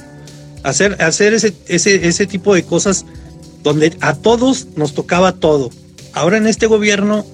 hacer, 0.62 1.02
hacer 1.02 1.34
ese, 1.34 1.52
ese, 1.66 2.06
ese 2.06 2.26
tipo 2.26 2.54
de 2.54 2.62
cosas 2.62 3.04
donde 3.62 3.96
a 4.00 4.14
todos 4.14 4.68
nos 4.76 4.94
tocaba 4.94 5.32
todo. 5.32 5.70
Ahora 6.12 6.36
en 6.36 6.46
este 6.46 6.66
gobierno, 6.66 7.24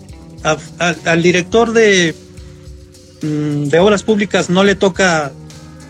al 1.05 1.23
director 1.23 1.73
de, 1.73 2.15
Mm, 3.23 3.65
de 3.65 3.79
obras 3.81 4.05
públicas 4.05 4.49
no 4.49 4.63
le 4.63 4.77
toca 4.77 5.33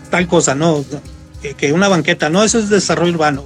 tal 0.09 0.27
cosa, 0.27 0.55
no, 0.55 0.83
que, 1.57 1.71
una 1.71 1.87
banqueta, 1.87 2.29
no, 2.29 2.43
eso 2.43 2.57
es 2.57 2.69
desarrollo 2.69 3.13
urbano. 3.13 3.43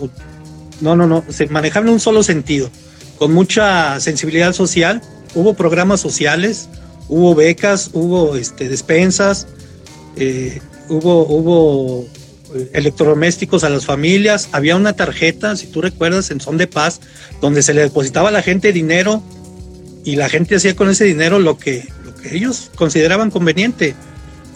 No, 0.79 0.95
no, 0.95 1.05
no, 1.05 1.23
se 1.29 1.47
manejaba 1.47 1.85
en 1.85 1.93
un 1.93 1.99
solo 1.99 2.23
sentido, 2.23 2.69
con 3.17 3.33
mucha 3.33 3.99
sensibilidad 3.99 4.53
social. 4.53 5.01
Hubo 5.35 5.53
programas 5.53 5.99
sociales, 5.99 6.69
hubo 7.09 7.35
becas, 7.35 7.89
hubo 7.93 8.37
este, 8.37 8.69
despensas, 8.69 9.47
eh, 10.15 10.61
hubo, 10.87 11.25
hubo 11.27 12.07
electrodomésticos 12.73 13.63
a 13.63 13.69
las 13.69 13.85
familias, 13.85 14.49
había 14.51 14.75
una 14.75 14.93
tarjeta, 14.93 15.55
si 15.55 15.67
tú 15.67 15.81
recuerdas, 15.81 16.31
en 16.31 16.41
Son 16.41 16.57
de 16.57 16.67
Paz, 16.67 16.99
donde 17.41 17.63
se 17.63 17.73
le 17.73 17.81
depositaba 17.81 18.29
a 18.29 18.31
la 18.31 18.41
gente 18.41 18.71
dinero 18.71 19.23
y 20.03 20.15
la 20.15 20.29
gente 20.29 20.55
hacía 20.55 20.75
con 20.75 20.89
ese 20.89 21.05
dinero 21.05 21.39
lo 21.39 21.57
que, 21.57 21.87
ellos 22.31 22.71
consideraban 22.75 23.31
conveniente. 23.31 23.95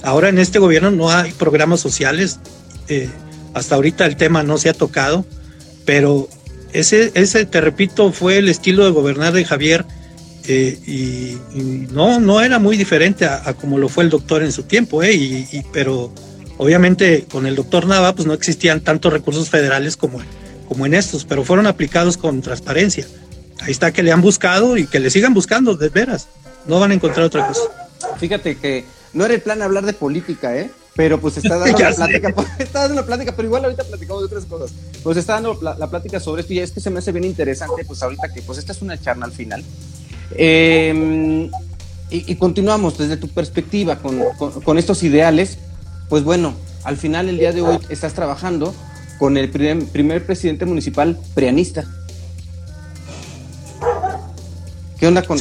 Ahora 0.02 0.30
en 0.30 0.40
este 0.40 0.58
gobierno 0.58 0.90
no 0.90 1.12
hay 1.12 1.34
programas 1.34 1.82
sociales, 1.82 2.40
eh, 2.88 3.10
hasta 3.54 3.76
ahorita 3.76 4.06
el 4.06 4.16
tema 4.16 4.42
no 4.44 4.58
se 4.58 4.70
ha 4.70 4.74
tocado, 4.74 5.26
pero 5.84 6.30
ese, 6.72 7.12
ese, 7.14 7.46
te 7.46 7.60
repito, 7.60 8.14
fue 8.14 8.38
el 8.38 8.48
estilo 8.48 8.86
de 8.86 8.92
gobernar 8.92 9.34
de 9.34 9.44
Javier 9.44 9.86
eh, 10.48 10.80
y, 10.88 11.38
no, 11.92 12.20
no 12.20 12.42
era 12.42 12.58
muy 12.58 12.78
diferente 12.78 13.26
a, 13.26 13.54
como 13.54 13.78
lo 13.78 13.90
fue 13.90 14.06
el 14.06 14.10
doctor 14.10 14.44
en 14.44 14.52
su 14.52 14.64
tiempo, 14.64 15.04
eh, 15.04 15.14
y, 15.14 15.64
pero 15.74 16.14
obviamente 16.58 17.26
con 17.32 17.46
el 17.46 17.56
doctor 17.56 17.88
Nava 17.88 18.14
pues 18.14 18.28
no 18.28 18.34
existían 18.34 18.82
tantos 18.82 19.14
recursos 19.14 19.50
federales 19.50 19.98
como, 19.98 20.20
como 20.68 20.86
en 20.86 20.94
estos, 20.94 21.26
pero 21.26 21.44
fueron 21.44 21.68
aplicados 21.68 22.18
con 22.18 22.42
transparencia. 22.42 23.08
Ahí 23.62 23.72
está 23.72 23.92
que 23.92 24.04
le 24.04 24.12
han 24.12 24.22
buscado 24.22 24.78
y 24.78 24.86
que 24.86 25.00
le 25.00 25.10
sigan 25.10 25.34
buscando, 25.34 25.76
de 25.76 25.90
veras 25.90 26.28
no 26.68 26.80
van 26.80 26.92
a 26.92 26.94
encontrar 26.94 27.26
otra 27.26 27.48
cosa. 27.48 27.62
Fíjate 28.20 28.58
que 28.58 28.86
no 29.14 29.26
era 29.26 29.34
el 29.34 29.42
plan 29.42 29.62
hablar 29.62 29.86
de 29.86 29.94
política, 29.94 30.56
¿eh? 30.56 30.70
Pero 30.96 31.20
pues 31.20 31.38
está 31.38 31.58
dando 31.58 31.78
la 31.80 31.94
plática, 31.94 32.34
está 32.60 32.82
dando 32.82 32.96
la 32.96 33.06
plática, 33.06 33.34
pero 33.36 33.48
igual 33.48 33.64
ahorita 33.66 33.84
platicamos 33.84 34.24
de 34.24 34.26
otras 34.28 34.46
cosas. 34.46 34.72
Pues 35.04 35.18
está 35.18 35.34
dando 35.34 35.60
la, 35.62 35.90
plática 35.90 36.20
sobre 36.20 36.42
esto 36.42 36.54
y 36.54 36.60
es 36.60 36.72
que 36.72 36.80
se 36.80 36.90
me 36.90 37.00
hace 37.00 37.12
bien 37.12 37.24
interesante, 37.24 37.86
pues 37.86 38.04
ahorita 38.04 38.34
que 38.34 38.42
pues 38.42 38.60
esta 38.60 38.74
es 38.74 38.82
una 38.82 39.00
charla 39.00 39.26
al 39.26 39.32
final. 39.32 39.64
Em, 40.32 41.50
y, 42.10 42.36
continuamos 42.36 42.98
desde 42.98 43.18
tu 43.18 43.28
perspectiva 43.30 44.00
con, 44.00 44.20
con, 44.64 44.78
estos 44.78 45.04
ideales. 45.04 45.58
Pues 46.10 46.24
bueno, 46.24 46.56
al 46.84 46.98
final 46.98 47.30
el 47.30 47.38
día 47.38 47.52
de 47.52 47.62
hoy 47.62 47.80
estás 47.90 48.14
trabajando 48.14 48.74
con 49.20 49.38
el 49.38 49.50
primer, 49.50 49.86
primer 49.86 50.26
presidente 50.26 50.66
municipal 50.66 51.18
prianista. 51.34 51.86
¿Qué 55.00 55.08
onda 55.08 55.22
con, 55.22 55.40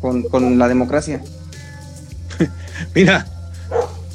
con, 0.00 0.22
con, 0.24 0.58
la 0.58 0.68
democracia? 0.68 1.22
Mira, 2.94 3.26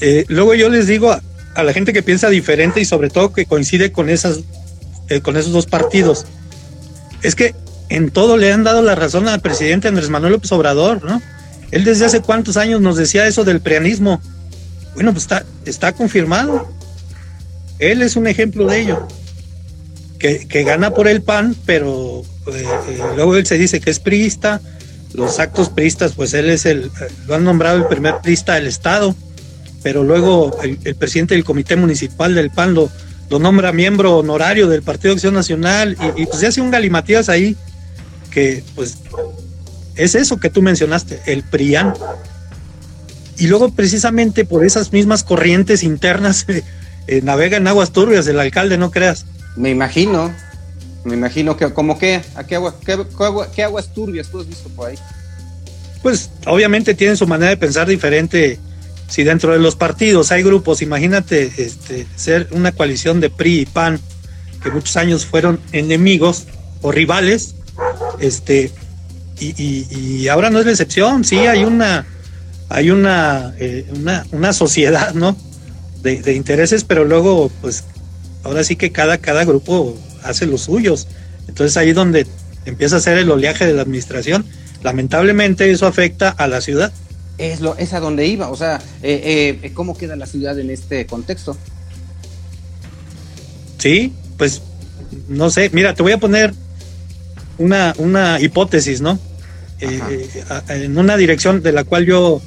eh, 0.01 0.26
luego 0.28 0.53
yo 0.53 0.70
les 0.70 0.88
digo 0.88 1.11
a, 1.11 1.63
la 1.63 1.74
gente 1.74 1.93
que 1.93 2.03
piensa 2.03 2.30
diferente 2.30 2.80
y 2.80 2.86
sobre 2.86 3.09
todo 3.09 3.34
que 3.34 3.45
coincide 3.45 3.91
con, 3.91 4.09
esas, 4.09 4.41
eh, 5.09 5.22
con 5.22 5.36
esos 5.36 5.51
dos 5.51 5.66
partidos, 5.66 6.26
es 7.22 7.36
que 7.36 7.55
en 7.89 8.11
todo 8.11 8.38
le 8.38 8.51
han 8.51 8.63
dado 8.63 8.82
la 8.82 8.95
razón 8.95 9.28
al 9.28 9.41
presidente 9.41 9.88
Andrés 9.88 10.09
Manuel 10.09 10.34
López 10.34 10.51
Obrador, 10.51 11.03
¿no? 11.03 11.22
Él 11.72 11.84
desde 11.84 12.05
hace 12.05 12.22
cuántos 12.22 12.55
años 12.57 12.82
nos 12.82 12.95
decía 12.95 13.28
eso 13.28 13.43
del 13.43 13.59
preanismo. 13.59 14.22
Bueno, 14.95 15.11
pues 15.11 15.23
está, 15.23 15.45
está 15.65 15.91
confirmado. 15.93 16.67
Él 17.79 18.01
es 18.01 18.15
un 18.15 18.27
ejemplo 18.27 18.67
de 18.67 18.81
ello. 18.81 19.07
Que, 20.19 20.47
que 20.47 20.63
gana 20.63 20.91
por 20.91 21.07
el 21.07 21.21
PAN, 21.21 21.55
pero 21.65 22.23
eh, 22.47 22.65
luego 23.15 23.35
él 23.35 23.45
se 23.45 23.57
dice 23.57 23.79
que 23.79 23.89
es 23.89 23.99
priista, 23.99 24.61
los 25.13 25.39
actos 25.39 25.69
priistas, 25.69 26.13
pues 26.13 26.33
él 26.33 26.49
es 26.49 26.65
el, 26.65 26.91
lo 27.27 27.35
han 27.35 27.43
nombrado 27.43 27.77
el 27.77 27.85
primer 27.85 28.15
priista 28.21 28.55
del 28.55 28.67
Estado, 28.67 29.15
pero 29.83 30.03
luego 30.03 30.57
el, 30.63 30.95
presidente 30.95 31.35
del 31.35 31.43
Comité 31.43 31.75
Municipal 31.75 32.35
del 32.35 32.49
PAN 32.49 32.73
lo, 32.73 32.89
lo, 33.29 33.39
nombra 33.39 33.71
miembro 33.71 34.17
honorario 34.17 34.67
del 34.67 34.83
Partido 34.83 35.09
de 35.09 35.17
Acción 35.17 35.33
Nacional 35.33 35.97
y, 36.15 36.25
pues 36.25 36.39
se 36.39 36.47
hace 36.47 36.61
un 36.61 36.71
galimatías 36.71 37.29
ahí 37.29 37.55
que 38.31 38.63
pues 38.75 38.97
es 39.95 40.15
eso 40.15 40.37
que 40.37 40.49
tú 40.49 40.61
mencionaste, 40.61 41.21
el 41.25 41.43
PRIAN. 41.43 41.93
Y 43.38 43.47
luego 43.47 43.71
precisamente 43.71 44.45
por 44.45 44.65
esas 44.65 44.93
mismas 44.93 45.23
corrientes 45.23 45.83
internas 45.83 46.45
eh, 47.07 47.21
navega 47.23 47.57
en 47.57 47.67
aguas 47.67 47.91
turbias 47.91 48.27
el 48.27 48.39
alcalde, 48.39 48.77
no 48.77 48.91
creas. 48.91 49.25
Me 49.55 49.69
imagino, 49.69 50.33
me 51.03 51.13
imagino 51.13 51.55
que, 51.55 51.71
como 51.73 51.97
que, 51.97 52.21
¿a 52.36 52.43
qué, 52.45 52.55
agua, 52.55 52.75
qué, 53.53 53.63
aguas 53.63 53.93
turbias 53.93 54.27
tú 54.29 54.39
has 54.39 54.47
visto 54.47 54.69
por 54.69 54.89
ahí? 54.89 54.97
Pues 56.01 56.29
obviamente 56.45 56.93
tienen 56.93 57.17
su 57.17 57.25
manera 57.25 57.49
de 57.49 57.57
pensar 57.57 57.88
diferente 57.88 58.59
si 59.07 59.23
dentro 59.23 59.53
de 59.53 59.59
los 59.59 59.75
partidos 59.75 60.31
hay 60.31 60.43
grupos, 60.43 60.81
imagínate 60.81 61.51
este, 61.57 62.07
ser 62.15 62.47
una 62.51 62.71
coalición 62.71 63.19
de 63.21 63.29
PRI 63.29 63.61
y 63.61 63.65
PAN, 63.65 63.99
que 64.63 64.71
muchos 64.71 64.97
años 64.97 65.25
fueron 65.25 65.59
enemigos 65.71 66.45
o 66.81 66.91
rivales, 66.91 67.55
este, 68.19 68.71
y, 69.39 70.27
ahora 70.27 70.49
no 70.49 70.59
es 70.59 70.65
la 70.65 70.71
excepción, 70.71 71.23
sí 71.23 71.38
hay 71.38 71.63
una, 71.63 72.05
hay 72.70 72.89
una, 72.89 73.53
eh, 73.59 73.86
una, 73.95 74.26
una, 74.32 74.53
sociedad, 74.53 75.13
¿no? 75.13 75.36
De, 76.01 76.22
de, 76.22 76.34
intereses, 76.34 76.84
pero 76.84 77.05
luego, 77.05 77.51
pues, 77.61 77.84
ahora 78.43 78.63
sí 78.63 78.76
que 78.76 78.91
cada, 78.91 79.18
cada 79.18 79.45
grupo 79.45 79.97
hace 80.24 80.45
los 80.45 80.61
suyos. 80.61 81.07
Entonces 81.47 81.78
ahí 81.78 81.93
donde 81.93 82.28
empieza 82.66 82.97
a 82.97 82.99
ser 82.99 83.18
el 83.18 83.30
oleaje 83.30 83.66
de 83.66 83.74
la 83.74 83.84
administración, 83.84 84.45
lamentablemente 84.84 85.70
eso 85.72 85.88
afecta 85.88 86.30
a 86.30 86.47
la 86.47 86.61
ciudad. 86.61 86.91
Es, 87.38 87.59
lo, 87.59 87.76
es 87.78 87.93
a 87.93 87.99
donde 87.99 88.26
iba, 88.28 88.49
o 88.49 88.55
sea, 88.55 88.82
eh, 89.03 89.59
eh, 89.61 89.72
¿cómo 89.74 89.97
queda 89.97 90.16
la 90.16 90.26
ciudad 90.26 90.57
en 90.57 90.70
este 90.70 91.05
contexto? 91.05 91.57
Sí, 93.78 94.13
pues 94.38 94.61
no 95.28 95.49
sé, 95.49 95.70
mira, 95.74 95.93
te 95.93 96.01
voy 96.01 96.13
a 96.13 96.18
poner 96.18 96.53
una, 97.57 97.93
una 97.97 98.39
hipótesis, 98.39 99.01
¿no? 99.01 99.20
Eh, 99.82 100.30
en 100.70 100.97
una 100.97 101.18
dirección 101.18 101.61
de 101.61 101.74
la 101.74 101.84
cual 101.84 102.05
yo 102.05 102.41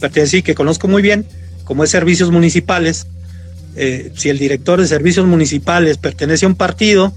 pertenecí, 0.00 0.42
que 0.42 0.54
conozco 0.54 0.88
muy 0.88 1.02
bien, 1.02 1.26
como 1.64 1.84
es 1.84 1.90
servicios 1.90 2.30
municipales, 2.30 3.06
si 4.16 4.28
el 4.28 4.38
director 4.38 4.80
de 4.80 4.88
servicios 4.88 5.26
municipales 5.26 5.96
pertenece 5.96 6.44
a 6.44 6.48
un 6.48 6.56
partido 6.56 7.14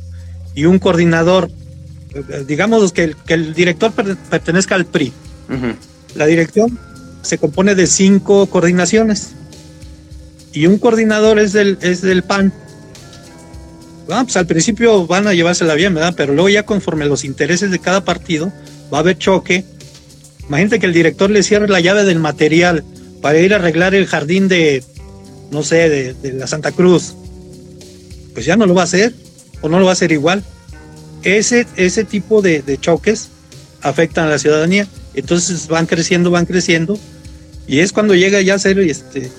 y 0.53 0.65
un 0.65 0.77
coordinador, 0.79 1.49
digamos 2.45 2.93
que 2.93 3.03
el, 3.05 3.15
que 3.15 3.34
el 3.34 3.53
director 3.53 3.91
pertenezca 3.91 4.75
al 4.75 4.86
PRI, 4.86 5.11
la 6.15 6.25
dirección 6.27 6.77
se 7.23 7.38
compone 7.38 7.73
de 7.73 7.88
cinco 7.88 8.45
coordinaciones 8.47 9.31
y 10.53 10.67
un 10.67 10.77
coordinador 10.77 11.39
es 11.39 11.53
del, 11.53 11.79
es 11.81 12.01
del 12.01 12.23
PAN. 12.23 12.53
Bueno, 14.05 14.25
pues 14.25 14.38
al 14.38 14.45
principio 14.45 15.07
van 15.07 15.27
a 15.27 15.34
llevársela 15.34 15.73
bien, 15.73 15.93
¿verdad? 15.93 16.13
Pero 16.15 16.34
luego 16.34 16.49
ya 16.49 16.63
conforme 16.63 17.05
los 17.05 17.23
intereses 17.23 17.71
de 17.71 17.79
cada 17.79 18.03
partido 18.05 18.51
va 18.93 18.97
a 18.97 19.01
haber 19.01 19.17
choque. 19.17 19.65
Imagínate 20.47 20.79
que 20.79 20.85
el 20.85 20.93
director 20.93 21.29
le 21.29 21.43
cierre 21.43 21.67
la 21.67 21.79
llave 21.79 22.03
del 22.03 22.19
material 22.19 22.83
para 23.21 23.39
ir 23.39 23.53
a 23.53 23.57
arreglar 23.57 23.95
el 23.95 24.07
jardín 24.07 24.47
de, 24.47 24.83
no 25.51 25.63
sé, 25.63 25.89
de, 25.89 26.33
la 26.33 26.47
Santa 26.47 26.71
Cruz. 26.71 27.15
Pues 28.33 28.45
ya 28.45 28.55
no 28.55 28.65
lo 28.65 28.73
va 28.73 28.81
a 28.81 28.85
hacer 28.85 29.13
o 29.61 29.69
no 29.69 29.79
lo 29.79 29.85
va 29.85 29.91
a 29.91 29.93
hacer 29.93 30.11
igual. 30.11 30.43
Ese, 31.23 31.65
ese 31.77 32.03
tipo 32.03 32.41
de, 32.41 32.61
de 32.61 32.77
choques 32.77 33.29
afectan 33.81 34.27
a 34.27 34.29
la 34.29 34.39
ciudadanía. 34.39 34.87
Entonces 35.13 35.67
van 35.67 35.85
creciendo, 35.85 36.31
van 36.31 36.45
creciendo 36.45 36.97
y 37.67 37.79
es 37.79 37.93
cuando 37.93 38.15
llega 38.15 38.41
ya 38.41 38.55
a 38.55 38.59
ser 38.59 38.79
este 38.79 39.31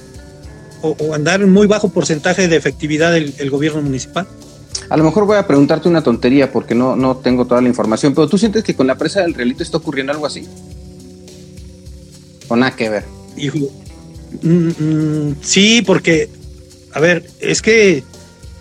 o, 0.80 1.14
andar 1.14 1.42
en 1.42 1.52
muy 1.52 1.66
bajo 1.66 1.88
porcentaje 1.88 2.46
de 2.48 2.56
efectividad 2.56 3.16
el 3.16 3.50
gobierno 3.50 3.82
municipal. 3.82 4.26
A 4.90 4.96
lo 4.96 5.04
mejor 5.04 5.26
voy 5.26 5.38
a 5.38 5.46
preguntarte 5.46 5.88
una 5.88 6.02
tontería 6.02 6.52
porque 6.52 6.74
no, 6.74 6.94
no 6.96 7.16
tengo 7.16 7.46
toda 7.46 7.60
la 7.60 7.68
información, 7.68 8.14
pero 8.14 8.28
¿tú 8.28 8.38
sientes 8.38 8.62
que 8.62 8.74
con 8.74 8.86
la 8.86 8.96
presa 8.96 9.22
del 9.22 9.34
Realito 9.34 9.62
está 9.62 9.78
ocurriendo 9.78 10.12
algo 10.12 10.26
así? 10.26 10.46
¿O 12.48 12.56
nada 12.56 12.76
que 12.76 12.88
ver? 12.88 13.04
Mm, 14.42 14.68
mm, 14.68 15.36
sí, 15.42 15.82
porque, 15.86 16.28
a 16.92 17.00
ver, 17.00 17.24
es 17.40 17.62
que 17.62 18.02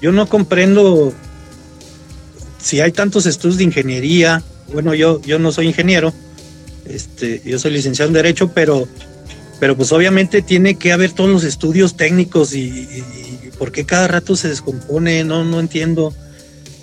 yo 0.01 0.11
no 0.11 0.27
comprendo 0.27 1.13
si 2.59 2.79
hay 2.79 2.91
tantos 2.91 3.25
estudios 3.25 3.57
de 3.57 3.65
ingeniería. 3.65 4.43
Bueno, 4.71 4.93
yo, 4.93 5.21
yo 5.21 5.39
no 5.39 5.51
soy 5.51 5.67
ingeniero, 5.67 6.13
este, 6.85 7.41
yo 7.45 7.59
soy 7.59 7.71
licenciado 7.71 8.09
en 8.09 8.13
Derecho, 8.13 8.51
pero 8.53 8.87
pero 9.63 9.77
pues 9.77 9.93
obviamente 9.93 10.41
tiene 10.41 10.75
que 10.75 10.91
haber 10.91 11.13
todos 11.13 11.29
los 11.29 11.45
estudios 11.45 11.95
técnicos 11.95 12.53
y, 12.53 13.01
por 13.57 13.71
qué 13.71 13.85
cada 13.85 14.09
rato 14.09 14.35
se 14.35 14.49
descompone, 14.49 15.23
no, 15.23 15.45
no 15.45 15.61
entiendo. 15.61 16.13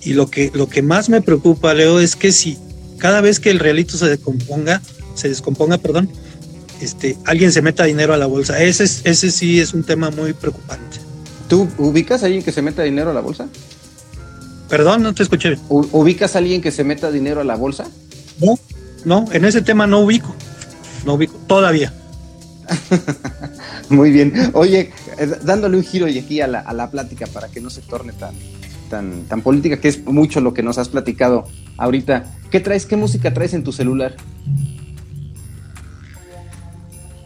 Y 0.03 0.15
lo 0.15 0.31
que, 0.31 0.51
lo 0.55 0.67
que 0.67 0.81
más 0.81 1.11
me 1.11 1.21
preocupa, 1.21 1.75
Leo, 1.75 2.01
es 2.01 2.17
que 2.17 2.33
si 2.33 2.57
cada 2.97 3.21
vez 3.21 3.39
que 3.39 3.51
el 3.51 3.59
realito 3.59 3.99
se 3.99 4.09
descomponga, 4.09 4.81
se 5.15 5.29
descomponga, 5.29 5.77
perdón, 5.77 6.11
este, 6.81 7.17
alguien 7.25 7.53
se 7.53 7.63
meta 7.63 7.85
dinero 7.85 8.15
a 8.15 8.17
la 8.17 8.27
bolsa. 8.27 8.61
Ese, 8.63 8.85
ese 8.85 9.31
sí 9.31 9.61
es 9.61 9.75
un 9.75 9.83
tema 9.83 10.11
muy 10.11 10.33
preocupante. 10.33 10.99
¿Tú 11.49 11.69
ubicas 11.79 12.23
a 12.23 12.27
alguien 12.27 12.43
que 12.43 12.53
se 12.53 12.63
meta 12.63 12.83
dinero 12.83 13.11
a 13.11 13.15
la 13.15 13.21
bolsa? 13.21 13.49
Perdón, 14.69 15.03
no 15.03 15.13
te 15.15 15.25
escuché. 15.25 15.59
¿Ubicas 15.69 16.37
a 16.37 16.39
alguien 16.39 16.63
que 16.63 16.71
se 16.71 16.85
meta 16.85 17.11
dinero 17.11 17.41
a 17.41 17.45
la 17.45 17.57
bolsa? 17.57 17.89
No, 18.41 18.59
no, 19.05 19.25
en 19.33 19.45
ese 19.45 19.63
tema 19.63 19.87
no 19.87 20.01
ubico. 20.01 20.35
No 21.05 21.15
ubico, 21.15 21.35
todavía. 21.47 21.93
Muy 23.89 24.13
bien. 24.13 24.53
Oye, 24.55 24.93
eh, 25.19 25.27
dándole 25.43 25.77
un 25.77 25.83
giro 25.83 26.07
y 26.07 26.19
aquí 26.19 26.41
a 26.41 26.47
la, 26.47 26.61
a 26.61 26.73
la 26.73 26.91
plática 26.91 27.27
para 27.27 27.49
que 27.49 27.61
no 27.61 27.69
se 27.69 27.81
torne 27.81 28.13
tan, 28.13 28.35
tan, 28.89 29.25
tan 29.25 29.43
política, 29.43 29.81
que 29.81 29.89
es 29.89 30.05
mucho 30.07 30.41
lo 30.41 30.55
que 30.55 30.63
nos 30.63 30.79
has 30.79 30.89
platicado 30.89 31.49
ahorita. 31.77 32.27
¿Qué 32.51 32.61
traes? 32.61 32.87
¿Qué 32.87 32.97
música 32.97 33.35
traes 33.35 33.55
en 33.55 33.65
tu 33.65 33.73
celular? 33.73 34.15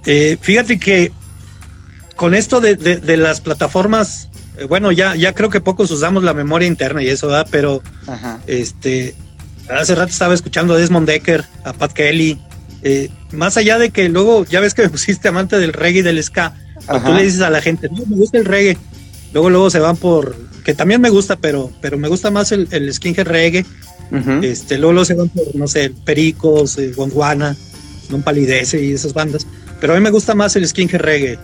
Eh, 0.06 0.36
fíjate 0.40 0.78
que 0.78 1.12
con 2.16 2.34
esto 2.34 2.60
de, 2.60 3.16
las 3.16 3.40
plataformas, 3.40 4.28
eh, 4.58 4.64
bueno, 4.64 4.92
ya, 4.92 5.16
ya 5.16 5.34
creo 5.34 5.50
que 5.50 5.60
pocos 5.60 5.90
usamos 5.90 6.22
la 6.22 6.34
memoria 6.34 6.68
interna 6.68 7.02
y 7.02 7.08
eso, 7.08 7.28
¿verdad? 7.28 7.48
Pero 7.50 7.82
este 8.46 9.14
hace 9.68 9.94
rato 9.94 10.10
estaba 10.10 10.34
escuchando 10.34 10.74
a 10.74 10.78
Desmond 10.78 11.08
Decker, 11.08 11.44
a 11.64 11.72
Pat 11.72 11.92
Kelly, 11.92 12.38
eh, 12.82 13.08
más 13.32 13.56
allá 13.56 13.78
de 13.78 13.90
que 13.90 14.08
luego, 14.08 14.44
ya 14.44 14.60
ves 14.60 14.74
que 14.74 14.82
me 14.82 14.90
pusiste 14.90 15.28
amante 15.28 15.58
del 15.58 15.72
reggae 15.72 16.00
y 16.00 16.02
del 16.02 16.22
ska, 16.22 16.54
tú 17.04 17.12
le 17.14 17.24
dices 17.24 17.40
a 17.40 17.50
la 17.50 17.62
gente, 17.62 17.88
no, 17.88 18.04
me 18.06 18.16
gusta 18.16 18.38
el 18.38 18.44
reggae, 18.44 18.76
luego 19.32 19.50
luego 19.50 19.70
se 19.70 19.80
van 19.80 19.96
por, 19.96 20.36
que 20.64 20.74
también 20.74 21.00
me 21.00 21.08
gusta, 21.08 21.36
pero, 21.36 21.70
pero 21.80 21.96
me 21.96 22.08
gusta 22.08 22.30
más 22.30 22.52
el, 22.52 22.68
el 22.70 22.92
skinhead 22.92 23.26
reggae, 23.26 23.64
este, 24.42 24.76
luego, 24.76 24.92
luego 24.92 25.04
se 25.06 25.14
van 25.14 25.28
por, 25.30 25.56
no 25.56 25.66
sé, 25.66 25.90
Pericos, 26.04 26.78
eh, 26.78 26.92
Gondwana, 26.94 27.56
Non 28.10 28.20
Palidece 28.20 28.84
y 28.84 28.92
esas 28.92 29.14
bandas, 29.14 29.46
pero 29.84 29.92
a 29.92 29.96
mí 29.98 30.02
me 30.02 30.08
gusta 30.08 30.34
más 30.34 30.56
el 30.56 30.66
skinhead 30.66 30.98
reggae, 30.98 31.38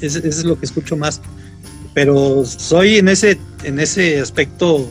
eso 0.00 0.20
es 0.20 0.42
lo 0.42 0.58
que 0.58 0.64
escucho 0.64 0.96
más, 0.96 1.20
pero 1.92 2.46
soy 2.46 2.96
en 2.96 3.10
ese, 3.10 3.38
en 3.62 3.78
ese 3.78 4.20
aspecto 4.20 4.90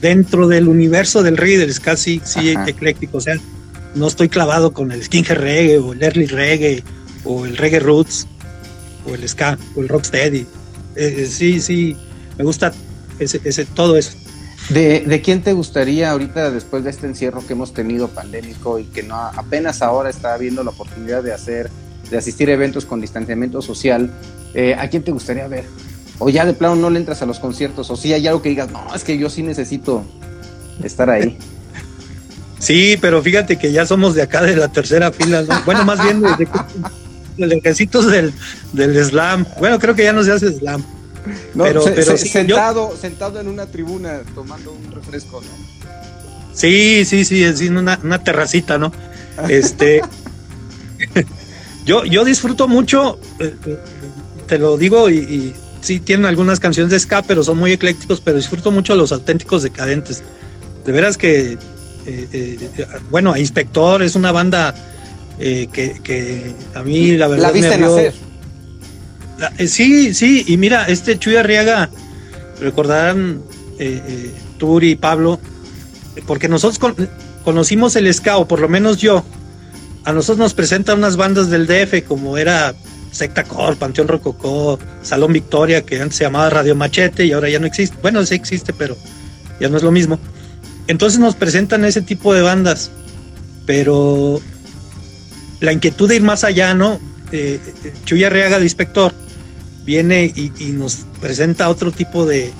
dentro 0.00 0.48
del 0.48 0.68
universo 0.68 1.22
del 1.22 1.36
reggae 1.36 1.58
del 1.58 1.74
ska 1.74 1.98
sí, 1.98 2.22
sí 2.24 2.54
ecléctico, 2.66 3.18
o 3.18 3.20
sea, 3.20 3.38
no 3.94 4.06
estoy 4.06 4.30
clavado 4.30 4.72
con 4.72 4.90
el 4.90 5.04
skinhead 5.04 5.36
reggae 5.36 5.76
o 5.76 5.92
el 5.92 6.02
early 6.02 6.24
reggae 6.24 6.82
o 7.24 7.44
el 7.44 7.58
reggae 7.58 7.80
roots 7.80 8.26
o 9.06 9.14
el 9.14 9.28
ska 9.28 9.58
o 9.76 9.82
el 9.82 9.90
rocksteady. 9.90 10.46
Eh, 10.96 11.14
eh, 11.18 11.26
sí, 11.26 11.60
sí, 11.60 11.94
me 12.38 12.44
gusta 12.44 12.72
ese, 13.18 13.38
ese 13.44 13.66
todo 13.66 13.98
eso. 13.98 14.12
¿De, 14.70 15.00
¿De, 15.00 15.20
quién 15.20 15.42
te 15.42 15.52
gustaría 15.52 16.10
ahorita, 16.10 16.50
después 16.50 16.84
de 16.84 16.90
este 16.90 17.06
encierro 17.06 17.46
que 17.46 17.52
hemos 17.52 17.74
tenido 17.74 18.08
pandémico 18.08 18.78
y 18.78 18.84
que 18.84 19.02
no 19.02 19.14
apenas 19.14 19.82
ahora 19.82 20.08
está 20.08 20.32
habiendo 20.32 20.64
la 20.64 20.70
oportunidad 20.70 21.22
de 21.22 21.34
hacer, 21.34 21.70
de 22.10 22.16
asistir 22.16 22.48
eventos 22.48 22.86
con 22.86 23.00
distanciamiento 23.00 23.60
social, 23.60 24.10
eh, 24.54 24.74
¿a 24.78 24.88
quién 24.88 25.02
te 25.02 25.12
gustaría 25.12 25.46
ver? 25.48 25.64
O 26.18 26.30
ya 26.30 26.46
de 26.46 26.54
plano 26.54 26.76
no 26.76 26.88
le 26.88 26.98
entras 26.98 27.20
a 27.20 27.26
los 27.26 27.40
conciertos, 27.40 27.90
o 27.90 27.96
si 27.96 28.14
hay 28.14 28.26
algo 28.26 28.40
que 28.40 28.48
digas, 28.48 28.70
no, 28.70 28.82
es 28.94 29.04
que 29.04 29.18
yo 29.18 29.28
sí 29.28 29.42
necesito 29.42 30.04
estar 30.82 31.10
ahí. 31.10 31.38
Sí, 32.60 32.96
pero 32.98 33.22
fíjate 33.22 33.58
que 33.58 33.72
ya 33.72 33.84
somos 33.84 34.14
de 34.14 34.22
acá 34.22 34.40
de 34.40 34.56
la 34.56 34.68
tercera 34.68 35.12
fila, 35.12 35.44
Bueno, 35.66 35.84
más 35.84 36.02
bien 36.02 36.22
de, 36.22 37.46
de, 37.46 37.56
ejércitos 37.56 38.10
del, 38.10 38.32
del 38.72 39.04
slam. 39.04 39.44
Bueno, 39.58 39.78
creo 39.78 39.94
que 39.94 40.04
ya 40.04 40.14
no 40.14 40.22
se 40.22 40.32
hace 40.32 40.50
slam. 40.50 40.82
Pero, 41.56 41.84
pero 41.84 42.16
sentado, 42.16 42.96
sentado 42.96 43.40
en 43.40 43.48
una 43.48 43.66
tribuna 43.66 44.22
tomando 44.34 44.72
un 44.72 44.92
refresco, 44.92 45.40
¿no? 45.40 45.48
Sí, 46.52 47.04
sí, 47.04 47.24
sí, 47.24 47.42
es 47.42 47.60
una, 47.62 47.98
una 48.02 48.22
terracita, 48.22 48.78
¿no? 48.78 48.92
Este, 49.48 50.00
yo, 51.84 52.04
yo 52.04 52.24
disfruto 52.24 52.68
mucho, 52.68 53.18
eh, 53.40 53.52
eh, 53.66 53.78
te 54.46 54.58
lo 54.58 54.76
digo, 54.76 55.10
y, 55.10 55.16
y, 55.16 55.54
sí 55.80 55.98
tienen 55.98 56.24
algunas 56.26 56.60
canciones 56.60 56.92
de 56.92 57.00
ska, 57.00 57.22
pero 57.22 57.42
son 57.42 57.58
muy 57.58 57.72
eclécticos, 57.72 58.20
pero 58.20 58.36
disfruto 58.36 58.70
mucho 58.70 58.94
los 58.94 59.10
auténticos 59.10 59.64
decadentes. 59.64 60.22
De 60.84 60.92
veras 60.92 61.18
que 61.18 61.58
eh, 62.06 62.28
eh, 62.32 62.86
bueno, 63.10 63.32
a 63.32 63.38
Inspector 63.38 64.02
es 64.02 64.14
una 64.14 64.30
banda 64.30 64.74
eh, 65.38 65.68
que, 65.72 66.54
a 66.74 66.82
mí 66.82 67.12
la 67.16 67.28
verdad. 67.28 67.44
¿La 67.44 67.52
viste 67.52 67.78
nacer? 67.78 68.14
Sí, 69.66 70.14
sí, 70.14 70.44
y 70.46 70.56
mira, 70.56 70.86
este 70.86 71.18
Chuy 71.18 71.36
Arriaga, 71.36 71.90
recordarán 72.60 73.42
Turi 74.58 74.92
y 74.92 74.96
Pablo, 74.96 75.40
porque 76.26 76.48
nosotros 76.48 76.96
conocimos 77.44 77.96
el 77.96 78.12
ska, 78.12 78.38
o 78.38 78.46
por 78.48 78.60
lo 78.60 78.68
menos 78.68 78.98
yo, 78.98 79.24
a 80.04 80.12
nosotros 80.12 80.38
nos 80.38 80.54
presentan 80.54 80.98
unas 80.98 81.16
bandas 81.16 81.50
del 81.50 81.66
DF 81.66 82.06
como 82.06 82.36
era 82.38 82.74
Secta 83.10 83.44
Cor, 83.44 83.76
Panteón 83.76 84.08
Rococó, 84.08 84.78
Salón 85.02 85.32
Victoria, 85.32 85.82
que 85.82 86.00
antes 86.00 86.18
se 86.18 86.24
llamaba 86.24 86.50
Radio 86.50 86.74
Machete 86.74 87.24
y 87.24 87.32
ahora 87.32 87.48
ya 87.48 87.58
no 87.58 87.66
existe. 87.66 87.96
Bueno, 88.02 88.24
sí 88.26 88.34
existe, 88.34 88.72
pero 88.72 88.96
ya 89.60 89.68
no 89.68 89.76
es 89.76 89.82
lo 89.82 89.90
mismo. 89.90 90.18
Entonces 90.88 91.18
nos 91.18 91.34
presentan 91.34 91.84
ese 91.84 92.02
tipo 92.02 92.34
de 92.34 92.42
bandas, 92.42 92.90
pero 93.66 94.40
la 95.60 95.72
inquietud 95.72 96.08
de 96.08 96.16
ir 96.16 96.22
más 96.22 96.44
allá, 96.44 96.74
¿no? 96.74 97.00
eh, 97.32 97.58
Chuya 98.04 98.30
de 98.30 98.62
inspector 98.62 99.12
viene 99.84 100.32
y, 100.34 100.50
nos 100.72 101.06
presenta 101.20 101.68
otro 101.68 101.92
tipo 101.92 102.26
de, 102.26 102.52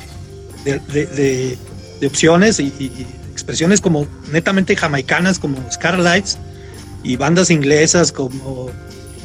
de, 0.65 1.59
opciones 2.07 2.61
y, 2.61 2.73
expresiones 3.33 3.81
como 3.81 4.07
netamente 4.31 4.77
jamaicanas, 4.77 5.39
como 5.39 5.59
Scarlights, 5.71 6.39
y 7.03 7.17
bandas 7.17 7.51
inglesas 7.51 8.13
como 8.13 8.71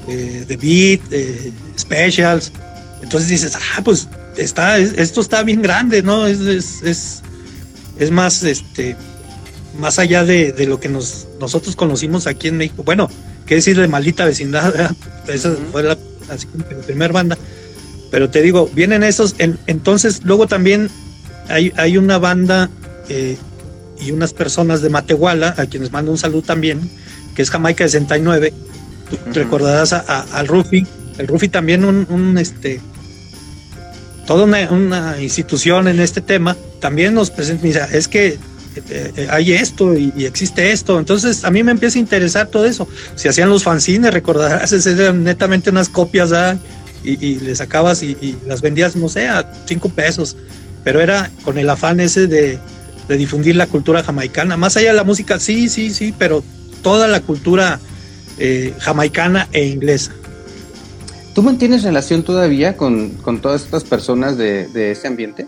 eh, 0.08 0.44
The 0.48 0.58
Beat, 0.58 1.02
eh, 1.12 1.52
Specials. 1.78 2.52
Entonces 3.02 3.30
dices, 3.30 3.56
ah, 3.56 3.82
pues 3.84 4.08
está, 4.36 4.78
esto 4.78 5.22
está 5.22 5.44
bien 5.44 5.62
grande, 5.62 6.02
¿no? 6.02 6.28
Es, 6.28 6.40
es, 6.84 7.22
es, 7.98 8.12
más, 8.12 8.44
este, 8.44 8.96
más 9.80 10.00
allá 10.00 10.26
de, 10.26 10.54
lo 10.68 10.80
que 10.80 10.90
nos, 10.90 11.28
nosotros 11.40 11.76
conocimos 11.76 12.28
aquí 12.28 12.50
en 12.50 12.58
México. 12.58 12.84
Bueno, 12.84 13.10
qué 13.46 13.56
decir 13.56 13.80
de 13.80 13.88
maldita 13.88 14.26
vecindad, 14.26 14.74
esa 15.28 15.56
fue 15.72 15.84
la, 15.84 15.98
así 16.30 16.48
como 16.48 16.66
la 16.70 16.86
primera 16.86 17.14
banda. 17.14 17.38
Pero 18.12 18.30
te 18.30 18.42
digo, 18.42 18.70
vienen 18.74 19.04
esos, 19.04 19.36
entonces 19.38 20.22
luego 20.24 20.48
también 20.48 20.90
hay, 21.48 21.72
hay 21.78 21.98
una 21.98 22.18
banda 22.18 22.70
eh, 23.08 23.38
y 24.00 24.12
unas 24.12 24.34
personas 24.34 24.82
de 24.82 24.90
Matehuala, 24.90 25.56
a 25.58 25.66
quienes 25.66 25.92
mando 25.92 26.12
un 26.12 26.18
saludo 26.18 26.42
también, 26.42 26.90
que 27.36 27.42
es 27.42 27.50
Jamaica 27.50 27.84
69. 27.84 28.54
Tú 29.10 29.40
recordarás 29.40 29.94
al 29.94 30.48
Rufi, 30.48 30.86
el 31.18 31.28
Rufi 31.28 31.50
también 31.50 31.84
un, 31.84 32.38
este 32.38 32.80
toda 34.26 34.44
una, 34.44 35.20
institución 35.20 35.88
en 35.88 36.00
este 36.00 36.22
tema, 36.22 36.56
también 36.80 37.16
nos 37.16 37.32
presenta, 37.32 37.86
es 37.86 38.08
que 38.08 38.28
eh, 38.28 39.12
eh, 39.16 39.28
hay 39.30 39.54
esto 39.54 39.96
y, 39.96 40.14
existe 40.26 40.72
esto. 40.72 41.00
Entonces 41.00 41.44
a 41.44 41.50
mí 41.50 41.64
me 41.64 41.72
empieza 41.72 41.98
a 41.98 42.02
interesar 42.02 42.48
todo 42.48 42.66
eso. 42.66 42.88
Si 43.16 43.28
hacían 43.28 43.50
los 43.50 43.64
fanzines, 43.64 44.14
recordarás, 44.14 44.72
eran 44.86 45.24
netamente 45.24 45.72
unas 45.72 45.90
copias 45.90 46.32
y, 47.04 47.26
y, 47.26 47.40
le 47.40 47.56
sacabas 47.56 48.04
y, 48.04 48.38
las 48.46 48.62
vendías, 48.62 48.96
no 48.96 49.10
sé, 49.10 49.28
a 49.28 49.52
cinco 49.66 49.90
pesos. 49.90 50.38
Pero 50.84 51.02
era 51.02 51.30
con 51.44 51.58
el 51.58 51.70
afán 51.70 52.00
ese 52.00 52.28
de, 52.28 52.60
difundir 53.10 53.56
la 53.56 53.68
cultura 53.68 54.04
jamaicana. 54.04 54.56
Más 54.58 54.78
allá 54.78 54.90
de 54.90 54.96
la 54.96 55.04
música, 55.04 55.40
sí, 55.40 55.68
sí, 55.70 55.90
sí, 55.92 56.14
pero 56.18 56.44
toda 56.84 57.08
la 57.08 57.22
cultura 57.22 57.80
eh, 58.38 58.74
jamaicana 58.80 59.48
e 59.52 59.66
inglesa. 59.66 60.14
¿Tú 61.34 61.42
mantienes 61.42 61.84
relación 61.84 62.24
todavía 62.24 62.78
con, 62.78 63.18
todas 63.42 63.64
estas 63.64 63.84
personas 63.84 64.38
de, 64.38 64.68
de 64.68 64.92
ese 64.92 65.08
ambiente? 65.08 65.48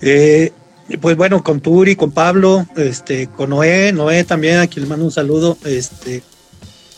Eh, 0.00 0.52
pues 1.00 1.16
bueno, 1.16 1.42
con 1.42 1.60
Turi, 1.60 1.94
con 1.94 2.10
Pablo, 2.10 2.66
este, 2.76 3.28
con 3.28 3.50
Noé, 3.50 3.92
Noé 3.92 4.24
también, 4.24 4.58
aquí 4.58 4.80
le 4.80 4.86
mando 4.86 5.04
un 5.04 5.12
saludo, 5.12 5.56
este, 5.64 6.22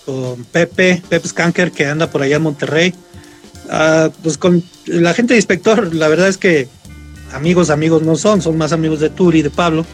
con 0.04 0.44
Pepe, 0.44 1.02
Pepe 1.08 1.28
Skanker, 1.28 1.72
que 1.72 1.86
anda 1.86 2.10
por 2.10 2.22
allá 2.22 2.36
en 2.36 2.42
Monterrey. 2.42 2.94
Ah, 3.70 4.10
pues 4.22 4.38
con 4.38 4.62
la 4.86 5.14
gente 5.14 5.34
de 5.34 5.38
inspector, 5.38 5.94
la 5.94 6.08
verdad 6.08 6.28
es 6.28 6.38
que 6.38 6.68
amigos, 7.32 7.70
amigos 7.70 8.02
no 8.02 8.16
son, 8.16 8.42
son 8.42 8.56
más 8.58 8.72
amigos 8.72 9.00
de 9.00 9.10
Turi, 9.10 9.42
de 9.42 9.50
Pablo. 9.50 9.86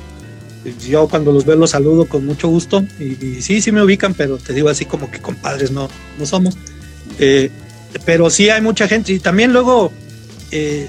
Yo 0.89 1.09
cuando 1.09 1.33
los 1.33 1.45
veo 1.45 1.57
los 1.57 1.71
saludo 1.71 2.07
con 2.07 2.27
mucho 2.27 2.49
gusto 2.49 2.85
y, 2.99 3.41
sí, 3.41 3.63
sí 3.63 3.73
me 3.73 3.83
ubican, 3.83 4.15
pero 4.15 4.39
te 4.39 4.53
digo 4.53 4.69
así 4.69 4.85
como 4.85 5.11
que 5.11 5.21
compadres 5.21 5.71
no, 5.71 5.89
no 6.19 6.27
somos. 6.27 6.57
Eh, 7.19 7.51
pero 8.05 8.29
sí 8.29 8.51
hay 8.51 8.61
mucha 8.61 8.89
gente 8.89 9.13
y 9.13 9.19
también 9.19 9.53
luego 9.53 9.93
eh, 10.51 10.89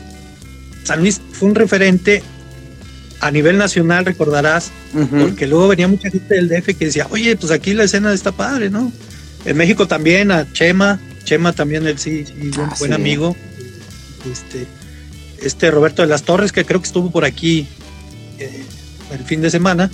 San 0.84 1.00
Luis 1.00 1.22
fue 1.32 1.50
un 1.50 1.56
referente 1.56 2.24
a 3.22 3.32
nivel 3.32 3.58
nacional, 3.58 4.06
recordarás, 4.06 4.72
porque 5.20 5.46
luego 5.46 5.68
venía 5.68 5.88
mucha 5.88 6.10
gente 6.10 6.36
del 6.36 6.48
DF 6.48 6.78
que 6.78 6.86
decía, 6.86 7.08
oye, 7.10 7.36
pues 7.36 7.52
aquí 7.52 7.74
la 7.74 7.84
escena 7.84 8.14
está 8.14 8.32
padre, 8.32 8.70
¿no? 8.70 8.92
En 9.46 9.58
México 9.58 9.88
también, 9.88 10.32
a 10.32 10.52
Chema, 10.52 11.00
Chema 11.24 11.54
también, 11.54 11.88
él 11.88 11.98
sí, 11.98 12.26
ah, 12.58 12.76
buen, 12.80 12.94
amigo. 12.94 13.36
Este, 14.32 14.68
este 15.42 15.72
Roberto 15.72 16.02
de 16.02 16.08
las 16.08 16.24
Torres, 16.24 16.52
que 16.52 16.66
creo 16.66 16.82
que 16.82 16.88
estuvo 16.88 17.10
por 17.12 17.26
aquí 17.26 17.68
eh, 18.38 18.64
el 19.12 19.24
fin 19.26 19.42
de 19.42 19.50
semana. 19.50 19.90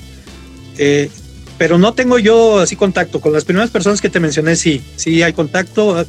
Eh, 0.77 1.09
pero 1.57 1.77
no 1.77 1.93
tengo 1.93 2.19
yo 2.19 2.59
así 2.59 2.75
contacto. 2.75 3.21
Con 3.21 3.33
las 3.33 3.45
primeras 3.45 3.69
personas 3.69 4.01
que 4.01 4.09
te 4.09 4.19
mencioné, 4.19 4.55
sí, 4.55 4.81
sí 4.95 5.21
hay 5.23 5.33
contacto. 5.33 6.05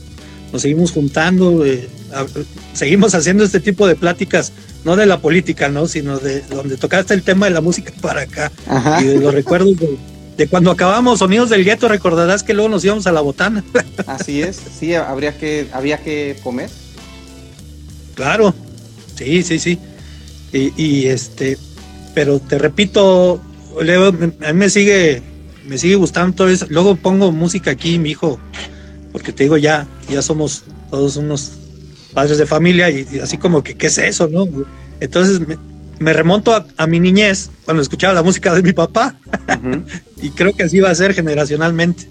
Nos 0.53 0.62
seguimos 0.62 0.93
juntando, 0.93 1.64
eh, 1.64 1.89
seguimos 2.72 3.14
haciendo 3.14 3.45
este 3.45 3.61
tipo 3.61 3.87
de 3.87 3.97
pláticas 3.97 4.53
no 4.84 4.97
de 4.97 5.07
la 5.07 5.18
política, 5.18 5.68
¿no? 5.68 5.87
Sino 5.87 6.18
de 6.18 6.43
donde 6.43 6.76
tocaste 6.76 7.12
el 7.14 7.22
tema 7.22 7.47
de 7.47 7.53
la 7.53 7.61
música 7.61 7.93
para 8.01 8.22
acá. 8.22 8.51
Y 9.01 9.05
de 9.05 9.20
los 9.20 9.34
recuerdos 9.34 9.76
de, 9.76 9.99
cuando 10.51 10.70
acabamos 10.70 11.20
Sonidos 11.20 11.49
del 11.49 11.64
Gueto, 11.64 11.89
recordarás 11.89 12.43
que 12.43 12.53
luego 12.53 12.68
nos 12.68 12.84
íbamos 12.84 13.07
a 13.07 13.12
la 13.12 13.20
botana. 13.22 13.64
Así 14.07 14.43
es, 14.43 14.61
sí, 14.78 14.95
habría 14.95 15.37
que, 15.37 15.68
había 15.72 15.99
que 15.99 16.37
comer. 16.43 16.70
Claro, 18.14 18.55
sí, 19.16 19.43
sí, 19.43 19.59
sí. 19.59 19.78
Y, 20.53 21.07
este, 21.07 21.59
pero 22.14 22.39
te 22.39 22.59
repito, 22.59 23.41
Leo, 23.82 24.09
a 24.09 24.12
mí 24.53 24.59
me 24.59 24.70
sigue, 24.70 25.22
me 25.66 25.76
sigue 25.76 25.97
gustando 25.97 26.34
todo 26.34 26.49
eso. 26.49 26.66
Luego 26.70 26.97
pongo 26.97 27.32
música 27.32 27.70
aquí, 27.70 27.99
mi 27.99 28.11
hijo, 28.11 28.39
porque 29.12 29.32
te 29.32 29.45
digo, 29.45 29.57
ya, 29.57 29.87
ya 30.09 30.22
somos 30.22 30.64
todos 30.91 31.16
unos 31.16 31.53
padres 32.14 32.39
de 32.39 32.47
familia 32.47 32.89
y, 32.91 33.20
así 33.22 33.37
como 33.37 33.62
que, 33.62 33.74
¿qué 33.76 33.89
es 33.89 33.99
eso, 33.99 34.28
no? 34.28 34.49
Entonces 35.01 35.41
me, 35.99 36.12
remonto 36.14 36.64
a, 36.76 36.87
mi 36.87 37.01
niñez 37.01 37.51
cuando 37.66 37.82
escuchaba 37.82 38.14
la 38.14 38.22
música 38.22 38.55
de 38.55 38.62
mi 38.62 38.72
papá 38.72 39.16
y 40.21 40.31
creo 40.31 40.55
que 40.55 40.62
así 40.62 40.81
va 40.81 40.91
a 40.91 40.95
ser 40.95 41.14
generacionalmente. 41.14 42.09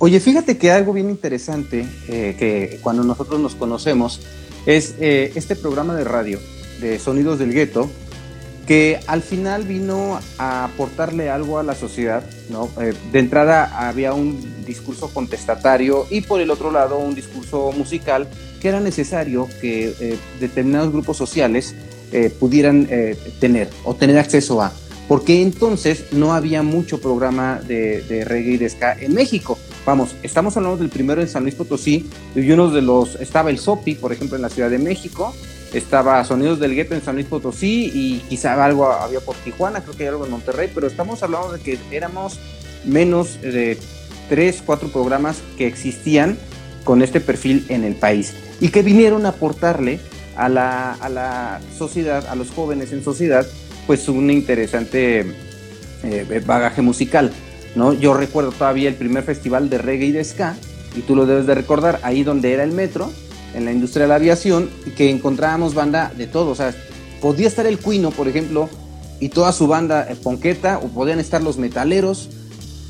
Oye, 0.00 0.20
fíjate 0.20 0.58
que 0.58 0.70
algo 0.70 0.92
bien 0.92 1.10
interesante 1.10 1.84
eh, 2.08 2.36
que 2.38 2.78
cuando 2.82 3.02
nosotros 3.02 3.40
nos 3.40 3.56
conocemos 3.56 4.20
es 4.64 4.94
eh, 5.00 5.32
este 5.34 5.56
programa 5.56 5.96
de 5.96 6.04
radio 6.04 6.38
de 6.80 7.00
Sonidos 7.00 7.40
del 7.40 7.52
Gueto, 7.52 7.90
que 8.64 9.00
al 9.08 9.22
final 9.22 9.64
vino 9.64 10.20
a 10.38 10.64
aportarle 10.66 11.30
algo 11.30 11.58
a 11.58 11.64
la 11.64 11.74
sociedad, 11.74 12.22
¿no? 12.48 12.68
Eh, 12.80 12.92
de 13.10 13.18
entrada 13.18 13.88
había 13.88 14.12
un 14.12 14.64
discurso 14.64 15.08
contestatario 15.12 16.06
y 16.10 16.20
por 16.20 16.40
el 16.40 16.50
otro 16.50 16.70
lado 16.70 16.98
un 16.98 17.16
discurso 17.16 17.72
musical 17.72 18.28
que 18.60 18.68
era 18.68 18.78
necesario 18.78 19.48
que 19.60 20.18
determinados 20.38 20.92
grupos 20.92 21.16
sociales 21.16 21.74
pudieran 22.40 22.88
tener 23.38 23.68
o 23.84 23.94
tener 23.94 24.18
acceso 24.18 24.60
a, 24.60 24.72
porque 25.08 25.40
entonces 25.40 26.12
no 26.12 26.34
había 26.34 26.62
mucho 26.62 27.00
programa 27.00 27.60
de, 27.66 28.24
reggae 28.26 28.52
y 28.52 28.56
de 28.58 28.68
ska 28.68 28.92
en 29.00 29.14
México. 29.14 29.58
Vamos, 29.86 30.14
estamos 30.22 30.54
hablando 30.58 30.76
del 30.76 30.90
primero 30.90 31.22
en 31.22 31.28
San 31.28 31.44
Luis 31.44 31.54
Potosí 31.54 32.08
y 32.34 32.50
uno 32.50 32.70
de 32.70 32.82
los, 32.82 33.14
estaba 33.16 33.48
el 33.48 33.58
SOPI, 33.58 33.94
por 33.94 34.12
ejemplo, 34.12 34.36
en 34.36 34.42
la 34.42 34.50
Ciudad 34.50 34.68
de 34.68 34.78
México, 34.78 35.34
estaba 35.72 36.22
Sonidos 36.24 36.60
del 36.60 36.74
Gueto 36.74 36.94
en 36.94 37.02
San 37.02 37.14
Luis 37.14 37.26
Potosí 37.26 37.90
y 37.94 38.18
quizá 38.28 38.62
algo 38.62 38.86
había 38.86 39.20
por 39.20 39.34
Tijuana, 39.36 39.82
creo 39.82 39.96
que 39.96 40.02
hay 40.02 40.10
algo 40.10 40.26
en 40.26 40.30
Monterrey, 40.30 40.70
pero 40.74 40.86
estamos 40.86 41.22
hablando 41.22 41.52
de 41.52 41.60
que 41.60 41.78
éramos 41.90 42.38
menos 42.84 43.40
de 43.40 43.78
tres, 44.28 44.62
cuatro 44.64 44.88
programas 44.88 45.38
que 45.56 45.66
existían 45.66 46.36
con 46.84 47.00
este 47.00 47.20
perfil 47.20 47.64
en 47.70 47.84
el 47.84 47.94
país 47.94 48.34
y 48.60 48.68
que 48.68 48.82
vinieron 48.82 49.24
a 49.24 49.30
aportarle 49.30 50.00
a 50.36 50.50
la, 50.50 50.92
a 50.92 51.08
la 51.08 51.60
sociedad, 51.76 52.26
a 52.28 52.34
los 52.34 52.50
jóvenes 52.50 52.92
en 52.92 53.02
sociedad, 53.02 53.46
pues 53.88 54.06
un 54.10 54.30
interesante 54.30 55.20
eh, 56.04 56.42
bagaje 56.44 56.82
musical. 56.82 57.32
¿no? 57.74 57.94
Yo 57.94 58.12
recuerdo 58.12 58.52
todavía 58.52 58.90
el 58.90 58.96
primer 58.96 59.24
festival 59.24 59.70
de 59.70 59.78
reggae 59.78 60.08
y 60.08 60.12
de 60.12 60.22
ska, 60.22 60.56
y 60.94 61.00
tú 61.00 61.16
lo 61.16 61.24
debes 61.24 61.46
de 61.46 61.54
recordar, 61.54 61.98
ahí 62.02 62.22
donde 62.22 62.52
era 62.52 62.64
el 62.64 62.72
metro, 62.72 63.10
en 63.54 63.64
la 63.64 63.72
industria 63.72 64.02
de 64.02 64.08
la 64.08 64.16
aviación 64.16 64.68
que 64.94 65.08
encontrábamos 65.08 65.72
banda 65.72 66.12
de 66.14 66.26
todo. 66.26 66.50
O 66.50 66.54
sea, 66.54 66.74
podía 67.22 67.48
estar 67.48 67.64
el 67.64 67.78
Cuino, 67.78 68.10
por 68.10 68.28
ejemplo, 68.28 68.68
y 69.20 69.30
toda 69.30 69.52
su 69.52 69.66
banda 69.66 70.06
eh, 70.06 70.16
ponqueta, 70.16 70.80
o 70.80 70.88
podían 70.88 71.18
estar 71.18 71.42
los 71.42 71.56
metaleros. 71.56 72.28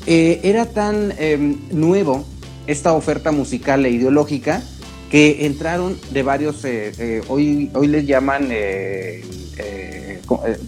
Eh, 0.05 0.41
era 0.43 0.65
tan 0.65 1.13
em, 1.17 1.59
nuevo 1.71 2.25
esta 2.67 2.91
oferta 2.91 3.31
musical 3.31 3.85
e 3.85 3.89
ideológica 3.89 4.61
que 5.09 5.45
entraron 5.45 5.97
de 6.11 6.23
varios, 6.23 6.65
hoy, 7.29 7.71
hoy 7.73 7.87
les 7.87 8.05
llaman, 8.05 8.49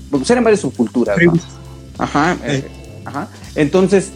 pues 0.09 0.29
eran 0.29 0.43
varias 0.43 0.61
subculturas. 0.61 1.17
Ajá, 1.97 2.37
ajá. 3.05 3.29
Entonces, 3.55 4.11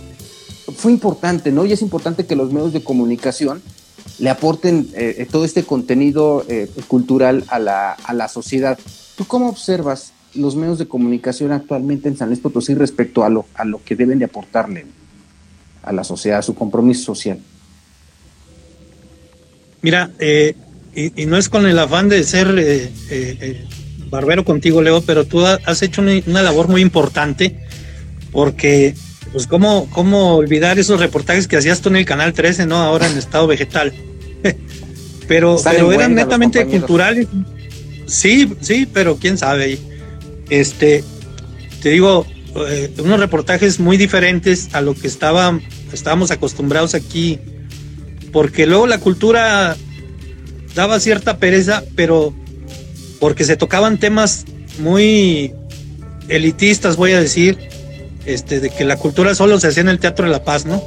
fue 0.75 0.91
importante, 0.91 1.51
¿no? 1.51 1.65
Y 1.65 1.73
es 1.73 1.81
importante 1.81 2.25
que 2.25 2.35
los 2.35 2.51
medios 2.51 2.73
de 2.73 2.83
comunicación 2.83 3.61
le 4.19 4.29
aporten 4.29 4.89
eh, 4.93 5.15
eh, 5.19 5.27
todo 5.29 5.45
este 5.45 5.63
contenido 5.63 6.45
eh, 6.47 6.69
cultural 6.87 7.43
a 7.47 7.59
la, 7.59 7.91
a 7.91 8.13
la 8.13 8.27
sociedad. 8.27 8.79
¿Tú 9.15 9.25
cómo 9.25 9.49
observas 9.49 10.13
los 10.33 10.55
medios 10.55 10.79
de 10.79 10.87
comunicación 10.87 11.51
actualmente 11.51 12.09
en 12.09 12.17
San 12.17 12.29
Luis 12.29 12.39
Potosí 12.39 12.73
respecto 12.75 13.23
a 13.23 13.29
lo, 13.29 13.45
a 13.55 13.65
lo 13.65 13.83
que 13.83 13.95
deben 13.95 14.19
de 14.19 14.25
aportarle 14.25 14.85
a 15.83 15.93
la 15.93 16.03
sociedad, 16.03 16.39
a 16.39 16.43
su 16.43 16.55
compromiso 16.55 17.03
social? 17.03 17.39
Mira, 19.81 20.11
y, 20.19 21.25
no 21.25 21.37
es 21.37 21.47
con 21.47 21.67
el 21.67 21.77
afán 21.77 22.09
de 22.09 22.23
ser 22.23 22.47
barbero 24.09 24.45
contigo, 24.45 24.81
Leo, 24.81 25.01
pero 25.01 25.25
tú 25.25 25.45
has 25.45 25.81
hecho 25.81 26.01
una, 26.01 26.41
labor 26.41 26.67
muy 26.67 26.81
importante 26.81 27.55
porque 28.31 28.95
pues 29.31 29.47
cómo, 29.47 29.89
cómo 29.91 30.35
olvidar 30.35 30.79
esos 30.79 30.99
reportajes 30.99 31.47
que 31.47 31.57
hacías 31.57 31.81
tú 31.81 31.89
en 31.89 31.97
el 31.97 32.05
Canal 32.05 32.33
13, 32.33 32.65
¿no? 32.65 32.77
Ahora 32.77 33.07
en 33.09 33.17
estado 33.17 33.47
vegetal. 33.47 33.93
pero 35.27 35.57
pero 35.63 35.91
eran 35.91 36.15
netamente 36.15 36.65
culturales. 36.65 37.27
Sí, 38.05 38.53
sí, 38.61 38.87
pero 38.91 39.17
quién 39.17 39.37
sabe. 39.37 39.79
Este, 40.49 41.03
te 41.81 41.89
digo, 41.89 42.25
eh, 42.67 42.93
unos 42.99 43.19
reportajes 43.19 43.79
muy 43.79 43.97
diferentes 43.97 44.69
a 44.73 44.81
lo 44.81 44.93
que 44.93 45.07
estaba, 45.07 45.59
estábamos 45.91 46.31
acostumbrados 46.31 46.93
aquí, 46.93 47.39
porque 48.31 48.65
luego 48.65 48.87
la 48.87 48.99
cultura 48.99 49.75
daba 50.75 50.99
cierta 50.99 51.37
pereza, 51.37 51.83
pero 51.95 52.33
porque 53.25 53.43
se 53.43 53.57
tocaban 53.57 53.97
temas 53.97 54.45
muy 54.77 55.51
elitistas, 56.27 56.95
voy 56.95 57.13
a 57.13 57.19
decir, 57.19 57.57
este, 58.27 58.59
de 58.59 58.69
que 58.69 58.85
la 58.85 58.97
cultura 58.97 59.33
solo 59.33 59.59
se 59.59 59.69
hacía 59.69 59.81
en 59.81 59.89
el 59.89 59.97
Teatro 59.97 60.27
de 60.27 60.31
la 60.31 60.43
Paz, 60.43 60.67
¿no? 60.67 60.83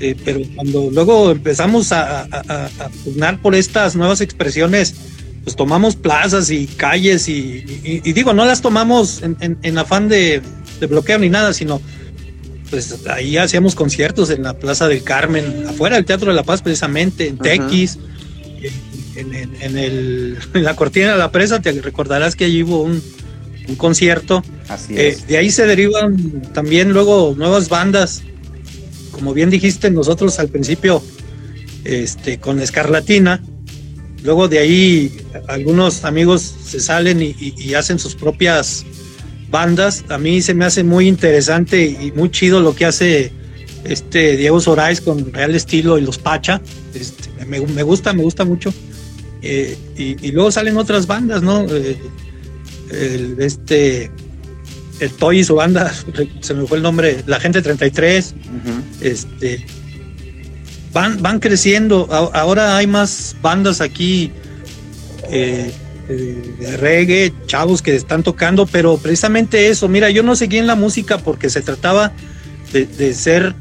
Eh, 0.00 0.16
pero 0.24 0.40
cuando 0.56 0.90
luego 0.90 1.30
empezamos 1.30 1.92
a, 1.92 2.22
a, 2.22 2.88
pugnar 3.04 3.40
por 3.40 3.54
estas 3.54 3.94
nuevas 3.94 4.20
expresiones, 4.20 4.96
pues 5.44 5.54
tomamos 5.54 5.94
plazas 5.94 6.50
y 6.50 6.66
calles 6.66 7.28
y, 7.28 7.60
digo, 8.02 8.32
no 8.34 8.44
las 8.44 8.60
tomamos 8.60 9.22
en, 9.22 9.78
afán 9.78 10.08
de, 10.08 10.42
bloqueo 10.88 11.20
ni 11.20 11.28
nada, 11.28 11.54
sino 11.54 11.80
pues 12.68 12.98
ahí 13.08 13.36
hacíamos 13.36 13.76
conciertos 13.76 14.28
en 14.30 14.42
la 14.42 14.54
Plaza 14.54 14.88
del 14.88 15.04
Carmen, 15.04 15.66
afuera 15.68 15.94
del 15.94 16.04
Teatro 16.04 16.32
de 16.32 16.34
la 16.34 16.42
Paz 16.42 16.62
precisamente, 16.62 17.28
en 17.28 17.38
Tequis, 17.38 17.96
en, 19.16 19.76
el, 19.76 20.38
la 20.54 20.76
cortina 20.76 21.12
de 21.12 21.18
la 21.18 21.32
presa, 21.32 21.60
te 21.60 21.72
recordarás 21.72 22.36
que 22.36 22.44
allí 22.44 22.62
hubo 22.62 22.82
un, 22.82 23.02
concierto. 23.76 24.42
Así 24.68 24.94
eh, 24.98 25.16
de 25.26 25.38
ahí 25.38 25.50
se 25.50 25.66
derivan 25.66 26.42
también 26.52 26.92
luego 26.92 27.34
nuevas 27.36 27.70
bandas, 27.70 28.22
como 29.12 29.32
bien 29.32 29.48
dijiste 29.48 29.90
nosotros 29.90 30.38
al 30.38 30.48
principio, 30.48 31.02
este, 31.84 32.38
con 32.38 32.60
Escarlatina, 32.60 33.40
luego 34.22 34.48
de 34.48 34.58
ahí 34.58 35.16
algunos 35.48 36.04
amigos 36.04 36.54
se 36.64 36.80
salen 36.80 37.22
y, 37.22 37.74
hacen 37.74 37.98
sus 37.98 38.14
propias 38.14 38.84
bandas. 39.50 40.04
A 40.08 40.18
mí 40.18 40.42
se 40.42 40.54
me 40.54 40.64
hace 40.64 40.84
muy 40.84 41.08
interesante 41.08 41.84
y 41.84 42.12
muy 42.12 42.30
chido 42.30 42.60
lo 42.60 42.74
que 42.74 42.84
hace 42.84 43.32
este 43.84 44.36
Diego 44.36 44.60
Sorais 44.60 45.00
con 45.00 45.32
Real 45.32 45.54
Estilo 45.54 45.98
y 45.98 46.02
los 46.02 46.18
Pacha. 46.18 46.60
Este, 46.94 47.44
me, 47.46 47.82
gusta, 47.82 48.12
me 48.12 48.22
gusta 48.22 48.44
mucho. 48.44 48.72
Eh, 49.42 49.76
y, 49.96 50.30
luego 50.30 50.52
salen 50.52 50.76
otras 50.76 51.06
bandas, 51.06 51.42
¿no? 51.42 51.66
Eh, 51.68 51.98
el, 52.90 53.36
este, 53.40 54.10
el 55.00 55.10
Toy 55.12 55.40
y 55.40 55.44
su 55.44 55.56
banda, 55.56 55.92
se 56.40 56.54
me 56.54 56.66
fue 56.66 56.76
el 56.76 56.82
nombre, 56.82 57.24
La 57.26 57.40
Gente 57.40 57.60
33, 57.60 58.34
este, 59.00 59.66
van, 60.92 61.20
van 61.20 61.40
creciendo, 61.40 62.08
ahora 62.10 62.76
hay 62.76 62.86
más 62.86 63.34
bandas 63.42 63.80
aquí 63.80 64.30
eh, 65.28 65.72
de 66.08 66.76
reggae, 66.76 67.32
chavos 67.46 67.82
que 67.82 67.96
están 67.96 68.22
tocando, 68.22 68.66
pero 68.66 68.96
precisamente 68.98 69.68
eso, 69.68 69.88
mira, 69.88 70.10
yo 70.10 70.22
no 70.22 70.36
seguí 70.36 70.58
en 70.58 70.66
la 70.66 70.76
música 70.76 71.18
porque 71.18 71.50
se 71.50 71.62
trataba 71.62 72.12
de, 72.72 73.14
ser, 73.14 73.54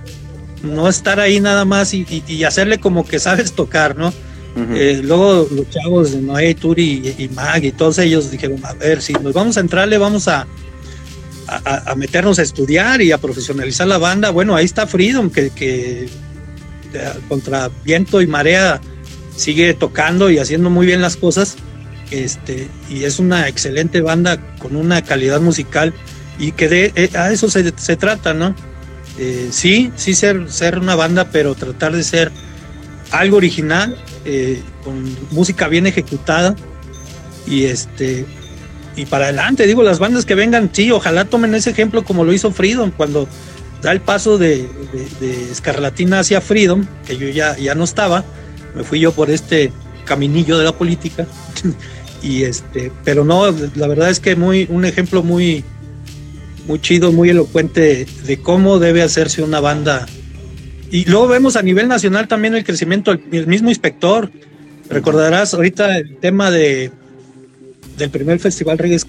no 0.61 0.88
estar 0.88 1.19
ahí 1.19 1.39
nada 1.39 1.65
más 1.65 1.93
y 1.93 2.43
hacerle 2.43 2.79
como 2.79 3.05
que 3.05 3.19
sabes 3.19 3.53
tocar, 3.53 3.97
¿no? 3.97 4.13
Eh, 4.56 5.02
luego 5.04 5.47
los 5.49 5.70
chavos 5.70 6.12
de 6.12 6.22
Noé, 6.22 6.54
Turi 6.56 7.16
y, 7.18 7.30
Mag 7.30 7.64
y 7.64 7.72
todos 7.72 7.99
ellos 7.99 8.32
dijeron, 8.32 8.60
a 8.66 8.74
ver, 8.74 9.02
si 9.02 9.14
nos 9.14 9.34
vamos 9.34 9.56
a 9.58 9.62
entrarle, 9.62 9.97
vamos 9.97 10.28
a, 10.28 10.45
a, 11.47 11.95
meternos 11.95 12.38
a 12.39 12.41
estudiar 12.41 13.02
y 13.02 13.12
a 13.12 13.18
profesionalizar 13.18 13.88
la 13.88 13.97
banda. 13.97 14.30
Bueno, 14.30 14.56
ahí 14.56 14.66
está 14.66 14.88
Freedom, 14.88 15.30
que, 15.30 15.49
que 15.52 16.10
contra 17.30 17.70
viento 17.86 18.22
y 18.22 18.28
marea 18.28 18.82
sigue 19.36 19.74
tocando 19.74 20.30
y 20.30 20.39
haciendo 20.39 20.70
muy 20.70 20.86
bien 20.86 21.02
las 21.02 21.16
cosas. 21.16 21.56
Este, 22.12 22.68
y 22.89 23.06
es 23.06 23.20
una 23.20 23.47
excelente 23.47 24.02
banda 24.02 24.58
con 24.58 24.76
una 24.76 25.02
calidad 25.02 25.39
musical 25.39 25.93
y 26.38 26.52
que 26.52 26.68
de, 26.68 26.91
eh, 26.95 27.10
a 27.16 27.32
eso 27.32 27.49
se, 27.49 27.74
se 27.78 27.95
trata, 27.95 28.34
¿no? 28.34 28.54
Eh, 29.18 29.47
sí, 29.52 29.91
sí 29.95 30.14
ser, 30.14 30.52
ser 30.52 30.80
una 30.80 30.95
banda, 30.95 31.30
pero 31.32 31.56
tratar 31.56 31.95
de 31.95 32.04
ser 32.04 32.32
algo 33.12 33.38
original 33.38 33.97
eh, 34.26 34.61
con 34.84 35.15
música 35.32 35.67
bien 35.67 35.88
ejecutada 35.88 36.55
y 37.47 37.65
este 37.65 38.26
y 38.95 39.05
para 39.05 39.26
adelante, 39.26 39.65
digo, 39.67 39.84
las 39.84 39.99
bandas 39.99 40.26
que 40.26 40.36
vengan, 40.36 40.69
sí, 40.74 40.91
ojalá 40.91 41.26
tomen 41.26 41.55
ese 41.55 41.69
ejemplo 41.69 42.03
como 42.03 42.26
lo 42.26 42.34
hizo 42.34 42.51
Freedom 42.51 42.91
cuando 42.91 43.28
da 43.82 43.91
el 43.91 44.01
paso 44.01 44.38
de, 44.38 44.67
Escarlatina 45.49 46.19
hacia 46.19 46.41
Freedom, 46.41 46.86
que 47.05 47.17
yo 47.17 47.30
ya, 47.30 47.57
ya 47.57 47.74
no 47.74 47.84
estaba, 47.84 48.24
me 48.76 48.84
fui 48.84 48.99
yo 48.99 49.13
por 49.13 49.32
este 49.32 49.72
caminillo 50.05 50.57
de 50.57 50.65
la 50.65 50.74
política, 50.74 51.26
y 52.22 52.43
este, 52.43 52.91
pero 53.03 53.24
no, 53.24 53.49
la 53.76 53.88
verdad 53.88 54.09
es 54.09 54.19
que 54.19 54.36
muy, 54.36 54.67
un 54.69 54.86
ejemplo 54.86 55.24
muy, 55.24 55.63
muy 56.67 56.80
chido, 56.80 57.11
muy 57.11 57.30
elocuente 57.30 58.05
de 58.26 58.41
cómo 58.41 58.78
debe 58.78 59.01
hacerse 59.01 59.41
una 59.41 59.61
banda 59.61 60.05
y 60.92 61.06
luego 61.06 61.30
vemos 61.30 61.56
a 61.56 61.62
nivel 61.62 61.88
nacional 61.88 62.28
también 62.28 62.54
el 62.54 62.66
crecimiento 62.66 63.16
del 63.16 63.48
mismo 63.48 63.70
inspector. 63.70 64.30
Recordarás 64.89 65.54
ahorita 65.54 65.98
el 65.98 66.18
tema 66.18 66.52
de 66.52 66.92
del 67.98 68.10
primer 68.10 68.39
festival 68.39 68.78
Reggae 68.78 69.00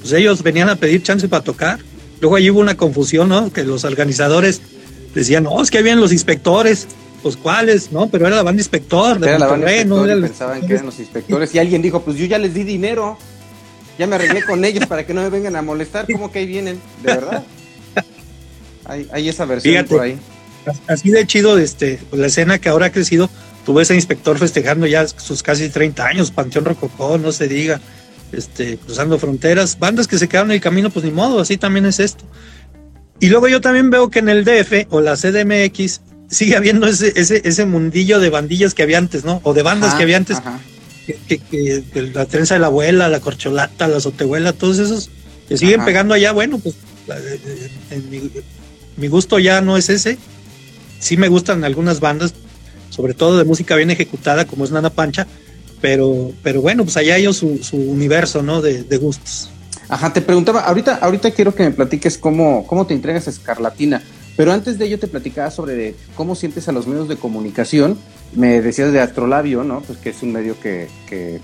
Pues 0.00 0.12
ellos 0.12 0.42
venían 0.42 0.70
a 0.70 0.76
pedir 0.76 1.02
chance 1.02 1.28
para 1.28 1.44
tocar. 1.44 1.80
Luego 2.22 2.36
allí 2.36 2.50
hubo 2.50 2.60
una 2.60 2.78
confusión, 2.78 3.28
¿no? 3.28 3.52
Que 3.52 3.62
los 3.62 3.84
organizadores 3.84 4.62
decían, 5.14 5.44
no, 5.44 5.62
es 5.62 5.70
que 5.70 5.78
habían 5.78 6.00
los 6.00 6.12
inspectores. 6.12 6.88
Pues 7.22 7.36
cuáles, 7.36 7.92
¿no? 7.92 8.08
Pero 8.08 8.26
era 8.26 8.36
la 8.36 8.42
banda 8.42 8.60
inspector. 8.60 9.18
De 9.18 9.28
era 9.28 9.38
la 9.38 9.48
banda 9.48 9.70
inspector 9.70 10.08
¿no? 10.08 10.22
pensaban 10.22 10.66
que 10.66 10.72
eran 10.72 10.86
los 10.86 10.98
inspectores. 10.98 11.54
Y 11.54 11.58
alguien 11.58 11.82
dijo, 11.82 12.00
pues 12.00 12.16
yo 12.16 12.24
ya 12.24 12.38
les 12.38 12.54
di 12.54 12.64
dinero. 12.64 13.18
Ya 13.98 14.06
me 14.06 14.14
arreglé 14.14 14.44
con 14.44 14.64
ellos 14.64 14.86
para 14.86 15.04
que 15.04 15.12
no 15.12 15.20
me 15.20 15.28
vengan 15.28 15.56
a 15.56 15.62
molestar. 15.62 16.06
¿Cómo 16.10 16.32
que 16.32 16.38
ahí 16.38 16.46
vienen? 16.46 16.80
¿De 17.02 17.12
verdad? 17.12 17.44
Hay, 19.12 19.28
esa 19.28 19.44
versión 19.44 19.84
por 19.84 20.00
ahí 20.00 20.18
así 20.86 21.10
de 21.10 21.26
chido 21.26 21.58
este, 21.58 21.98
pues, 22.10 22.20
la 22.20 22.26
escena 22.26 22.58
que 22.58 22.68
ahora 22.68 22.86
ha 22.86 22.92
crecido. 22.92 23.30
Tuve 23.64 23.82
ese 23.82 23.94
inspector 23.94 24.38
festejando 24.38 24.86
ya 24.86 25.06
sus 25.06 25.42
casi 25.42 25.68
30 25.68 26.06
años, 26.06 26.30
Panteón 26.30 26.64
Rococó, 26.64 27.18
no 27.18 27.32
se 27.32 27.48
diga, 27.48 27.80
este, 28.32 28.78
cruzando 28.78 29.18
fronteras, 29.18 29.78
bandas 29.78 30.08
que 30.08 30.18
se 30.18 30.28
quedaron 30.28 30.50
en 30.50 30.56
el 30.56 30.60
camino, 30.60 30.88
pues 30.90 31.04
ni 31.04 31.10
modo, 31.10 31.40
así 31.40 31.58
también 31.58 31.84
es 31.84 32.00
esto. 32.00 32.24
Y 33.20 33.28
luego 33.28 33.48
yo 33.48 33.60
también 33.60 33.90
veo 33.90 34.10
que 34.10 34.20
en 34.20 34.28
el 34.28 34.44
DF 34.44 34.86
o 34.90 35.00
la 35.00 35.16
CDMX 35.16 36.00
sigue 36.30 36.56
habiendo 36.56 36.86
ese, 36.86 37.12
ese, 37.16 37.42
ese 37.44 37.64
mundillo 37.66 38.20
de 38.20 38.30
bandillas 38.30 38.74
que 38.74 38.82
había 38.82 38.98
antes, 38.98 39.24
¿no? 39.24 39.40
O 39.44 39.54
de 39.54 39.62
bandas 39.62 39.94
que 39.94 40.02
había 40.02 40.16
antes, 40.16 40.38
que, 41.26 41.84
la 42.14 42.26
trenza 42.26 42.54
de 42.54 42.60
la 42.60 42.66
abuela, 42.68 43.08
la 43.08 43.20
corcholata, 43.20 43.88
la 43.88 44.00
sotehuela, 44.00 44.52
todos 44.52 44.78
esos 44.78 45.10
que 45.48 45.56
siguen 45.56 45.84
pegando 45.84 46.14
allá, 46.14 46.32
bueno, 46.32 46.58
pues 46.58 46.74
en 47.90 48.30
mi 48.96 49.08
gusto 49.08 49.38
ya 49.38 49.60
no 49.60 49.76
es 49.76 49.88
ese, 49.88 50.18
sí 50.98 51.16
me 51.16 51.28
gustan 51.28 51.64
algunas 51.64 52.00
bandas, 52.00 52.34
sobre 52.90 53.14
todo 53.14 53.38
de 53.38 53.44
música 53.44 53.76
bien 53.76 53.90
ejecutada, 53.90 54.46
como 54.46 54.64
es 54.64 54.70
Nana 54.70 54.90
Pancha, 54.90 55.26
pero, 55.80 56.32
pero 56.42 56.60
bueno, 56.60 56.84
pues 56.84 56.96
allá 56.96 57.16
ellos 57.16 57.36
su, 57.36 57.58
su 57.62 57.76
universo, 57.76 58.42
¿no? 58.42 58.60
De, 58.60 58.96
gustos. 58.98 59.50
Ajá, 59.88 60.12
te 60.12 60.20
preguntaba, 60.20 60.60
ahorita, 60.60 60.96
ahorita 60.96 61.30
quiero 61.30 61.54
que 61.54 61.62
me 61.62 61.70
platiques 61.70 62.18
cómo, 62.18 62.66
cómo 62.66 62.86
te 62.86 62.94
entregas 62.94 63.26
a 63.26 63.30
Escarlatina, 63.30 64.02
pero 64.36 64.52
antes 64.52 64.78
de 64.78 64.86
ello 64.86 64.98
te 64.98 65.08
platicaba 65.08 65.50
sobre 65.50 65.94
cómo 66.14 66.34
sientes 66.34 66.68
a 66.68 66.72
los 66.72 66.86
medios 66.86 67.08
de 67.08 67.16
comunicación. 67.16 67.98
Me 68.34 68.60
decías 68.60 68.92
de 68.92 69.00
Astrolabio, 69.00 69.64
¿no? 69.64 69.80
Pues 69.80 69.98
que 69.98 70.10
es 70.10 70.22
un 70.22 70.32
medio 70.32 70.58
que, 70.60 70.88
que, 71.08 71.40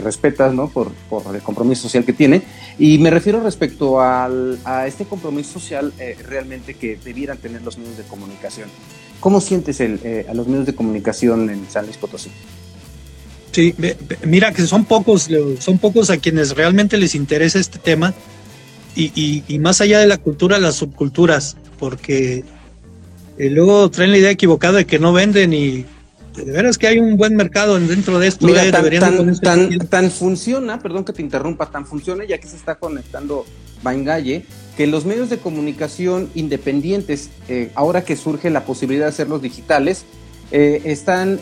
respetas, 0.00 0.54
¿no? 0.54 0.68
Por, 0.68 0.92
por, 1.08 1.34
el 1.34 1.42
compromiso 1.42 1.82
social 1.82 2.04
que 2.04 2.12
tiene. 2.12 2.42
Y 2.78 2.98
me 2.98 3.10
refiero 3.10 3.42
respecto 3.42 4.00
al, 4.00 4.58
a 4.64 4.86
este 4.86 5.04
compromiso 5.04 5.54
social 5.54 5.92
eh, 5.98 6.16
realmente 6.26 6.74
que 6.74 6.98
debieran 7.04 7.38
tener 7.38 7.62
los 7.62 7.78
medios 7.78 7.96
de 7.96 8.04
comunicación. 8.04 8.68
¿Cómo 9.18 9.40
sientes 9.40 9.80
el, 9.80 10.00
eh, 10.04 10.26
a 10.28 10.34
los 10.34 10.46
medios 10.46 10.66
de 10.66 10.74
comunicación 10.74 11.50
en 11.50 11.68
San 11.68 11.84
Luis 11.84 11.96
Potosí? 11.96 12.30
Sí, 13.52 13.74
mira 14.24 14.52
que 14.52 14.62
son 14.62 14.84
pocos, 14.84 15.28
son 15.58 15.78
pocos 15.78 16.10
a 16.10 16.18
quienes 16.18 16.54
realmente 16.54 16.96
les 16.96 17.16
interesa 17.16 17.58
este 17.58 17.80
tema 17.80 18.14
y, 18.94 19.42
y 19.48 19.58
más 19.58 19.80
allá 19.80 19.98
de 19.98 20.06
la 20.06 20.18
cultura, 20.18 20.60
las 20.60 20.76
subculturas 20.76 21.56
porque 21.80 22.44
eh, 23.38 23.48
luego 23.48 23.90
traen 23.90 24.10
la 24.10 24.18
idea 24.18 24.30
equivocada 24.30 24.78
de 24.78 24.86
que 24.86 24.98
no 24.98 25.14
venden 25.14 25.54
y 25.54 25.86
de 26.44 26.52
veras 26.52 26.78
que 26.78 26.86
hay 26.86 26.98
un 26.98 27.16
buen 27.16 27.36
mercado 27.36 27.78
dentro 27.78 28.18
de 28.18 28.28
esto. 28.28 28.46
Mira, 28.46 28.64
eh, 28.64 29.78
tan, 29.88 30.10
funciona, 30.10 30.78
perdón 30.78 31.04
que 31.04 31.12
te 31.12 31.22
interrumpa, 31.22 31.70
tan 31.70 31.86
funciona 31.86 32.24
ya 32.24 32.38
que 32.38 32.48
se 32.48 32.56
está 32.56 32.76
conectando 32.76 33.44
Bangalle, 33.82 34.44
que 34.76 34.86
los 34.86 35.04
medios 35.04 35.30
de 35.30 35.38
comunicación 35.38 36.30
independientes, 36.34 37.30
eh, 37.48 37.70
ahora 37.74 38.04
que 38.04 38.16
surge 38.16 38.50
la 38.50 38.64
posibilidad 38.64 39.06
de 39.06 39.10
hacerlos 39.10 39.42
digitales, 39.42 40.04
están 40.52 41.38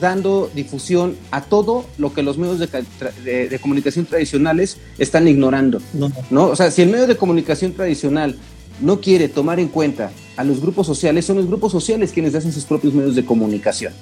dando 0.00 0.48
difusión 0.54 1.16
a 1.32 1.42
todo 1.42 1.84
lo 1.98 2.14
que 2.14 2.22
los 2.22 2.38
medios 2.38 2.60
de, 2.60 3.58
comunicación 3.60 4.06
tradicionales 4.06 4.76
están 4.98 5.26
ignorando. 5.26 5.82
No. 5.92 6.12
¿no? 6.30 6.46
O 6.46 6.54
sea, 6.54 6.70
si 6.70 6.82
el 6.82 6.90
medio 6.90 7.08
de 7.08 7.16
comunicación 7.16 7.72
tradicional 7.72 8.36
no 8.80 9.00
quiere 9.00 9.28
tomar 9.28 9.60
en 9.60 9.68
cuenta 9.68 10.10
a 10.36 10.44
los 10.44 10.60
grupos 10.60 10.86
sociales, 10.86 11.24
son 11.24 11.36
los 11.36 11.46
grupos 11.46 11.72
sociales 11.72 12.12
quienes 12.12 12.34
hacen 12.34 12.52
sus 12.52 12.64
propios 12.64 12.94
medios 12.94 13.14
de 13.14 13.24
comunicación. 13.24 13.92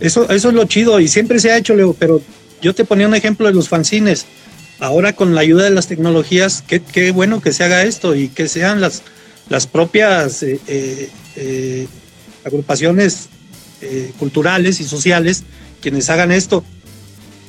Eso, 0.00 0.28
eso 0.30 0.48
es 0.48 0.54
lo 0.54 0.64
chido 0.64 1.00
y 1.00 1.08
siempre 1.08 1.40
se 1.40 1.50
ha 1.50 1.56
hecho, 1.56 1.74
Leo, 1.74 1.94
pero 1.98 2.22
yo 2.62 2.74
te 2.74 2.84
ponía 2.84 3.08
un 3.08 3.14
ejemplo 3.14 3.46
de 3.46 3.54
los 3.54 3.68
fanzines. 3.68 4.26
Ahora 4.80 5.12
con 5.14 5.34
la 5.34 5.40
ayuda 5.40 5.64
de 5.64 5.70
las 5.70 5.88
tecnologías, 5.88 6.62
qué, 6.66 6.80
qué 6.80 7.10
bueno 7.10 7.40
que 7.40 7.52
se 7.52 7.64
haga 7.64 7.82
esto 7.82 8.14
y 8.14 8.28
que 8.28 8.48
sean 8.48 8.80
las, 8.80 9.02
las 9.48 9.66
propias 9.66 10.42
eh, 10.42 10.60
eh, 10.66 11.08
eh, 11.36 11.86
agrupaciones 12.44 13.28
culturales 14.18 14.80
y 14.80 14.84
sociales 14.84 15.44
quienes 15.80 16.10
hagan 16.10 16.32
esto. 16.32 16.64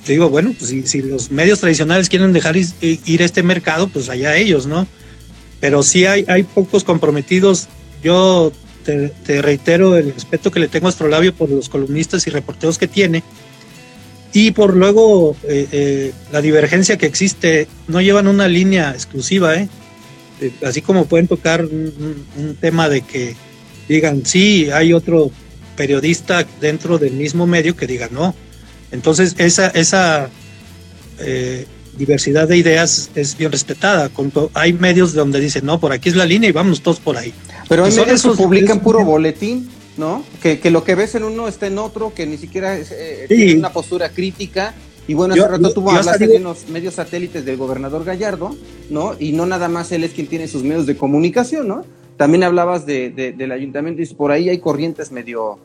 Te 0.06 0.12
digo, 0.14 0.30
bueno, 0.30 0.54
pues 0.58 0.70
si, 0.70 0.84
si, 0.84 1.02
los 1.02 1.32
medios 1.32 1.60
tradicionales 1.60 2.08
quieren 2.08 2.34
dejar 2.34 2.56
ir, 2.56 3.22
este 3.22 3.41
mercado, 3.41 3.88
pues 3.88 4.10
allá 4.10 4.36
ellos, 4.36 4.68
¿no? 4.68 4.88
Pero 5.60 5.82
sí 5.82 6.06
hay, 6.06 6.26
hay 6.28 6.43
pocos 6.43 6.84
comprometidos. 6.84 7.68
Yo 8.04 8.52
te, 8.90 9.10
te, 9.26 9.42
reitero 9.42 9.96
el 9.96 10.14
respeto 10.14 10.50
que 10.50 10.60
le 10.60 10.68
tengo 10.68 10.88
a 10.88 10.90
Astrolabio 10.90 11.34
por 11.34 11.50
los 11.50 11.70
columnistas 11.70 12.26
y 12.26 12.30
reporteros 12.32 12.78
que 12.78 12.88
tiene 12.88 13.24
y 14.34 14.52
por 14.52 14.76
luego 14.76 15.36
eh, 15.44 15.68
eh, 15.72 16.14
la 16.32 16.42
divergencia 16.42 16.98
que 16.98 17.06
existe. 17.06 17.68
No 17.88 18.02
llevan 18.02 18.28
una 18.28 18.48
línea 18.48 18.92
exclusiva, 18.92 19.56
¿eh? 19.56 19.68
eh 20.42 20.52
así 20.66 20.82
como 20.82 21.06
pueden 21.06 21.28
tocar 21.28 21.66
un, 21.66 22.26
un, 22.38 22.56
tema 22.56 22.90
de 22.90 23.02
que 23.02 23.36
digan, 23.88 24.26
sí, 24.26 24.70
hay 24.72 24.94
otro 24.94 25.32
periodista 25.76 26.46
dentro 26.60 26.98
del 26.98 27.14
mismo 27.14 27.48
medio 27.48 27.76
que 27.76 27.88
diga 27.88 28.10
no. 28.12 28.36
Entonces, 28.92 29.36
esa, 29.38 29.68
esa 29.68 30.30
diversidad 31.98 32.48
de 32.48 32.58
ideas 32.58 33.12
es 33.16 33.38
bien 33.38 33.52
respetada. 33.52 34.10
Hay 34.54 34.74
medios 34.74 35.14
donde 35.14 35.40
dicen, 35.40 35.66
no, 35.66 35.80
por 35.80 35.92
aquí 35.92 36.10
es 36.10 36.16
la 36.16 36.26
línea 36.26 36.50
y 36.50 36.54
vamos 36.54 36.82
todos 36.82 37.00
por 37.00 37.18
ahí. 37.18 37.34
Pero 37.70 37.86
hay 37.86 37.94
medios 37.96 38.24
que 38.24 38.30
publican 38.32 38.80
puro 38.80 39.06
boletín, 39.06 39.70
¿no? 39.96 40.24
Que, 40.42 40.60
que, 40.60 40.72
lo 40.72 40.84
que 40.84 40.96
ves 40.96 41.14
en 41.14 41.24
uno 41.24 41.48
está 41.48 41.68
en 41.68 41.78
otro, 41.78 42.14
que 42.14 42.26
ni 42.26 42.38
siquiera 42.38 42.76
es 42.76 42.92
eh, 42.92 43.26
sí. 43.30 43.56
una 43.56 43.72
postura 43.72 44.10
crítica. 44.10 44.74
Y 45.08 45.14
bueno, 45.14 45.36
hace 45.36 45.48
rato 45.48 45.72
tuvo 45.74 45.92
hablaste 45.92 46.28
de 46.28 46.38
unos 46.38 46.68
medios 46.70 46.96
satélites 46.96 47.46
del 47.46 47.58
gobernador 47.58 48.04
Gallardo, 48.04 48.56
¿no? 48.90 49.16
Y 49.20 49.32
no 49.32 49.46
nada 49.46 49.70
más 49.70 49.92
él 49.92 50.04
es 50.04 50.12
quien 50.12 50.28
tiene 50.28 50.48
sus 50.48 50.64
medios 50.64 50.88
de 50.88 50.98
comunicación, 50.98 51.68
¿no? 51.68 51.86
También 52.18 52.44
hablabas 52.44 52.86
de, 52.86 53.12
de, 53.12 53.32
del 53.32 53.52
ayuntamiento 53.52 54.02
y 54.02 54.06
por 54.08 54.32
ahí 54.32 54.50
hay 54.50 54.58
corrientes 54.58 55.12
medio, 55.12 55.58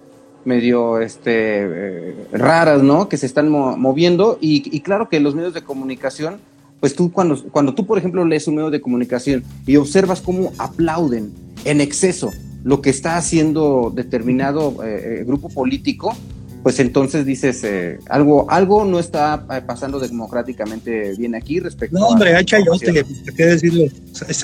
medio 0.44 1.00
este, 1.00 1.30
eh, 1.32 2.14
raras, 2.32 2.82
¿no? 2.82 3.08
Que 3.08 3.16
se 3.16 3.26
están 3.26 3.48
mo 3.48 3.76
moviendo 3.76 4.38
y, 4.40 4.62
y, 4.74 4.80
claro 4.80 5.08
que 5.08 5.20
los 5.20 5.34
medios 5.34 5.52
de 5.52 5.62
comunicación, 5.62 6.38
pues 6.80 6.94
tú 6.94 7.12
cuando, 7.12 7.42
cuando 7.50 7.74
tú, 7.74 7.86
por 7.86 7.98
ejemplo, 7.98 8.24
lees 8.24 8.46
un 8.46 8.56
medio 8.56 8.70
de 8.70 8.80
comunicación 8.80 9.42
y 9.66 9.76
observas 9.76 10.20
cómo 10.20 10.52
aplauden 10.58 11.43
en 11.64 11.80
exceso 11.80 12.32
lo 12.62 12.80
que 12.80 12.90
está 12.90 13.16
haciendo 13.16 13.92
determinado 13.94 14.82
eh, 14.84 15.20
eh 15.20 15.24
grupo 15.24 15.48
político, 15.48 16.16
pues 16.62 16.80
entonces 16.80 17.26
dices, 17.26 17.62
eh, 17.64 17.98
algo, 18.08 18.50
algo 18.50 18.84
no 18.84 18.98
está 18.98 19.46
eh, 19.50 19.60
pasando 19.66 20.00
democráticamente 20.00 21.14
bien 21.16 21.34
aquí 21.34 21.60
respecto 21.60 21.98
No, 21.98 22.08
hombre, 22.08 22.34
hay 22.34 22.44
chayote, 22.44 23.04
¿qué 23.36 23.46
decirlo? 23.46 23.84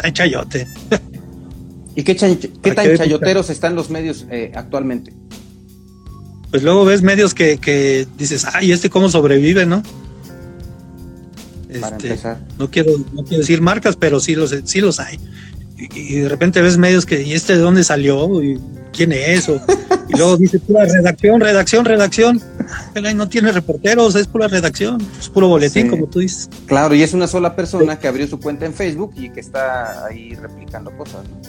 Hay 0.02 0.12
chayote. 0.12 0.66
¿Y 1.94 2.02
qué, 2.02 2.14
qué 2.14 2.72
tan 2.72 2.96
chayoteros 2.96 3.50
están 3.50 3.74
los 3.74 3.90
medios 3.90 4.26
actualmente? 4.54 5.12
pues 6.50 6.62
luego 6.64 6.84
ves 6.84 7.02
medios 7.02 7.32
que, 7.32 7.58
que 7.58 8.06
dices, 8.18 8.44
ay, 8.52 8.72
¿este 8.72 8.90
cómo 8.90 9.08
sobrevive, 9.08 9.66
no? 9.66 9.82
Para 11.80 11.96
este, 11.96 12.08
empezar. 12.08 12.40
No 12.58 12.70
quiero, 12.70 12.92
no 13.12 13.22
quiero 13.22 13.38
decir 13.38 13.60
marcas, 13.60 13.96
pero 13.96 14.18
sí 14.18 14.34
los, 14.34 14.54
sí 14.64 14.80
los 14.80 14.98
hay. 14.98 15.20
Y, 15.80 16.16
de 16.16 16.28
repente 16.28 16.60
ves 16.60 16.76
medios 16.76 17.06
que, 17.06 17.22
¿y 17.22 17.32
este 17.32 17.54
de 17.54 17.60
dónde 17.60 17.84
salió? 17.84 18.42
¿Y 18.42 18.60
¿Quién 18.92 19.12
es? 19.12 19.48
O, 19.48 19.60
y 20.08 20.16
luego 20.16 20.36
dice, 20.36 20.58
pura 20.58 20.84
redacción, 20.84 21.40
redacción, 21.40 21.84
redacción. 21.84 22.42
No 23.14 23.28
tiene 23.28 23.52
reporteros, 23.52 24.14
es 24.14 24.26
pura 24.26 24.48
redacción, 24.48 25.00
es 25.18 25.28
puro 25.28 25.48
boletín, 25.48 25.84
sí. 25.84 25.88
como 25.88 26.06
tú 26.06 26.18
dices. 26.18 26.50
Claro, 26.66 26.94
y 26.94 27.02
es 27.02 27.14
una 27.14 27.26
sola 27.26 27.56
persona 27.56 27.98
que 27.98 28.08
abrió 28.08 28.26
su 28.26 28.38
cuenta 28.38 28.66
en 28.66 28.74
Facebook 28.74 29.14
y 29.16 29.30
que 29.30 29.40
está 29.40 30.06
ahí 30.06 30.34
replicando 30.34 30.90
cosas. 30.96 31.24
¿no? 31.28 31.40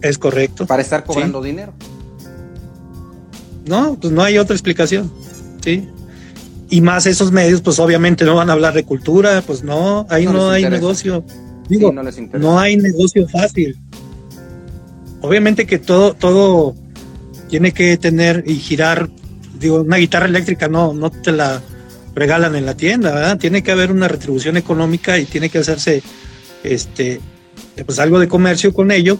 Es 0.00 0.18
correcto. 0.18 0.66
Para 0.66 0.82
estar 0.82 1.04
cobrando 1.04 1.42
sí. 1.42 1.50
dinero. 1.50 1.72
No, 3.66 3.98
pues 4.00 4.12
no 4.12 4.22
hay 4.22 4.38
otra 4.38 4.54
explicación, 4.54 5.12
¿sí? 5.62 5.88
Y 6.68 6.80
más 6.80 7.06
esos 7.06 7.30
medios, 7.30 7.60
pues 7.60 7.78
obviamente 7.78 8.24
no 8.24 8.34
van 8.34 8.50
a 8.50 8.54
hablar 8.54 8.74
de 8.74 8.84
cultura, 8.84 9.42
pues 9.46 9.62
no, 9.62 10.06
ahí 10.08 10.24
no, 10.24 10.32
no 10.32 10.50
hay 10.50 10.68
negocio. 10.68 11.24
Digo, 11.72 11.90
sí, 12.10 12.28
no, 12.32 12.38
no, 12.38 12.58
hay 12.58 12.76
negocio 12.76 13.26
fácil. 13.28 13.78
Obviamente 15.22 15.66
que 15.66 15.78
todo, 15.78 16.12
todo 16.12 16.74
tiene 17.48 17.72
que 17.72 17.96
tener 17.96 18.44
y 18.46 18.56
girar, 18.56 19.08
digo, 19.58 19.80
una 19.80 19.96
guitarra 19.96 20.26
eléctrica 20.26 20.68
no, 20.68 20.92
no 20.92 21.10
te 21.10 21.32
la 21.32 21.62
regalan 22.14 22.56
en 22.56 22.66
la 22.66 22.76
tienda, 22.76 23.14
¿verdad? 23.14 23.38
Tiene 23.38 23.62
que 23.62 23.72
haber 23.72 23.90
una 23.90 24.06
retribución 24.06 24.58
económica 24.58 25.18
y 25.18 25.24
tiene 25.24 25.48
que 25.48 25.58
hacerse 25.58 26.02
este 26.62 27.20
pues 27.86 27.98
algo 27.98 28.18
de 28.18 28.28
comercio 28.28 28.74
con 28.74 28.90
ello, 28.90 29.18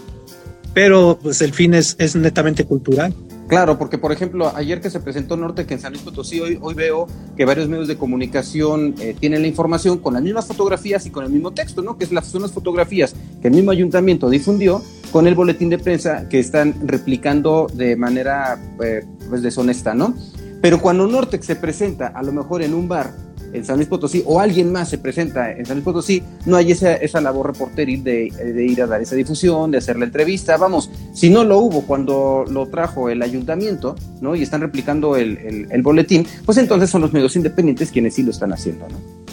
pero 0.75 1.17
pues 1.19 1.41
el 1.41 1.53
fin 1.53 1.73
es, 1.73 1.95
es 1.97 2.15
netamente 2.15 2.65
cultural. 2.65 3.15
Claro, 3.53 3.77
porque 3.77 3.99
por 3.99 4.11
ejemplo, 4.11 4.51
ayer 4.55 4.81
que 4.81 4.89
se 4.89 4.99
presentó 4.99 5.37
Norte, 5.37 5.67
que 5.67 5.75
en 5.75 5.79
San 5.79 5.93
Luis 5.93 6.01
Potosí, 6.01 6.39
hoy, 6.39 6.57
hoy 6.59 6.73
veo 6.73 7.05
que 7.37 7.45
varios 7.45 7.69
medios 7.69 7.87
de 7.87 7.97
comunicación 7.97 8.95
eh, 8.99 9.15
tienen 9.19 9.43
la 9.43 9.47
información 9.47 9.99
con 9.99 10.15
las 10.15 10.23
mismas 10.23 10.47
fotografías 10.47 11.05
y 11.05 11.11
con 11.11 11.23
el 11.23 11.29
mismo 11.29 11.51
texto, 11.51 11.83
¿no? 11.83 11.95
Que 11.95 12.07
son 12.07 12.41
las 12.41 12.51
fotografías 12.51 13.13
que 13.43 13.49
el 13.49 13.53
mismo 13.53 13.69
ayuntamiento 13.69 14.27
difundió 14.31 14.81
con 15.11 15.27
el 15.27 15.35
boletín 15.35 15.69
de 15.69 15.77
prensa 15.77 16.27
que 16.29 16.39
están 16.39 16.87
replicando 16.87 17.67
de 17.71 17.95
manera 17.95 18.59
eh, 18.83 19.05
pues 19.29 19.43
deshonesta, 19.43 19.93
¿no? 19.93 20.15
Pero 20.59 20.81
cuando 20.81 21.05
Nortex 21.05 21.45
se 21.45 21.55
presenta 21.55 22.07
a 22.07 22.23
lo 22.23 22.31
mejor 22.31 22.63
en 22.63 22.73
un 22.73 22.87
bar 22.87 23.11
en 23.53 23.63
San 23.65 23.77
Luis 23.77 23.87
Potosí 23.87 24.23
o 24.25 24.39
alguien 24.39 24.71
más 24.71 24.89
se 24.89 24.97
presenta 24.97 25.51
en 25.51 25.65
San 25.65 25.77
Luis 25.77 25.85
Potosí, 25.85 26.23
no 26.45 26.57
hay 26.57 26.71
esa, 26.71 26.95
esa 26.95 27.21
labor 27.21 27.47
reporteril 27.47 28.03
de, 28.03 28.31
de, 28.31 28.65
ir 28.65 28.81
a 28.81 28.87
dar 28.87 29.01
esa 29.01 29.15
difusión, 29.15 29.71
de 29.71 29.77
hacer 29.77 29.97
la 29.97 30.05
entrevista. 30.05 30.57
Vamos, 30.57 30.89
si 31.13 31.29
no 31.29 31.43
lo 31.43 31.59
hubo 31.59 31.83
cuando 31.83 32.45
lo 32.49 32.67
trajo 32.67 33.09
el 33.09 33.21
ayuntamiento, 33.21 33.95
¿no? 34.21 34.35
Y 34.35 34.43
están 34.43 34.61
replicando 34.61 35.15
el, 35.15 35.37
el, 35.37 35.67
el 35.71 35.81
boletín, 35.81 36.25
pues 36.45 36.57
entonces 36.57 36.89
son 36.89 37.01
los 37.01 37.13
medios 37.13 37.35
independientes 37.35 37.91
quienes 37.91 38.15
sí 38.15 38.23
lo 38.23 38.31
están 38.31 38.53
haciendo, 38.53 38.87
¿no? 38.89 39.23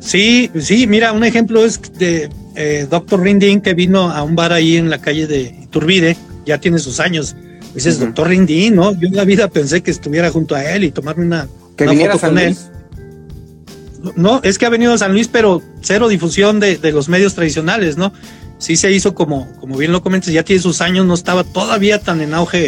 Sí, 0.00 0.50
sí, 0.58 0.86
mira, 0.86 1.12
un 1.12 1.22
ejemplo 1.22 1.64
es 1.64 1.80
de 1.98 2.30
eh, 2.54 2.86
Doctor 2.88 3.20
Rindín 3.20 3.60
que 3.60 3.74
vino 3.74 4.10
a 4.10 4.22
un 4.22 4.34
bar 4.36 4.54
ahí 4.54 4.76
en 4.76 4.88
la 4.88 5.02
calle 5.02 5.26
de 5.26 5.54
Iturbide, 5.64 6.16
ya 6.46 6.58
tiene 6.58 6.78
sus 6.78 6.98
años. 6.98 7.36
Dices, 7.74 7.96
uh 7.96 7.98
-huh. 7.98 8.06
Doctor 8.06 8.28
Rindín, 8.28 8.76
¿no? 8.76 8.98
Yo 8.98 9.08
en 9.08 9.16
la 9.16 9.24
vida 9.24 9.48
pensé 9.48 9.82
que 9.82 9.90
estuviera 9.90 10.30
junto 10.30 10.54
a 10.54 10.64
él 10.64 10.84
y 10.84 10.90
tomarme 10.92 11.26
una, 11.26 11.46
que 11.78 11.84
una 11.84 11.92
viniera 11.92 12.12
foto 12.12 12.26
a 12.26 12.28
San 12.28 12.34
con 12.34 12.44
Luis. 12.44 12.58
él. 12.58 14.12
No, 14.16 14.40
es 14.42 14.58
que 14.58 14.66
ha 14.66 14.68
venido 14.68 14.92
a 14.92 14.98
San 14.98 15.12
Luis, 15.12 15.28
pero 15.28 15.62
cero 15.80 16.08
difusión 16.08 16.60
de, 16.60 16.76
de, 16.76 16.92
los 16.92 17.08
medios 17.08 17.34
tradicionales, 17.34 17.96
¿no? 17.96 18.12
Sí 18.58 18.76
se 18.76 18.92
hizo 18.92 19.14
como, 19.14 19.50
como 19.60 19.76
bien 19.76 19.92
lo 19.92 20.02
comentas, 20.02 20.32
ya 20.32 20.44
tiene 20.44 20.60
sus 20.60 20.80
años, 20.80 21.06
no 21.06 21.14
estaba 21.14 21.44
todavía 21.44 22.00
tan 22.00 22.20
en 22.20 22.34
auge. 22.34 22.66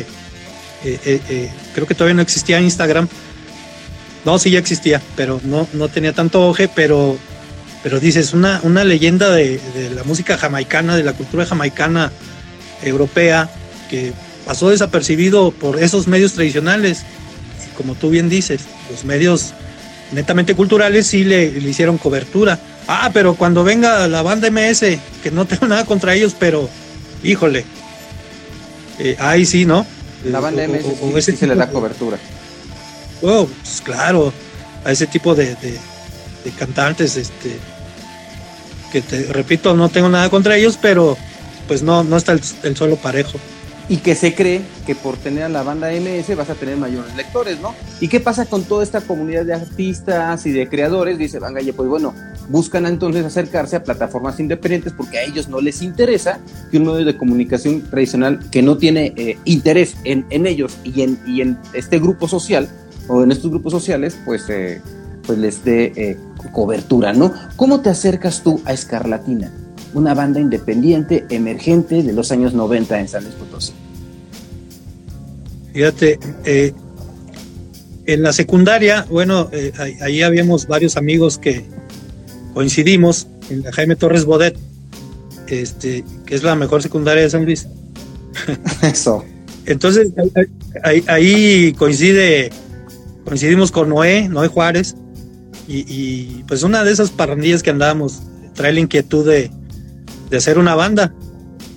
Eh, 0.85 0.99
eh, 1.05 1.21
eh, 1.29 1.51
creo 1.75 1.87
que 1.87 1.95
todavía 1.95 2.15
no 2.15 2.23
existía 2.23 2.61
Instagram. 2.61 3.09
No, 4.25 4.39
sí 4.39 4.51
ya 4.51 4.59
existía, 4.59 5.01
pero 5.17 5.41
no, 5.45 5.67
no 5.73 5.89
tenía 5.89 6.13
tanto 6.13 6.43
auge, 6.43 6.69
pero, 6.69 7.17
pero 7.83 8.01
dices, 8.01 8.33
una, 8.33 8.61
una 8.63 8.85
leyenda 8.85 9.31
de, 9.31 9.61
de 9.75 9.91
la 9.91 10.05
música 10.05 10.37
jamaicana, 10.37 10.97
de 10.97 11.05
la 11.05 11.15
cultura 11.15 11.47
jamaicana 11.47 12.13
europea, 12.83 13.51
que 13.89 14.13
pasó 14.47 14.71
desapercibido 14.71 15.51
por 15.53 15.83
esos 15.83 16.07
medios 16.07 16.35
tradicionales. 16.35 17.05
Como 17.81 17.95
tú 17.95 18.11
bien 18.11 18.29
dices, 18.29 18.61
los 18.91 19.07
medios 19.07 19.55
netamente 20.13 20.55
culturales 20.55 21.07
sí 21.07 21.25
le, 21.25 21.51
le, 21.51 21.71
hicieron 21.71 21.97
cobertura. 21.97 22.59
Ah, 22.87 23.09
pero 23.11 23.37
cuando 23.37 23.65
venga 23.65 24.07
la 24.07 24.21
banda 24.21 24.51
MS, 24.51 24.99
que 25.23 25.31
no 25.33 25.47
tengo 25.47 25.67
nada 25.67 25.87
contra 25.87 26.15
ellos, 26.15 26.37
pero 26.39 26.69
híjole, 27.23 27.65
eh, 28.99 29.17
ahí 29.19 29.47
sí, 29.47 29.65
¿no? 29.65 29.87
La 30.27 30.41
banda 30.41 30.69
MS 30.69 30.85
o, 31.01 31.07
o, 31.07 31.21
sí, 31.23 31.33
sí 31.33 31.39
se 31.39 31.47
le 31.47 31.55
da 31.55 31.71
cobertura. 31.71 32.19
Oh, 33.23 33.49
pues 33.63 33.81
claro, 33.81 34.31
a 34.85 34.93
ese 34.93 35.07
tipo 35.07 35.35
de, 35.35 35.55
de, 35.55 35.79
de 36.45 36.51
cantantes, 36.59 37.17
este, 37.17 37.57
que 38.93 39.01
te 39.01 39.23
repito, 39.33 39.75
no 39.75 39.89
tengo 39.89 40.11
nada 40.11 40.29
contra 40.29 40.55
ellos, 40.59 40.79
pero 40.81 41.17
pues 41.67 41.83
no, 41.83 42.05
no 42.05 42.19
está 42.19 42.33
el, 42.33 42.43
el 42.63 42.77
solo 42.77 42.97
parejo 42.97 43.41
y 43.91 43.97
que 43.97 44.15
se 44.15 44.37
cree 44.37 44.63
que 44.87 44.95
por 44.95 45.17
tener 45.17 45.43
a 45.43 45.49
la 45.49 45.65
banda 45.65 45.89
MS 45.91 46.37
vas 46.37 46.49
a 46.49 46.55
tener 46.55 46.77
mayores 46.77 47.15
lectores, 47.17 47.61
¿no? 47.61 47.75
¿Y 48.01 48.07
qué 48.07 48.21
pasa 48.21 48.47
con 48.47 48.63
toda 48.63 48.85
esta 48.85 49.01
comunidad 49.01 49.45
de 49.45 49.53
artistas 49.53 50.47
y 50.47 50.53
de 50.53 50.69
creadores? 50.69 51.19
Dice, 51.19 51.41
venga, 51.41 51.61
ya 51.61 51.73
pues 51.73 51.89
bueno, 51.89 52.15
buscan 52.49 52.87
entonces 52.87 53.25
acercarse 53.25 53.75
a 53.75 53.83
plataformas 53.83 54.39
independientes 54.39 54.93
porque 54.97 55.19
a 55.19 55.25
ellos 55.25 55.49
no 55.49 55.61
les 55.61 55.83
interesa 55.83 56.39
que 56.71 56.77
un 56.77 56.85
medio 56.85 57.05
de 57.05 57.17
comunicación 57.17 57.83
tradicional 57.83 58.39
que 58.53 58.63
no 58.63 58.79
tiene 58.79 59.13
eh, 59.17 59.37
interés 59.45 59.97
en, 60.05 60.25
en, 60.31 60.47
ellos 60.47 60.79
y 60.85 61.03
en, 61.03 61.19
y 61.27 61.41
en 61.41 61.59
este 61.73 61.99
grupo 61.99 62.29
social 62.29 62.69
o 63.09 63.25
en 63.25 63.33
estos 63.33 63.51
grupos 63.51 63.73
sociales, 63.73 64.17
pues, 64.25 64.49
eh, 64.51 64.81
pues 65.27 65.37
les 65.37 65.65
dé 65.65 65.93
eh, 65.97 66.17
cobertura, 66.53 67.13
¿no? 67.13 67.35
¿Cómo 67.57 67.81
te 67.81 67.91
acercas 67.91 68.45
tú 68.45 68.63
a 68.65 68.73
Escarlatina? 68.73 69.51
una 69.95 70.15
banda 70.15 70.41
independiente, 70.41 71.27
emergente 71.31 72.03
de 72.03 72.13
los 72.13 72.31
años 72.33 72.55
90 72.55 73.01
en 73.01 73.09
San 73.09 73.25
Luis 73.25 73.35
Potosí. 73.35 73.73
Fíjate, 75.73 76.19
eh, 76.45 76.73
en 78.07 78.23
la 78.23 78.33
secundaria, 78.33 79.07
bueno, 79.09 79.49
eh, 79.53 79.73
ahí, 80.01 80.23
habíamos 80.23 80.67
varios 80.67 80.97
amigos 80.97 81.39
que 81.39 81.65
coincidimos 82.55 83.29
en 83.51 83.63
la 83.63 83.73
Jaime 83.73 83.97
Torres 83.97 84.25
Bodet, 84.25 84.57
este, 85.47 86.05
que 86.27 86.35
es 86.35 86.43
la 86.43 86.57
mejor 86.57 86.83
secundaria 86.83 87.23
de 87.23 87.31
San 87.31 87.45
Luis. 87.45 87.69
Eso. 88.83 89.25
Entonces, 89.67 90.09
ahí, 90.83 91.73
coincide, 91.79 92.51
coincidimos 93.25 93.71
con 93.71 93.89
Noé, 93.89 94.29
Noé 94.29 94.49
Juárez, 94.49 94.97
y, 95.69 96.43
pues 96.49 96.65
una 96.65 96.83
de 96.83 96.91
esas 96.91 97.13
parrandillas 97.13 97.63
que 97.63 97.71
andábamos 97.71 98.23
trae 98.55 98.73
la 98.73 98.81
inquietud 98.81 99.25
de, 99.25 99.53
hacer 100.37 100.59
una 100.59 100.75
banda. 100.75 101.15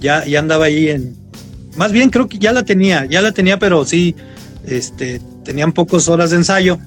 Ya, 0.01 0.25
ya 0.25 0.39
andaba 0.39 0.65
ahí 0.65 0.89
en, 0.89 1.15
más 1.75 1.91
bien 1.91 2.09
creo 2.09 2.27
que 2.27 2.37
ya 2.37 2.51
la 2.51 2.63
tenía, 2.63 3.05
ya 3.05 3.21
la 3.21 3.31
tenía, 3.31 3.57
pero 3.59 3.85
sí, 3.85 4.15
este, 4.65 5.21
tenían 5.43 5.73
pocas 5.73 6.07
horas 6.07 6.31
de 6.31 6.37
ensayo. 6.37 6.79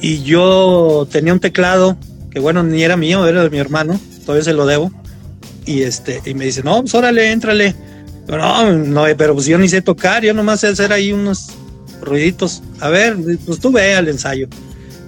Y 0.00 0.22
yo 0.22 1.06
tenía 1.10 1.32
un 1.32 1.40
teclado, 1.40 1.96
que 2.30 2.40
bueno, 2.40 2.62
ni 2.62 2.82
era 2.82 2.96
mío, 2.96 3.26
era 3.26 3.42
de 3.42 3.50
mi 3.50 3.58
hermano, 3.58 4.00
todavía 4.24 4.44
se 4.44 4.54
lo 4.54 4.66
debo. 4.66 4.90
Y 5.66 5.82
este, 5.82 6.20
y 6.24 6.34
me 6.34 6.46
dice, 6.46 6.62
no, 6.62 6.80
pues 6.80 6.94
órale, 6.94 7.30
éntrale. 7.30 7.74
Pero 8.26 8.38
no, 8.38 8.72
no, 8.72 9.04
pero 9.16 9.34
pues 9.34 9.46
yo 9.46 9.58
ni 9.58 9.68
sé 9.68 9.82
tocar, 9.82 10.22
yo 10.22 10.32
nomás 10.34 10.60
sé 10.60 10.68
hacer 10.68 10.92
ahí 10.92 11.12
unos 11.12 11.50
ruiditos. 12.00 12.62
A 12.80 12.88
ver, 12.88 13.16
pues 13.44 13.60
tú 13.60 13.70
ve 13.70 13.94
al 13.94 14.08
ensayo. 14.08 14.48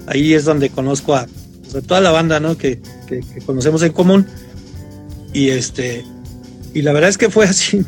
Ahí 0.07 0.35
es 0.35 0.45
donde 0.45 0.69
conozco 0.71 1.15
a, 1.15 1.27
pues, 1.71 1.85
toda 1.87 2.01
la 2.01 2.11
banda, 2.11 2.39
¿no? 2.39 2.59
Que, 2.59 2.81
que, 3.09 3.21
que 3.21 3.41
conocemos 3.47 3.83
en 3.83 3.93
común. 3.93 4.27
Y 5.33 5.49
este, 5.49 6.05
y 6.75 6.83
la 6.83 6.93
verdad 6.93 7.09
es 7.09 7.17
que 7.17 7.31
fue 7.31 7.47
así 7.47 7.83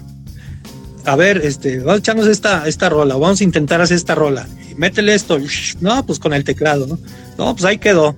a 1.05 1.17
ver, 1.17 1.39
este, 1.45 1.79
vamos 1.79 1.95
a 1.95 1.99
echarnos 1.99 2.27
esta, 2.27 2.67
esta 2.67 2.89
rola, 2.89 3.15
vamos 3.17 3.41
a 3.41 3.45
intentar 3.45 3.81
hacer 3.81 3.97
esta 3.97 4.15
rola, 4.15 4.47
y 4.71 4.75
métele 4.75 5.15
esto, 5.15 5.39
no, 5.81 6.05
pues 6.07 6.19
con 6.19 6.33
el 6.33 6.45
teclado, 6.45 6.87
¿no? 6.87 6.99
No, 7.39 7.55
pues 7.55 7.65
ahí 7.65 7.79
quedó. 7.79 8.17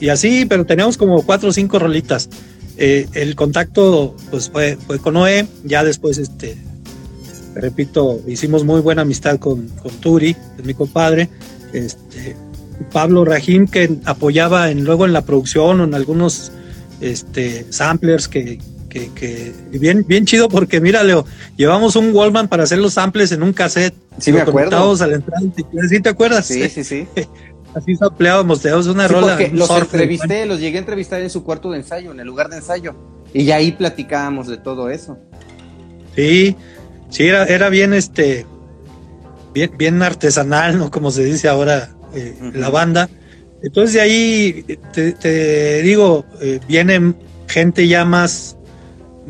Y 0.00 0.08
así, 0.08 0.46
pero 0.46 0.64
teníamos 0.64 0.96
como 0.96 1.22
cuatro 1.22 1.50
o 1.50 1.52
cinco 1.52 1.78
rolitas. 1.78 2.30
Eh, 2.78 3.06
el 3.12 3.36
contacto, 3.36 4.16
pues 4.30 4.48
fue, 4.48 4.78
fue 4.86 4.98
con 4.98 5.14
Noé, 5.14 5.46
ya 5.64 5.84
después, 5.84 6.16
este, 6.16 6.56
repito, 7.54 8.20
hicimos 8.26 8.64
muy 8.64 8.80
buena 8.80 9.02
amistad 9.02 9.38
con, 9.38 9.68
con 9.68 9.92
Turi, 10.00 10.34
es 10.58 10.64
mi 10.64 10.72
compadre, 10.72 11.28
este, 11.72 12.36
Pablo 12.92 13.24
Rajim, 13.24 13.66
que 13.66 13.98
apoyaba 14.06 14.70
luego 14.72 15.04
en 15.04 15.12
la 15.12 15.22
producción 15.22 15.80
o 15.80 15.84
en 15.84 15.94
algunos 15.94 16.50
este, 17.00 17.66
samplers 17.70 18.28
que, 18.28 18.58
que, 18.90 19.54
bien, 19.70 20.04
bien 20.06 20.26
chido 20.26 20.48
porque 20.48 20.80
mira, 20.80 21.02
Leo, 21.02 21.24
llevamos 21.56 21.96
un 21.96 22.14
Wallman 22.14 22.48
para 22.48 22.64
hacer 22.64 22.78
los 22.78 22.94
samples 22.94 23.32
en 23.32 23.42
un 23.42 23.52
cassette. 23.52 23.94
Sí, 24.18 24.32
me 24.32 24.40
acuerdo. 24.40 24.94
Al 25.00 25.24
¿Sí 25.88 26.00
te 26.00 26.08
acuerdas? 26.08 26.46
Sí, 26.46 26.68
sí, 26.68 26.84
sí. 26.84 27.06
Así 27.74 27.94
sampleábamos, 27.94 28.60
teníamos 28.60 28.88
una 28.88 29.06
rola. 29.06 29.38
los 29.52 29.70
entrevisté, 29.70 30.44
los 30.44 30.58
llegué 30.58 30.78
a 30.78 30.80
entrevistar 30.80 31.20
en 31.20 31.30
su 31.30 31.44
cuarto 31.44 31.70
de 31.70 31.78
ensayo, 31.78 32.10
en 32.10 32.18
el 32.18 32.26
lugar 32.26 32.48
de 32.48 32.56
ensayo. 32.56 32.96
Y 33.32 33.48
ahí 33.52 33.72
platicábamos 33.72 34.48
de 34.48 34.56
todo 34.56 34.90
eso. 34.90 35.16
Sí, 36.16 36.56
sí, 37.10 37.28
era, 37.28 37.44
era 37.44 37.68
bien 37.68 37.94
este, 37.94 38.44
bien, 39.54 39.70
bien 39.78 40.02
artesanal, 40.02 40.78
¿no? 40.78 40.90
Como 40.90 41.12
se 41.12 41.24
dice 41.24 41.48
ahora 41.48 41.90
eh, 42.14 42.36
la 42.54 42.70
banda. 42.70 43.08
Entonces 43.62 43.94
de 43.94 44.00
ahí, 44.00 44.78
te, 44.92 45.82
digo, 45.82 46.24
eh, 46.40 46.60
viene 46.66 47.14
gente 47.46 47.86
ya 47.86 48.04
más, 48.04 48.56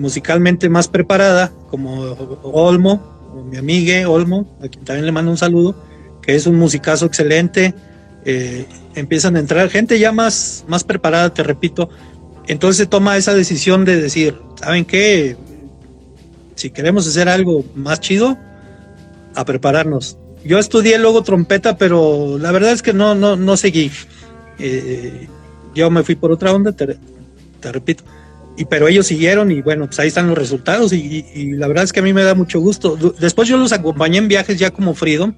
musicalmente 0.01 0.68
más 0.68 0.88
preparada, 0.88 1.53
como 1.68 2.01
Olmo, 2.42 3.20
mi 3.51 3.59
amiga 3.59 4.09
Olmo, 4.09 4.57
a 4.62 4.68
quien 4.68 4.84
también 4.84 5.07
le 5.07 5.12
mando 5.12 5.30
un 5.30 5.36
saludo, 5.36 5.76
que 6.22 6.34
es 6.34 6.46
un 6.46 6.57
musicazo 6.57 7.07
excelente. 7.07 7.74
Eh, 8.24 8.66
empiezan 8.94 9.36
a 9.36 9.40
entrar 9.40 9.68
gente 9.68 9.98
ya 9.98 10.11
más, 10.11 10.64
más 10.66 10.84
preparada, 10.84 11.32
te 11.32 11.42
repito. 11.42 11.90
Entonces 12.48 12.78
se 12.78 12.86
toma 12.86 13.16
esa 13.16 13.34
decisión 13.34 13.84
de 13.84 14.01
decir, 14.01 14.36
¿saben 14.57 14.84
qué? 14.84 15.36
Si 16.55 16.70
queremos 16.70 17.07
hacer 17.07 17.28
algo 17.28 17.64
más 17.74 18.01
chido, 18.01 18.38
a 19.34 19.44
prepararnos. 19.44 20.18
Yo 20.44 20.59
estudié 20.59 20.98
luego 20.98 21.22
trompeta, 21.22 21.76
pero 21.76 22.38
la 22.38 22.51
verdad 22.51 22.72
es 22.72 22.82
que 22.82 22.94
no, 22.94 23.14
no, 23.14 23.36
no 23.36 23.57
seguí. 23.57 23.92
Eh, 24.59 25.28
yo 25.74 25.90
me 25.90 26.03
fui 26.03 26.16
por 26.16 26.32
otra 26.32 26.53
onda, 26.53 26.72
te 26.72 26.96
repito 27.70 28.03
y 28.61 28.66
pero 28.66 28.88
ellos 28.88 29.06
siguieron 29.06 29.50
y 29.50 29.62
bueno, 29.62 29.86
pues 29.86 29.98
ahí 30.00 30.08
están 30.08 30.28
los 30.28 30.36
resultados 30.36 30.92
y, 30.92 31.24
la 31.52 31.66
verdad 31.66 31.84
es 31.84 31.94
que 31.94 32.00
a 32.00 32.02
mí 32.02 32.12
me 32.12 32.22
da 32.22 32.34
mucho 32.34 32.61
gusto. 32.61 32.94
Después 33.18 33.48
yo 33.48 33.56
los 33.56 33.72
acompañé 33.72 34.18
en 34.18 34.28
viajes 34.28 34.58
ya 34.58 34.70
como 34.70 34.92
Freedom, 34.94 35.32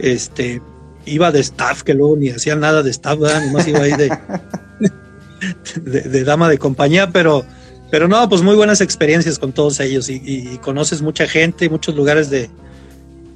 este, 0.00 0.60
iba 1.06 1.30
de 1.30 1.38
staff, 1.38 1.84
que 1.84 1.94
luego 1.94 2.16
ni 2.16 2.30
hacía 2.30 2.56
nada 2.56 2.82
de 2.82 2.90
staff, 2.90 3.16
nomás 3.20 3.68
iba 3.68 3.78
ahí 3.78 3.92
de, 5.84 6.00
de, 6.00 6.24
dama 6.24 6.48
de 6.48 6.58
compañía, 6.58 7.10
pero, 7.12 7.44
pero 7.92 8.08
no, 8.08 8.28
pues 8.28 8.42
muy 8.42 8.56
buenas 8.56 8.80
experiencias 8.80 9.38
con 9.38 9.52
todos 9.52 9.78
ellos 9.78 10.08
y, 10.08 10.58
conoces 10.62 11.00
mucha 11.00 11.28
gente, 11.28 11.70
muchos 11.70 11.94
lugares 11.94 12.28
de, 12.28 12.50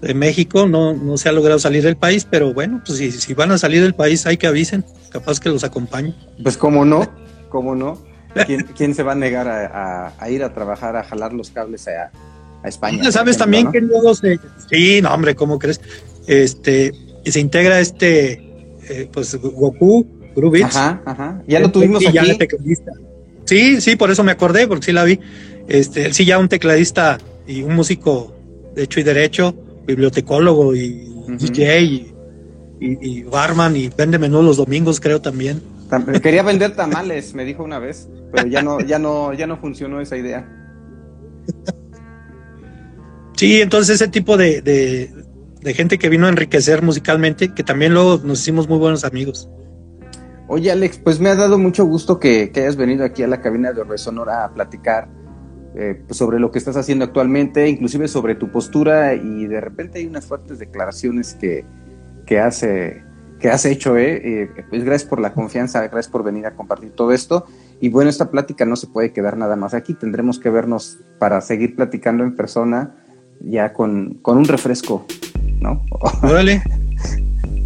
de 0.03 0.15
México, 0.15 0.67
no, 0.67 0.95
no 0.95 1.17
se 1.17 1.29
ha 1.29 1.33
logrado 1.33 1.61
salir 1.61 1.85
del 1.85 1.97
país, 1.97 2.27
pero 2.29 2.53
bueno, 2.53 2.83
pues 2.85 2.99
si, 2.99 3.13
si 3.13 3.35
van 3.35 3.53
a 3.53 3.59
salir 3.59 3.83
del 3.83 3.95
país 3.95 4.27
hay 4.27 4.37
que 4.37 4.49
avisen, 4.49 4.85
capaz 5.11 5.39
que 5.39 5.49
los 5.49 5.63
acompañen. 5.63 6.13
Pues 6.43 6.57
cómo 6.57 6.85
no, 6.85 7.09
cómo 7.51 7.77
no. 7.77 8.16
¿Quién, 8.77 8.95
se 8.95 9.03
va 9.03 9.13
a 9.13 9.15
negar 9.15 9.49
a, 9.49 10.31
ir 10.31 10.43
a 10.43 10.53
trabajar, 10.53 10.97
a 10.97 11.05
jalar 11.05 11.33
los 11.33 11.51
cables 11.51 11.89
a, 11.89 12.11
España? 12.65 13.11
Sabes 13.13 13.39
también 13.39 13.71
que 13.71 13.81
luego 13.81 14.15
se... 14.15 14.39
Sí, 14.69 15.01
no, 15.01 15.15
hombre, 15.15 15.35
¿cómo 15.35 15.59
crees? 15.59 15.81
Este, 16.27 16.93
se 17.25 17.41
integra 17.41 17.81
este, 17.81 18.33
eh, 18.89 19.09
pues, 19.13 19.35
Goku, 19.37 20.07
Grubitz. 20.35 20.77
Ajá, 20.77 21.03
ajá. 21.05 21.43
Ya 21.47 21.61
lo 21.61 21.71
tuvimos 21.71 22.05
aquí. 22.07 22.15
Ya 22.15 22.37
tecladista. 22.37 22.93
Sí, 23.45 23.81
sí, 23.81 23.97
por 23.97 24.11
eso 24.11 24.25
me 24.25 24.33
acordé, 24.33 24.67
porque 24.67 24.87
sí 24.87 24.93
la 24.93 25.05
vi. 25.05 25.21
Este, 25.69 26.07
él 26.07 26.15
sí 26.15 26.25
ya 26.25 26.39
un 26.39 26.49
tecladista 26.49 27.19
y 27.47 27.63
un 27.63 27.75
músico 27.75 28.35
de 28.75 28.83
hecho 28.83 29.01
y 29.01 29.03
derecho, 29.03 29.55
bibliotecólogo 29.87 30.75
y 30.75 31.09
DJ 31.29 31.81
y, 31.81 32.15
y, 32.81 33.23
barman 33.23 33.75
y 33.75 33.89
vende 33.89 34.19
menú 34.19 34.43
los 34.43 34.59
domingos, 34.59 35.01
creo 35.01 35.21
también. 35.21 35.63
Quería 36.23 36.43
vender 36.43 36.75
tamales, 36.75 37.35
me 37.35 37.45
dijo 37.45 37.63
una 37.63 37.79
vez, 37.79 38.09
pero 38.33 38.47
ya 38.49 38.63
no, 38.63 38.81
ya 38.81 38.99
no, 38.99 39.33
ya 39.33 39.47
no 39.47 39.57
funcionó 39.59 40.01
esa 40.01 40.17
idea. 40.17 40.49
Sí, 43.37 43.61
entonces 43.61 43.97
ese 43.97 44.09
tipo 44.09 44.37
de, 44.37 44.63
de, 44.63 45.75
gente 45.75 45.99
que 45.99 46.09
vino 46.09 46.27
a 46.27 46.31
enriquecer 46.31 46.83
musicalmente, 46.83 47.53
que 47.53 47.63
también 47.63 47.93
luego 47.93 48.21
nos 48.25 48.41
hicimos 48.41 48.69
muy 48.69 48.79
buenos 48.79 49.05
amigos. 49.05 49.51
Oye, 50.49 50.71
Alex, 50.71 50.99
pues 50.99 51.21
me 51.21 51.29
ha 51.29 51.35
dado 51.35 51.59
mucho 51.59 51.85
gusto 51.85 52.19
que, 52.19 52.51
hayas 52.55 52.77
venido 52.77 53.05
aquí 53.05 53.23
a 53.23 53.27
la 53.27 53.43
cabina 53.43 53.73
de 53.73 53.81
Orbe 53.81 53.99
Sonora 53.99 54.45
a 54.45 54.55
platicar 54.55 55.09
eh, 55.75 56.01
pues 56.07 56.17
sobre 56.17 56.39
lo 56.41 56.51
que 56.51 56.59
estás 56.59 56.77
haciendo 56.77 57.05
actualmente, 57.05 57.69
inclusive 57.69 58.09
sobre 58.09 58.37
tu 58.37 58.51
postura 58.51 59.15
y 59.15 59.47
de 59.47 59.61
repente 59.61 59.99
hay 59.99 60.07
unas 60.07 60.25
fuertes 60.25 60.59
declaraciones 60.59 61.35
que, 61.35 61.67
que 62.25 62.41
hace 62.41 63.05
que 63.47 63.53
has 63.53 63.65
hecho, 63.65 63.97
¿eh? 63.97 64.21
¿eh? 64.25 64.51
Pues 64.71 64.83
gracias 64.83 65.09
por 65.09 65.21
la 65.21 65.33
confianza, 65.33 65.81
gracias 65.83 66.09
por 66.09 66.25
venir 66.25 66.47
a 66.47 66.57
compartir 66.57 66.91
todo 66.91 67.13
esto. 67.13 67.47
Y 67.81 67.91
bueno, 67.91 68.11
esta 68.11 68.29
plática 68.29 68.65
no 68.65 68.75
se 68.75 68.89
puede 68.89 69.13
quedar 69.13 69.37
nada 69.37 69.55
más 69.55 69.73
aquí, 69.73 69.95
tendremos 69.95 70.41
que 70.41 70.51
vernos 70.51 70.99
para 71.21 71.41
seguir 71.41 71.77
platicando 71.77 72.25
en 72.25 72.35
persona, 72.35 72.97
ya 73.41 73.73
con, 73.73 74.15
con 74.15 74.39
un 74.39 74.47
refresco, 74.47 75.07
¿no? 75.61 75.81
Órale. 76.25 76.61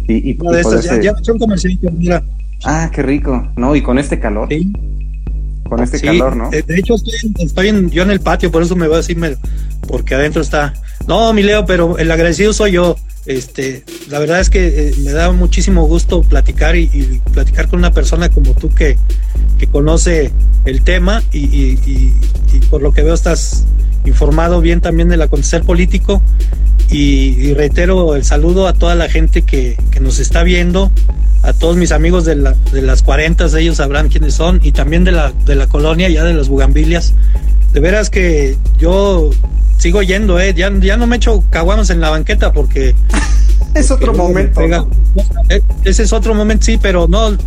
y, 0.07 0.29
y, 0.29 0.37
ya, 1.01 1.15
son 1.23 1.39
mira. 1.97 2.21
Ah, 2.63 2.91
qué 2.93 3.01
rico, 3.01 3.47
¿no? 3.55 3.75
Y 3.75 3.81
con 3.81 3.97
este 3.97 4.19
calor. 4.19 4.49
Sí. 4.49 4.71
Con 5.67 5.81
este 5.81 5.99
calor, 5.99 6.35
¿no? 6.35 6.51
De, 6.51 6.63
hecho, 6.77 6.93
estoy, 7.39 7.89
yo 7.89 8.03
en 8.03 8.11
el 8.11 8.19
patio, 8.19 8.51
por 8.51 8.61
eso 8.61 8.75
me 8.75 8.85
voy 8.85 8.93
a 8.93 8.97
decir, 8.97 9.17
porque 9.87 10.13
adentro 10.13 10.43
está. 10.43 10.75
No, 11.07 11.33
mi 11.33 11.41
Leo, 11.41 11.65
pero 11.65 11.97
el 11.97 12.11
agradecido 12.11 12.53
soy 12.53 12.73
yo. 12.73 12.97
Este, 13.25 13.83
la 14.09 14.19
verdad 14.19 14.39
es 14.39 14.49
que 14.49 14.89
eh, 14.89 14.93
me 15.03 15.11
da 15.11 15.31
muchísimo 15.31 15.85
gusto 15.85 16.23
platicar 16.23 16.75
y, 16.75 17.21
platicar 17.33 17.69
con 17.69 17.79
una 17.79 17.93
persona 17.93 18.29
como 18.29 18.53
tú 18.53 18.73
que, 18.73 18.97
conoce 19.71 20.31
el 20.65 20.81
tema 20.81 21.21
y, 21.31 21.77
por 22.71 22.81
lo 22.81 22.91
que 22.91 23.03
veo 23.03 23.13
estás 23.13 23.65
informado 24.05 24.61
bien 24.61 24.81
también 24.81 25.09
del 25.09 25.21
acontecer 25.21 25.63
político 25.63 26.21
y, 26.91 27.53
reitero 27.53 28.15
el 28.15 28.25
saludo 28.25 28.67
a 28.67 28.73
toda 28.73 28.95
la 28.95 29.07
gente 29.09 29.43
que, 29.43 29.77
nos 30.01 30.19
está 30.19 30.43
viendo, 30.43 30.91
a 31.41 31.53
todos 31.53 31.77
mis 31.77 31.91
amigos 31.91 32.25
de, 32.25 32.35
las 32.35 33.03
40, 33.03 33.45
ellos 33.59 33.77
sabrán 33.77 34.09
quiénes 34.09 34.33
son, 34.33 34.59
y 34.61 34.73
también 34.73 35.03
de 35.03 35.11
la, 35.11 35.31
de 35.45 35.55
la 35.55 35.67
colonia, 35.67 36.09
ya 36.09 36.23
de 36.23 36.33
las 36.33 36.49
bugambilias. 36.49 37.13
De 37.71 37.79
veras 37.79 38.09
que 38.09 38.57
yo 38.77 39.29
sigo 39.77 40.01
yendo, 40.03 40.39
eh. 40.39 40.53
Ya, 40.53 40.71
ya 40.79 40.97
no 40.97 41.07
me 41.07 41.15
echo 41.15 41.43
caguamos 41.49 41.89
en 41.89 42.01
la 42.01 42.09
banqueta 42.09 42.51
porque. 42.51 42.93
es 43.75 43.89
otro 43.89 44.13
momento. 44.13 44.61
Eh, 45.47 45.61
ese 45.85 46.03
es 46.03 46.11
otro 46.11 46.35
momento, 46.35 46.65
sí, 46.65 46.77
pero 46.81 47.07
no. 47.07 47.37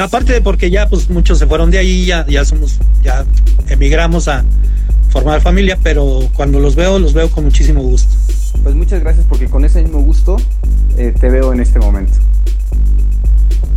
Aparte 0.00 0.32
de 0.32 0.40
porque 0.40 0.70
ya 0.70 0.88
pues 0.88 1.10
muchos 1.10 1.38
se 1.38 1.46
fueron 1.46 1.70
de 1.70 1.78
ahí, 1.78 2.06
ya, 2.06 2.26
ya 2.26 2.44
somos, 2.44 2.78
ya 3.02 3.24
emigramos 3.68 4.28
a 4.28 4.44
formar 5.10 5.40
familia, 5.40 5.78
pero 5.82 6.28
cuando 6.34 6.60
los 6.60 6.74
veo, 6.74 6.98
los 6.98 7.12
veo 7.12 7.30
con 7.30 7.44
muchísimo 7.44 7.82
gusto. 7.82 8.14
Pues 8.62 8.74
muchas 8.74 9.00
gracias 9.00 9.26
porque 9.28 9.46
con 9.46 9.64
ese 9.64 9.82
mismo 9.82 10.00
gusto 10.00 10.36
eh, 10.96 11.14
te 11.18 11.28
veo 11.28 11.52
en 11.52 11.60
este 11.60 11.78
momento. 11.78 12.14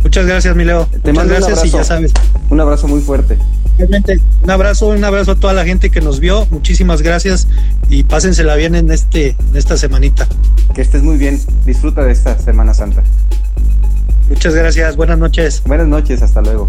Muchas 0.02 0.26
gracias, 0.26 0.54
mi 0.56 0.64
Leo. 0.64 0.86
Te 0.86 0.98
Muchas 0.98 1.14
mando 1.14 1.34
un 1.34 1.40
gracias 1.40 1.64
y 1.64 1.70
ya 1.70 1.84
sabes. 1.84 2.12
Un 2.50 2.60
abrazo 2.60 2.88
muy 2.88 3.00
fuerte. 3.00 3.36
Realmente, 3.78 4.20
un 4.42 4.50
abrazo, 4.50 4.88
un 4.88 5.04
abrazo 5.04 5.32
a 5.32 5.34
toda 5.36 5.52
la 5.52 5.64
gente 5.64 5.90
que 5.90 6.00
nos 6.00 6.20
vio. 6.20 6.46
Muchísimas 6.50 7.02
gracias 7.02 7.46
y 7.88 8.04
pásensela 8.04 8.56
bien 8.56 8.74
en 8.74 8.90
este, 8.90 9.36
en 9.50 9.56
esta 9.56 9.76
semanita. 9.76 10.26
Que 10.74 10.82
estés 10.82 11.02
muy 11.02 11.16
bien. 11.16 11.40
Disfruta 11.66 12.02
de 12.04 12.12
esta 12.12 12.38
Semana 12.38 12.74
Santa. 12.74 13.02
Muchas 14.28 14.54
gracias, 14.54 14.96
buenas 14.96 15.18
noches. 15.18 15.62
Buenas 15.64 15.88
noches, 15.88 16.22
hasta 16.22 16.42
luego. 16.42 16.68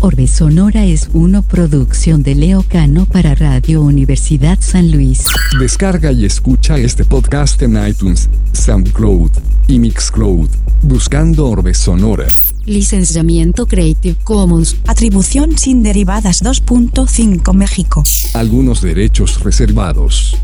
Orbe 0.00 0.28
Sonora 0.28 0.84
es 0.84 1.10
una 1.12 1.42
producción 1.42 2.22
de 2.22 2.36
Leo 2.36 2.64
Cano 2.68 3.04
para 3.06 3.34
Radio 3.34 3.82
Universidad 3.82 4.58
San 4.60 4.92
Luis. 4.92 5.26
Descarga 5.58 6.12
y 6.12 6.24
escucha 6.24 6.78
este 6.78 7.04
podcast 7.04 7.60
en 7.62 7.84
iTunes, 7.84 8.28
SoundCloud 8.52 9.30
y 9.66 9.78
Mixcloud, 9.80 10.48
buscando 10.82 11.48
Orbe 11.48 11.74
Sonora. 11.74 12.26
Licenciamiento 12.64 13.66
Creative 13.66 14.16
Commons. 14.22 14.76
Atribución 14.86 15.56
sin 15.58 15.82
derivadas 15.82 16.44
2.5 16.44 17.54
México. 17.54 18.04
Algunos 18.34 18.82
derechos 18.82 19.42
reservados. 19.42 20.36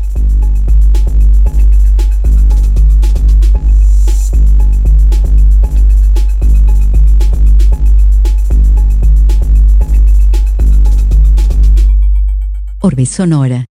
Orbe 12.85 13.07
Sonora. 13.07 13.65